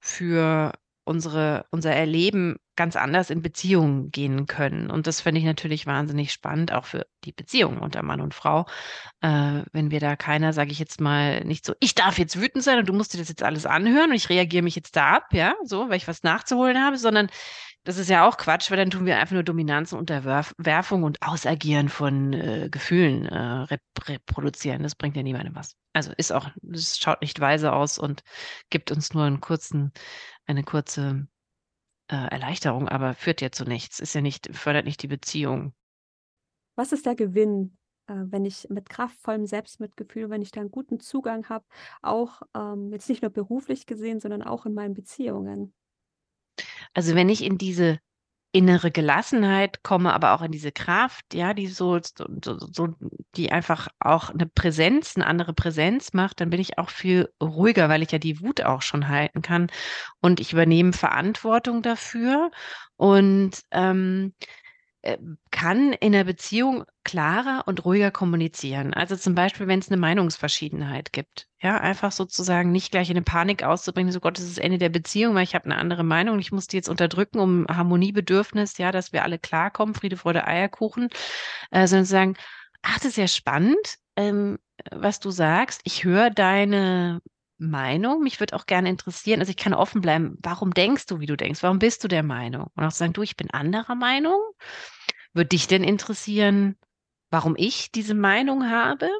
für 0.00 0.72
unsere, 1.04 1.66
unser 1.70 1.92
Erleben 1.92 2.56
ganz 2.78 2.94
anders 2.94 3.28
in 3.28 3.42
Beziehungen 3.42 4.12
gehen 4.12 4.46
können. 4.46 4.88
Und 4.88 5.08
das 5.08 5.20
finde 5.20 5.40
ich 5.40 5.44
natürlich 5.44 5.84
wahnsinnig 5.84 6.30
spannend, 6.32 6.72
auch 6.72 6.84
für 6.84 7.06
die 7.24 7.32
Beziehung 7.32 7.78
unter 7.78 8.04
Mann 8.04 8.20
und 8.20 8.34
Frau. 8.34 8.66
Äh, 9.20 9.62
wenn 9.72 9.90
wir 9.90 9.98
da 9.98 10.14
keiner, 10.14 10.52
sage 10.52 10.70
ich 10.70 10.78
jetzt 10.78 11.00
mal, 11.00 11.44
nicht 11.44 11.66
so, 11.66 11.74
ich 11.80 11.96
darf 11.96 12.18
jetzt 12.18 12.40
wütend 12.40 12.62
sein 12.62 12.78
und 12.78 12.88
du 12.88 12.92
musst 12.92 13.12
dir 13.12 13.18
das 13.18 13.28
jetzt 13.28 13.42
alles 13.42 13.66
anhören 13.66 14.10
und 14.10 14.16
ich 14.16 14.30
reagiere 14.30 14.62
mich 14.62 14.76
jetzt 14.76 14.94
da 14.94 15.16
ab, 15.16 15.26
ja, 15.32 15.54
so, 15.64 15.88
weil 15.88 15.96
ich 15.96 16.06
was 16.06 16.22
nachzuholen 16.22 16.80
habe, 16.80 16.98
sondern 16.98 17.28
das 17.82 17.98
ist 17.98 18.10
ja 18.10 18.28
auch 18.28 18.36
Quatsch, 18.36 18.70
weil 18.70 18.76
dann 18.76 18.90
tun 18.90 19.06
wir 19.06 19.18
einfach 19.18 19.32
nur 19.32 19.42
Dominanz 19.42 19.92
und 19.92 19.98
Unterwerfung 19.98 21.02
und 21.02 21.22
Ausagieren 21.22 21.88
von 21.88 22.32
äh, 22.32 22.68
Gefühlen 22.70 23.26
äh, 23.26 23.36
rep 23.38 23.80
reproduzieren. 24.06 24.84
Das 24.84 24.94
bringt 24.94 25.16
ja 25.16 25.24
niemandem 25.24 25.56
was. 25.56 25.74
Also 25.94 26.12
ist 26.16 26.32
auch, 26.32 26.48
es 26.72 26.98
schaut 26.98 27.22
nicht 27.22 27.40
weise 27.40 27.72
aus 27.72 27.98
und 27.98 28.22
gibt 28.70 28.92
uns 28.92 29.14
nur 29.14 29.24
einen 29.24 29.40
kurzen, 29.40 29.92
eine 30.46 30.62
kurze 30.62 31.26
äh, 32.08 32.16
Erleichterung, 32.16 32.88
aber 32.88 33.14
führt 33.14 33.40
ja 33.40 33.50
zu 33.50 33.64
nichts. 33.64 34.00
Ist 34.00 34.14
ja 34.14 34.20
nicht, 34.20 34.54
fördert 34.54 34.84
nicht 34.84 35.02
die 35.02 35.08
Beziehung. 35.08 35.72
Was 36.74 36.92
ist 36.92 37.06
der 37.06 37.14
Gewinn, 37.14 37.76
äh, 38.06 38.14
wenn 38.14 38.44
ich 38.44 38.68
mit 38.70 38.88
kraftvollem 38.88 39.46
Selbstmitgefühl, 39.46 40.30
wenn 40.30 40.42
ich 40.42 40.50
da 40.50 40.60
einen 40.60 40.70
guten 40.70 41.00
Zugang 41.00 41.48
habe, 41.48 41.64
auch 42.02 42.42
ähm, 42.54 42.92
jetzt 42.92 43.08
nicht 43.08 43.22
nur 43.22 43.30
beruflich 43.30 43.86
gesehen, 43.86 44.20
sondern 44.20 44.42
auch 44.42 44.66
in 44.66 44.74
meinen 44.74 44.94
Beziehungen? 44.94 45.74
Also 46.94 47.14
wenn 47.14 47.28
ich 47.28 47.44
in 47.44 47.58
diese 47.58 47.98
innere 48.52 48.90
Gelassenheit 48.90 49.82
komme, 49.82 50.12
aber 50.14 50.32
auch 50.34 50.42
in 50.42 50.52
diese 50.52 50.72
Kraft, 50.72 51.34
ja, 51.34 51.52
die 51.52 51.66
so, 51.66 51.98
so, 52.00 52.58
so, 52.58 52.88
die 53.36 53.52
einfach 53.52 53.88
auch 54.00 54.30
eine 54.30 54.46
Präsenz, 54.46 55.16
eine 55.16 55.26
andere 55.26 55.52
Präsenz 55.52 56.14
macht, 56.14 56.40
dann 56.40 56.50
bin 56.50 56.60
ich 56.60 56.78
auch 56.78 56.90
viel 56.90 57.28
ruhiger, 57.42 57.88
weil 57.88 58.02
ich 58.02 58.10
ja 58.12 58.18
die 58.18 58.40
Wut 58.40 58.62
auch 58.62 58.82
schon 58.82 59.08
halten 59.08 59.42
kann. 59.42 59.70
Und 60.20 60.40
ich 60.40 60.52
übernehme 60.52 60.92
Verantwortung 60.94 61.82
dafür. 61.82 62.50
Und 62.96 63.62
ähm, 63.70 64.32
äh, 64.40 64.46
kann 65.50 65.92
in 65.92 66.12
der 66.12 66.24
Beziehung 66.24 66.84
klarer 67.04 67.62
und 67.66 67.84
ruhiger 67.84 68.10
kommunizieren. 68.10 68.92
Also 68.94 69.16
zum 69.16 69.34
Beispiel, 69.34 69.68
wenn 69.68 69.78
es 69.78 69.88
eine 69.88 69.96
Meinungsverschiedenheit 69.96 71.12
gibt. 71.12 71.46
Ja, 71.60 71.78
einfach 71.78 72.12
sozusagen 72.12 72.72
nicht 72.72 72.90
gleich 72.90 73.08
in 73.08 73.16
eine 73.16 73.24
Panik 73.24 73.62
auszubringen, 73.62 74.12
so 74.12 74.20
Gott, 74.20 74.38
das 74.38 74.44
ist 74.44 74.58
das 74.58 74.64
Ende 74.64 74.78
der 74.78 74.88
Beziehung, 74.88 75.34
weil 75.34 75.44
ich 75.44 75.54
habe 75.54 75.66
eine 75.66 75.76
andere 75.76 76.04
Meinung, 76.04 76.38
ich 76.40 76.52
muss 76.52 76.66
die 76.66 76.76
jetzt 76.76 76.88
unterdrücken, 76.88 77.38
um 77.38 77.66
Harmoniebedürfnis, 77.68 78.76
ja, 78.78 78.92
dass 78.92 79.12
wir 79.12 79.22
alle 79.22 79.38
klarkommen, 79.38 79.94
Friede, 79.94 80.16
Freude, 80.16 80.46
Eierkuchen, 80.46 81.08
äh, 81.70 81.86
sondern 81.86 82.04
zu 82.04 82.10
sagen, 82.10 82.36
ach, 82.82 82.96
das 82.96 83.06
ist 83.06 83.16
ja 83.16 83.28
spannend, 83.28 83.96
ähm, 84.16 84.58
was 84.90 85.20
du 85.20 85.30
sagst. 85.30 85.80
Ich 85.84 86.04
höre 86.04 86.30
deine 86.30 87.20
Meinung. 87.58 88.22
Mich 88.22 88.40
würde 88.40 88.56
auch 88.56 88.66
gerne 88.66 88.88
interessieren, 88.88 89.40
also 89.40 89.50
ich 89.50 89.56
kann 89.56 89.74
offen 89.74 90.00
bleiben, 90.00 90.38
warum 90.42 90.72
denkst 90.72 91.06
du, 91.06 91.20
wie 91.20 91.26
du 91.26 91.36
denkst? 91.36 91.62
Warum 91.62 91.78
bist 91.78 92.04
du 92.04 92.08
der 92.08 92.22
Meinung? 92.22 92.68
Und 92.74 92.84
auch 92.84 92.90
sagen, 92.90 93.12
du, 93.12 93.22
ich 93.22 93.36
bin 93.36 93.50
anderer 93.50 93.94
Meinung. 93.94 94.40
Würde 95.34 95.48
dich 95.48 95.66
denn 95.66 95.84
interessieren, 95.84 96.76
warum 97.30 97.54
ich 97.56 97.92
diese 97.92 98.14
Meinung 98.14 98.70
habe? 98.70 99.10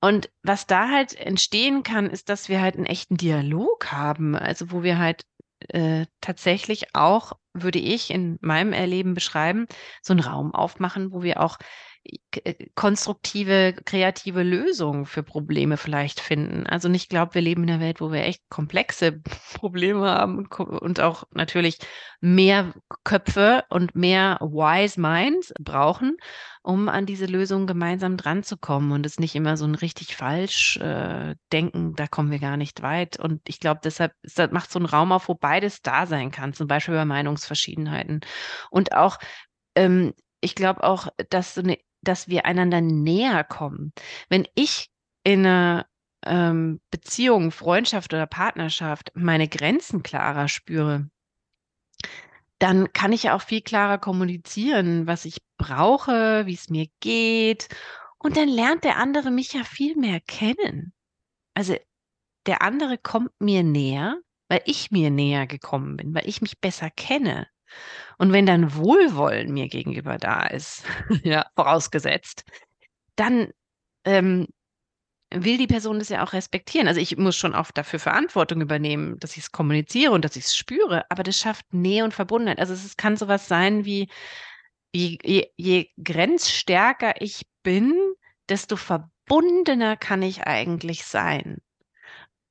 Und 0.00 0.30
was 0.42 0.66
da 0.66 0.88
halt 0.88 1.14
entstehen 1.14 1.82
kann, 1.82 2.10
ist, 2.10 2.28
dass 2.28 2.48
wir 2.48 2.60
halt 2.60 2.76
einen 2.76 2.86
echten 2.86 3.16
Dialog 3.16 3.92
haben, 3.92 4.34
also 4.34 4.70
wo 4.72 4.82
wir 4.82 4.98
halt 4.98 5.22
äh, 5.68 6.06
tatsächlich 6.20 6.94
auch, 6.94 7.32
würde 7.52 7.78
ich 7.78 8.10
in 8.10 8.38
meinem 8.40 8.72
Erleben 8.72 9.14
beschreiben, 9.14 9.66
so 10.02 10.12
einen 10.12 10.20
Raum 10.20 10.54
aufmachen, 10.54 11.12
wo 11.12 11.22
wir 11.22 11.40
auch 11.40 11.56
konstruktive, 12.74 13.74
kreative 13.84 14.42
Lösungen 14.42 15.06
für 15.06 15.22
Probleme 15.22 15.76
vielleicht 15.76 16.20
finden. 16.20 16.66
Also 16.66 16.88
nicht 16.88 17.08
glaube, 17.08 17.34
wir 17.34 17.42
leben 17.42 17.62
in 17.62 17.70
einer 17.70 17.80
Welt, 17.80 18.00
wo 18.00 18.12
wir 18.12 18.24
echt 18.24 18.42
komplexe 18.50 19.20
Probleme 19.54 20.10
haben 20.10 20.38
und, 20.38 20.58
und 20.58 21.00
auch 21.00 21.24
natürlich 21.32 21.78
mehr 22.20 22.74
Köpfe 23.04 23.64
und 23.70 23.94
mehr 23.94 24.38
wise 24.40 25.00
minds 25.00 25.52
brauchen, 25.58 26.16
um 26.62 26.88
an 26.88 27.06
diese 27.06 27.26
Lösungen 27.26 27.66
gemeinsam 27.66 28.16
dran 28.16 28.42
zu 28.42 28.56
kommen 28.56 28.92
und 28.92 29.06
es 29.06 29.18
nicht 29.18 29.34
immer 29.34 29.56
so 29.56 29.64
ein 29.64 29.74
richtig 29.74 30.16
falsch 30.16 30.76
äh, 30.78 31.36
denken, 31.52 31.94
da 31.94 32.06
kommen 32.06 32.30
wir 32.30 32.38
gar 32.38 32.56
nicht 32.56 32.82
weit. 32.82 33.18
Und 33.18 33.40
ich 33.48 33.60
glaube, 33.60 33.80
deshalb 33.84 34.12
das 34.22 34.50
macht 34.50 34.70
so 34.70 34.78
einen 34.78 34.86
Raum 34.86 35.12
auf, 35.12 35.28
wo 35.28 35.34
beides 35.34 35.80
da 35.82 36.06
sein 36.06 36.30
kann, 36.30 36.52
zum 36.52 36.66
Beispiel 36.66 36.94
bei 36.94 37.04
Meinungsverschiedenheiten. 37.04 38.20
Und 38.70 38.92
auch 38.92 39.18
ähm, 39.74 40.12
ich 40.44 40.54
glaube 40.54 40.84
auch, 40.84 41.08
dass 41.30 41.54
so 41.54 41.62
eine 41.62 41.78
dass 42.04 42.28
wir 42.28 42.46
einander 42.46 42.80
näher 42.80 43.44
kommen. 43.44 43.92
Wenn 44.28 44.46
ich 44.54 44.90
in 45.24 45.40
einer 45.40 45.86
ähm, 46.24 46.80
Beziehung, 46.90 47.50
Freundschaft 47.50 48.12
oder 48.14 48.26
Partnerschaft 48.26 49.10
meine 49.14 49.48
Grenzen 49.48 50.02
klarer 50.02 50.48
spüre, 50.48 51.08
dann 52.58 52.92
kann 52.92 53.12
ich 53.12 53.24
ja 53.24 53.34
auch 53.34 53.42
viel 53.42 53.60
klarer 53.60 53.98
kommunizieren, 53.98 55.06
was 55.06 55.24
ich 55.24 55.38
brauche, 55.58 56.46
wie 56.46 56.54
es 56.54 56.70
mir 56.70 56.86
geht. 57.00 57.68
Und 58.18 58.36
dann 58.36 58.48
lernt 58.48 58.84
der 58.84 58.96
andere 58.96 59.30
mich 59.30 59.52
ja 59.52 59.64
viel 59.64 59.96
mehr 59.96 60.20
kennen. 60.20 60.92
Also 61.54 61.76
der 62.46 62.62
andere 62.62 62.98
kommt 62.98 63.32
mir 63.38 63.62
näher, 63.62 64.18
weil 64.48 64.62
ich 64.66 64.90
mir 64.90 65.10
näher 65.10 65.46
gekommen 65.46 65.96
bin, 65.96 66.14
weil 66.14 66.28
ich 66.28 66.42
mich 66.42 66.60
besser 66.60 66.90
kenne. 66.90 67.48
Und 68.18 68.32
wenn 68.32 68.46
dann 68.46 68.74
Wohlwollen 68.74 69.52
mir 69.52 69.68
gegenüber 69.68 70.18
da 70.18 70.46
ist, 70.46 70.84
ja, 71.24 71.46
vorausgesetzt, 71.56 72.44
dann 73.16 73.52
ähm, 74.04 74.46
will 75.34 75.58
die 75.58 75.66
Person 75.66 75.98
das 75.98 76.08
ja 76.08 76.24
auch 76.24 76.32
respektieren. 76.32 76.88
Also 76.88 77.00
ich 77.00 77.16
muss 77.16 77.36
schon 77.36 77.54
oft 77.54 77.76
dafür 77.76 77.98
Verantwortung 77.98 78.60
übernehmen, 78.60 79.18
dass 79.18 79.36
ich 79.36 79.44
es 79.44 79.52
kommuniziere 79.52 80.12
und 80.12 80.24
dass 80.24 80.36
ich 80.36 80.44
es 80.44 80.56
spüre, 80.56 81.04
aber 81.10 81.22
das 81.22 81.38
schafft 81.38 81.72
Nähe 81.72 82.04
und 82.04 82.14
Verbundenheit. 82.14 82.60
Also 82.60 82.72
es 82.74 82.96
kann 82.96 83.16
sowas 83.16 83.48
sein 83.48 83.84
wie, 83.84 84.08
je, 84.92 85.18
je, 85.22 85.46
je 85.56 85.90
grenzstärker 86.02 87.20
ich 87.20 87.46
bin, 87.62 87.94
desto 88.48 88.76
verbundener 88.76 89.96
kann 89.96 90.22
ich 90.22 90.46
eigentlich 90.46 91.04
sein. 91.04 91.58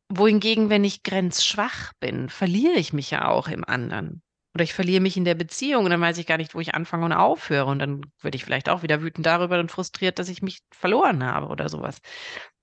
Wohingegen, 0.10 0.70
wenn 0.70 0.84
ich 0.84 1.04
grenzschwach 1.04 1.94
bin, 2.00 2.30
verliere 2.30 2.78
ich 2.78 2.94
mich 2.94 3.12
ja 3.12 3.28
auch 3.28 3.48
im 3.48 3.64
anderen. 3.64 4.23
Oder 4.54 4.64
ich 4.64 4.74
verliere 4.74 5.02
mich 5.02 5.18
in 5.18 5.26
der 5.26 5.36
Beziehung 5.36 5.86
und 5.86 5.90
dann 5.90 6.02
weiß 6.02 6.18
ich 6.20 6.28
gar 6.28 6.38
nicht, 6.38 6.54
wo 6.54 6.60
ich 6.60 6.76
anfange 6.76 7.06
und 7.06 7.14
aufhöre. 7.14 7.66
Und 7.66 7.80
dann 7.80 8.02
würde 8.22 8.36
ich 8.36 8.44
vielleicht 8.44 8.70
auch 8.70 8.84
wieder 8.84 9.02
wütend 9.02 9.26
darüber 9.26 9.60
und 9.60 9.72
frustriert, 9.72 10.20
dass 10.20 10.30
ich 10.30 10.42
mich 10.42 10.60
verloren 10.72 11.24
habe 11.24 11.48
oder 11.48 11.70
sowas. 11.70 12.00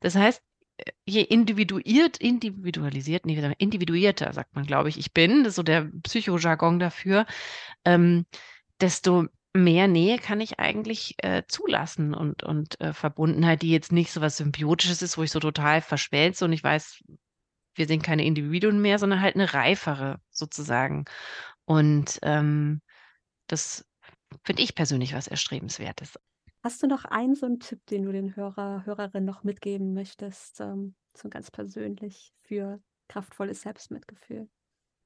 Das 0.01 0.15
heißt, 0.15 0.41
je 1.05 1.23
individuiert, 1.23 2.17
individualisiert, 2.19 3.27
nee, 3.27 3.55
individuierter, 3.59 4.33
sagt 4.33 4.55
man, 4.55 4.67
glaube 4.67 4.89
ich, 4.89 4.99
ich 4.99 5.13
bin, 5.13 5.45
das 5.45 5.51
ist 5.51 5.57
so 5.57 5.63
der 5.63 5.91
Psychojargon 6.03 6.79
dafür, 6.79 7.27
ähm, 7.85 8.27
desto 8.81 9.27
mehr 9.53 9.89
Nähe 9.89 10.19
kann 10.19 10.41
ich 10.41 10.61
eigentlich 10.61 11.17
äh, 11.19 11.43
zulassen 11.49 12.15
und, 12.15 12.45
und 12.45 12.81
äh, 12.81 12.93
Verbundenheit, 12.93 13.63
die 13.63 13.71
jetzt 13.71 13.93
nicht 13.93 14.13
so 14.13 14.21
was 14.21 14.37
Symbiotisches 14.37 15.03
ist, 15.03 15.19
wo 15.19 15.23
ich 15.23 15.33
so 15.33 15.41
total 15.41 15.83
verschwelze 15.83 16.45
und 16.45 16.53
ich 16.53 16.63
weiß, 16.63 17.03
wir 17.75 17.87
sind 17.87 18.03
keine 18.03 18.25
Individuen 18.25 18.81
mehr, 18.81 18.99
sondern 18.99 19.21
halt 19.21 19.35
eine 19.35 19.53
reifere 19.53 20.21
sozusagen. 20.31 21.05
Und 21.71 22.19
ähm, 22.23 22.81
das 23.47 23.87
finde 24.43 24.61
ich 24.61 24.75
persönlich 24.75 25.15
was 25.15 25.29
Erstrebenswertes. 25.29 26.19
Hast 26.65 26.83
du 26.83 26.89
noch 26.89 27.05
einen 27.05 27.37
so 27.37 27.47
einen 27.47 27.61
Tipp, 27.61 27.79
den 27.87 28.03
du 28.03 28.11
den 28.11 28.35
Hörer, 28.35 28.85
Hörerinnen 28.87 29.25
noch 29.25 29.45
mitgeben 29.45 29.95
möchtest, 29.95 30.61
ähm, 30.61 30.97
so 31.17 31.29
ganz 31.29 31.53
persönlich 31.53 32.33
für 32.43 32.81
kraftvolles 33.07 33.61
Selbstmitgefühl? 33.61 34.49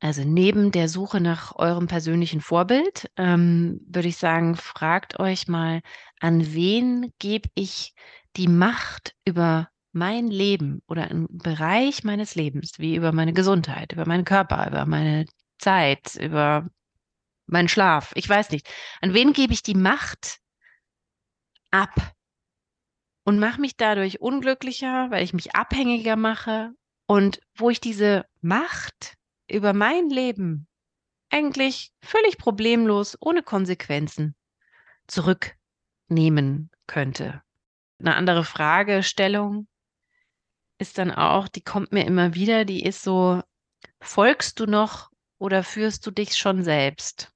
Also 0.01 0.23
neben 0.25 0.73
der 0.73 0.89
Suche 0.89 1.21
nach 1.21 1.55
eurem 1.57 1.87
persönlichen 1.87 2.41
Vorbild 2.41 3.11
ähm, 3.19 3.83
würde 3.87 4.09
ich 4.09 4.17
sagen, 4.17 4.57
fragt 4.57 5.21
euch 5.21 5.49
mal, 5.49 5.83
an 6.21 6.55
wen 6.55 7.13
gebe 7.19 7.51
ich 7.55 7.93
die 8.37 8.49
Macht 8.49 9.15
über 9.27 9.69
mein 9.93 10.29
Leben 10.29 10.81
oder 10.89 11.11
einen 11.11 11.29
Bereich 11.29 12.05
meines 12.05 12.35
Lebens, 12.37 12.79
wie 12.79 12.97
über 12.97 13.13
meine 13.13 13.35
Gesundheit, 13.35 13.93
über 13.93 14.07
meinen 14.09 14.25
Körper, 14.25 14.67
über 14.67 14.87
meine 14.87 15.27
Zeit, 15.65 16.17
über 16.17 16.69
meinen 17.47 17.69
Schlaf, 17.69 18.13
ich 18.17 18.29
weiß 18.29 18.51
nicht, 18.51 18.69
an 19.01 19.15
wen 19.15 19.33
gebe 19.33 19.55
ich 19.55 19.63
die 19.63 19.75
Macht 19.75 20.41
ab? 21.71 22.13
Und 23.25 23.39
mache 23.39 23.61
mich 23.61 23.79
dadurch 23.79 24.21
unglücklicher, 24.21 25.11
weil 25.11 25.25
ich 25.25 25.33
mich 25.33 25.55
abhängiger 25.55 26.17
mache? 26.17 26.73
Und 27.07 27.41
wo 27.55 27.71
ich 27.71 27.81
diese 27.81 28.27
Macht 28.43 29.15
über 29.49 29.73
mein 29.73 30.11
Leben 30.11 30.67
eigentlich 31.31 31.93
völlig 32.03 32.37
problemlos, 32.37 33.17
ohne 33.21 33.43
Konsequenzen 33.43 34.35
zurücknehmen 35.07 36.71
könnte. 36.87 37.43
Eine 37.99 38.17
andere 38.17 38.45
Fragestellung 38.45 39.67
ist 40.79 40.99
dann 40.99 41.11
auch, 41.11 41.49
die 41.49 41.63
kommt 41.63 41.93
mir 41.93 42.05
immer 42.05 42.35
wieder, 42.35 42.67
die 42.67 42.85
ist 42.85 43.03
so, 43.03 43.43
folgst 44.01 44.61
du 44.61 44.67
noch 44.67 45.11
oder 45.39 45.63
führst 45.63 46.07
du 46.07 46.11
dich 46.11 46.37
schon 46.37 46.65
selbst? 46.65 47.33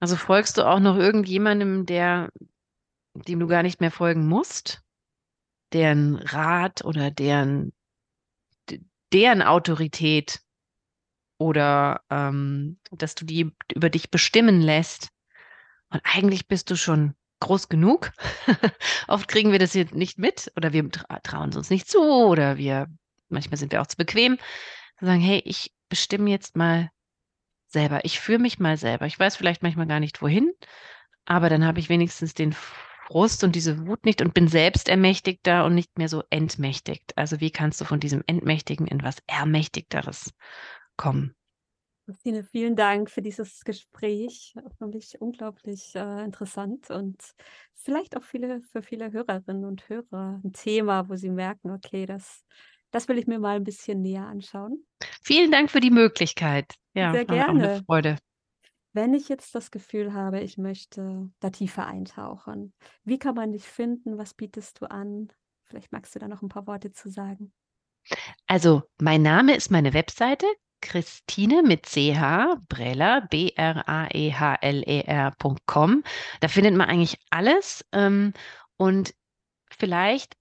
Also 0.00 0.16
folgst 0.16 0.58
du 0.58 0.62
auch 0.62 0.80
noch 0.80 0.96
irgendjemandem, 0.96 1.86
der, 1.86 2.30
dem 3.14 3.40
du 3.40 3.46
gar 3.46 3.62
nicht 3.62 3.80
mehr 3.80 3.90
folgen 3.90 4.26
musst? 4.26 4.82
Deren 5.72 6.16
Rat 6.16 6.84
oder 6.84 7.10
deren, 7.10 7.72
deren 9.12 9.42
Autorität 9.42 10.40
oder 11.38 12.02
ähm, 12.10 12.78
dass 12.90 13.14
du 13.14 13.24
die 13.24 13.52
über 13.74 13.90
dich 13.90 14.10
bestimmen 14.10 14.60
lässt. 14.60 15.10
Und 15.90 16.00
eigentlich 16.04 16.46
bist 16.48 16.70
du 16.70 16.76
schon 16.76 17.14
groß 17.40 17.68
genug. 17.68 18.12
Oft 19.08 19.28
kriegen 19.28 19.52
wir 19.52 19.58
das 19.58 19.72
hier 19.72 19.86
nicht 19.92 20.18
mit 20.18 20.52
oder 20.56 20.72
wir 20.72 20.90
tra 20.90 21.18
trauen 21.20 21.50
es 21.50 21.56
uns 21.56 21.70
nicht 21.70 21.88
zu 21.88 22.00
oder 22.00 22.56
wir, 22.56 22.86
manchmal 23.28 23.58
sind 23.58 23.72
wir 23.72 23.82
auch 23.82 23.86
zu 23.86 23.96
bequem. 23.96 24.38
Sagen, 25.00 25.20
hey, 25.20 25.42
ich 25.44 25.72
bestimme 25.88 26.30
jetzt 26.30 26.56
mal 26.56 26.90
selber. 27.68 28.04
Ich 28.04 28.20
führe 28.20 28.38
mich 28.38 28.58
mal 28.58 28.76
selber. 28.76 29.06
Ich 29.06 29.18
weiß 29.18 29.36
vielleicht 29.36 29.62
manchmal 29.62 29.86
gar 29.86 30.00
nicht 30.00 30.22
wohin, 30.22 30.52
aber 31.24 31.48
dann 31.48 31.64
habe 31.64 31.80
ich 31.80 31.88
wenigstens 31.88 32.34
den 32.34 32.54
Frust 33.06 33.44
und 33.44 33.54
diese 33.54 33.86
Wut 33.86 34.04
nicht 34.04 34.20
und 34.20 34.34
bin 34.34 34.48
selbst 34.48 34.88
ermächtigter 34.88 35.64
und 35.64 35.74
nicht 35.74 35.96
mehr 35.98 36.08
so 36.08 36.24
entmächtigt. 36.30 37.16
Also 37.16 37.40
wie 37.40 37.50
kannst 37.50 37.80
du 37.80 37.84
von 37.84 38.00
diesem 38.00 38.22
Entmächtigen 38.26 38.86
in 38.86 39.02
was 39.02 39.18
Ermächtigteres 39.26 40.32
kommen? 40.96 41.34
Christine, 42.06 42.44
vielen 42.44 42.76
Dank 42.76 43.10
für 43.10 43.20
dieses 43.20 43.64
Gespräch. 43.64 44.54
Für 44.78 44.86
mich 44.86 45.20
unglaublich 45.20 45.94
äh, 45.96 46.24
interessant 46.24 46.90
und 46.90 47.20
vielleicht 47.74 48.16
auch 48.16 48.22
viele, 48.22 48.62
für 48.62 48.82
viele 48.82 49.10
Hörerinnen 49.10 49.64
und 49.64 49.88
Hörer 49.88 50.40
ein 50.44 50.52
Thema, 50.52 51.08
wo 51.08 51.16
sie 51.16 51.30
merken, 51.30 51.72
okay, 51.72 52.06
das, 52.06 52.44
das 52.96 53.08
will 53.08 53.18
ich 53.18 53.26
mir 53.26 53.38
mal 53.38 53.56
ein 53.56 53.64
bisschen 53.64 54.00
näher 54.00 54.26
anschauen. 54.26 54.86
Vielen 55.22 55.50
Dank 55.50 55.70
für 55.70 55.80
die 55.80 55.90
Möglichkeit. 55.90 56.72
Ja, 56.94 57.12
Sehr 57.12 57.26
gerne. 57.26 57.44
Auch 57.44 57.48
eine 57.50 57.82
Freude. 57.84 58.16
Wenn 58.94 59.12
ich 59.12 59.28
jetzt 59.28 59.54
das 59.54 59.70
Gefühl 59.70 60.14
habe, 60.14 60.40
ich 60.40 60.56
möchte 60.56 61.28
da 61.40 61.50
tiefer 61.50 61.86
eintauchen, 61.86 62.72
wie 63.04 63.18
kann 63.18 63.34
man 63.34 63.52
dich 63.52 63.64
finden? 63.64 64.16
Was 64.16 64.32
bietest 64.32 64.80
du 64.80 64.86
an? 64.90 65.28
Vielleicht 65.64 65.92
magst 65.92 66.14
du 66.14 66.18
da 66.20 66.26
noch 66.26 66.40
ein 66.40 66.48
paar 66.48 66.66
Worte 66.66 66.90
zu 66.90 67.10
sagen. 67.10 67.52
Also, 68.46 68.84
mein 68.98 69.20
Name 69.20 69.54
ist 69.54 69.70
meine 69.70 69.92
Webseite 69.92 70.46
Christine 70.80 71.62
mit 71.62 71.84
CH, 71.84 72.56
Breller, 72.66 73.26
B-R-A-E-H-L-E-R.com. 73.28 73.92
Da 76.40 76.48
findet 76.48 76.74
man 76.74 76.88
eigentlich 76.88 77.18
alles. 77.28 77.84
Ähm, 77.92 78.32
und 78.78 79.14
vielleicht, 79.70 80.34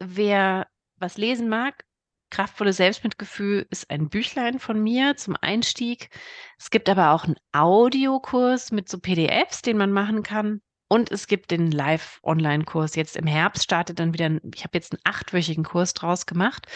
wer 0.00 0.66
was 0.98 1.16
lesen 1.16 1.48
mag, 1.48 1.84
Kraftvolles 2.30 2.76
Selbstmitgefühl 2.76 3.66
ist 3.70 3.88
ein 3.90 4.08
Büchlein 4.08 4.58
von 4.58 4.82
mir 4.82 5.16
zum 5.16 5.36
Einstieg. 5.40 6.10
Es 6.58 6.70
gibt 6.70 6.88
aber 6.88 7.12
auch 7.12 7.24
einen 7.24 7.36
Audiokurs 7.52 8.72
mit 8.72 8.88
so 8.88 8.98
PDFs, 8.98 9.62
den 9.62 9.76
man 9.76 9.92
machen 9.92 10.22
kann. 10.22 10.60
Und 10.88 11.10
es 11.10 11.26
gibt 11.26 11.50
den 11.50 11.70
Live-Online-Kurs. 11.70 12.94
Jetzt 12.94 13.16
im 13.16 13.26
Herbst 13.26 13.64
startet 13.64 13.98
dann 13.98 14.12
wieder, 14.12 14.30
ich 14.54 14.62
habe 14.64 14.76
jetzt 14.76 14.92
einen 14.92 15.00
achtwöchigen 15.04 15.64
Kurs 15.64 15.94
draus 15.94 16.26
gemacht. 16.26 16.66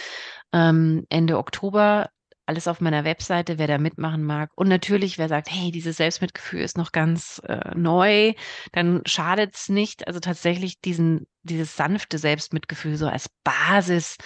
Ähm, 0.52 1.04
Ende 1.10 1.38
Oktober 1.38 2.10
alles 2.50 2.66
auf 2.66 2.80
meiner 2.80 3.04
Webseite, 3.04 3.58
wer 3.58 3.68
da 3.68 3.78
mitmachen 3.78 4.24
mag. 4.24 4.50
Und 4.56 4.66
natürlich, 4.66 5.18
wer 5.18 5.28
sagt, 5.28 5.48
hey, 5.48 5.70
dieses 5.70 5.98
Selbstmitgefühl 5.98 6.62
ist 6.62 6.76
noch 6.76 6.90
ganz 6.90 7.40
äh, 7.46 7.76
neu, 7.76 8.32
dann 8.72 9.02
schadet 9.06 9.54
es 9.54 9.68
nicht. 9.68 10.08
Also 10.08 10.18
tatsächlich 10.18 10.80
diesen, 10.80 11.28
dieses 11.44 11.76
sanfte 11.76 12.18
Selbstmitgefühl 12.18 12.96
so 12.96 13.06
als 13.06 13.30
Basis 13.44 14.16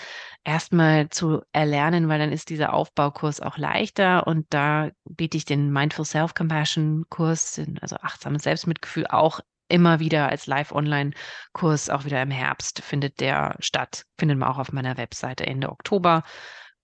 erstmal 0.43 1.11
zu 1.11 1.43
erlernen, 1.53 2.09
weil 2.09 2.19
dann 2.19 2.33
ist 2.33 2.49
dieser 2.49 2.73
Aufbaukurs 2.73 3.43
auch 3.43 3.59
leichter. 3.59 4.27
Und 4.27 4.47
da 4.49 4.91
biete 5.05 5.37
ich 5.37 5.45
den 5.45 5.71
Mindful 5.71 6.07
Self-Compassion-Kurs, 6.07 7.61
also 7.83 7.97
achtsames 7.97 8.45
Selbstmitgefühl, 8.45 9.07
auch 9.07 9.41
immer 9.69 10.01
wieder 10.01 10.31
als 10.31 10.47
Live-Online-Kurs, 10.47 11.91
auch 11.91 12.07
wieder 12.07 12.23
im 12.23 12.31
Herbst 12.31 12.83
findet 12.83 13.21
der 13.21 13.57
statt. 13.59 14.07
Findet 14.19 14.39
man 14.39 14.49
auch 14.49 14.59
auf 14.59 14.73
meiner 14.73 14.97
Webseite 14.97 15.47
Ende 15.47 15.71
Oktober. 15.71 16.23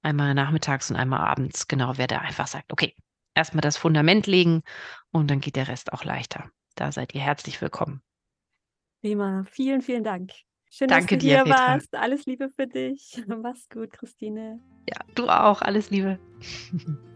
Einmal 0.02 0.34
nachmittags 0.34 0.90
und 0.90 0.96
einmal 0.96 1.20
abends. 1.20 1.68
Genau, 1.68 1.96
wer 1.96 2.06
da 2.06 2.18
einfach 2.18 2.46
sagt, 2.46 2.72
okay, 2.72 2.94
erstmal 3.34 3.60
das 3.60 3.76
Fundament 3.76 4.26
legen 4.26 4.62
und 5.12 5.30
dann 5.30 5.40
geht 5.40 5.56
der 5.56 5.68
Rest 5.68 5.92
auch 5.92 6.04
leichter. 6.04 6.50
Da 6.74 6.92
seid 6.92 7.14
ihr 7.14 7.20
herzlich 7.20 7.60
willkommen. 7.60 8.02
Prima, 9.02 9.44
vielen, 9.50 9.82
vielen 9.82 10.04
Dank. 10.04 10.32
Schön, 10.70 10.88
Danke 10.88 11.16
dass 11.16 11.22
du 11.22 11.26
dir, 11.26 11.34
hier 11.36 11.44
Petra. 11.44 11.68
warst. 11.68 11.94
Alles 11.94 12.26
Liebe 12.26 12.48
für 12.54 12.66
dich. 12.66 13.22
Mach's 13.26 13.68
gut, 13.68 13.92
Christine. 13.92 14.60
Ja, 14.88 14.96
du 15.14 15.28
auch. 15.28 15.62
Alles 15.62 15.90
Liebe. 15.90 16.18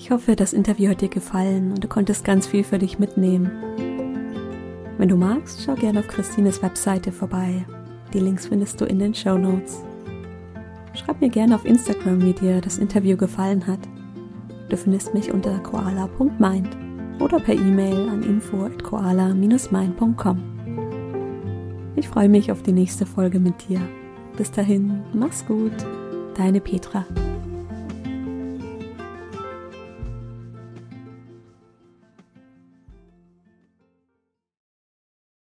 Ich 0.00 0.10
hoffe, 0.10 0.34
das 0.34 0.54
Interview 0.54 0.88
hat 0.90 1.02
dir 1.02 1.10
gefallen 1.10 1.72
und 1.72 1.84
du 1.84 1.86
konntest 1.86 2.24
ganz 2.24 2.46
viel 2.46 2.64
für 2.64 2.78
dich 2.78 2.98
mitnehmen. 2.98 3.50
Wenn 4.96 5.10
du 5.10 5.16
magst, 5.16 5.62
schau 5.62 5.74
gerne 5.74 6.00
auf 6.00 6.08
Christines 6.08 6.62
Webseite 6.62 7.12
vorbei. 7.12 7.66
Die 8.12 8.20
Links 8.20 8.46
findest 8.46 8.80
du 8.80 8.84
in 8.84 8.98
den 8.98 9.14
Show 9.14 9.38
Notes. 9.38 9.82
Schreib 10.94 11.20
mir 11.20 11.28
gerne 11.28 11.54
auf 11.54 11.64
Instagram, 11.64 12.22
wie 12.22 12.32
dir 12.32 12.60
das 12.60 12.78
Interview 12.78 13.16
gefallen 13.16 13.64
hat. 13.66 13.78
Du 14.68 14.76
findest 14.76 15.14
mich 15.14 15.32
unter 15.32 15.58
koala.mind 15.60 16.68
oder 17.20 17.38
per 17.38 17.54
E-Mail 17.54 18.08
an 18.08 18.22
info@koala-mind.com. 18.22 20.42
Ich 21.96 22.08
freue 22.08 22.28
mich 22.28 22.50
auf 22.50 22.62
die 22.62 22.72
nächste 22.72 23.06
Folge 23.06 23.38
mit 23.38 23.68
dir. 23.68 23.80
Bis 24.36 24.50
dahin, 24.50 25.02
mach's 25.12 25.46
gut, 25.46 25.72
deine 26.36 26.60
Petra. 26.60 27.04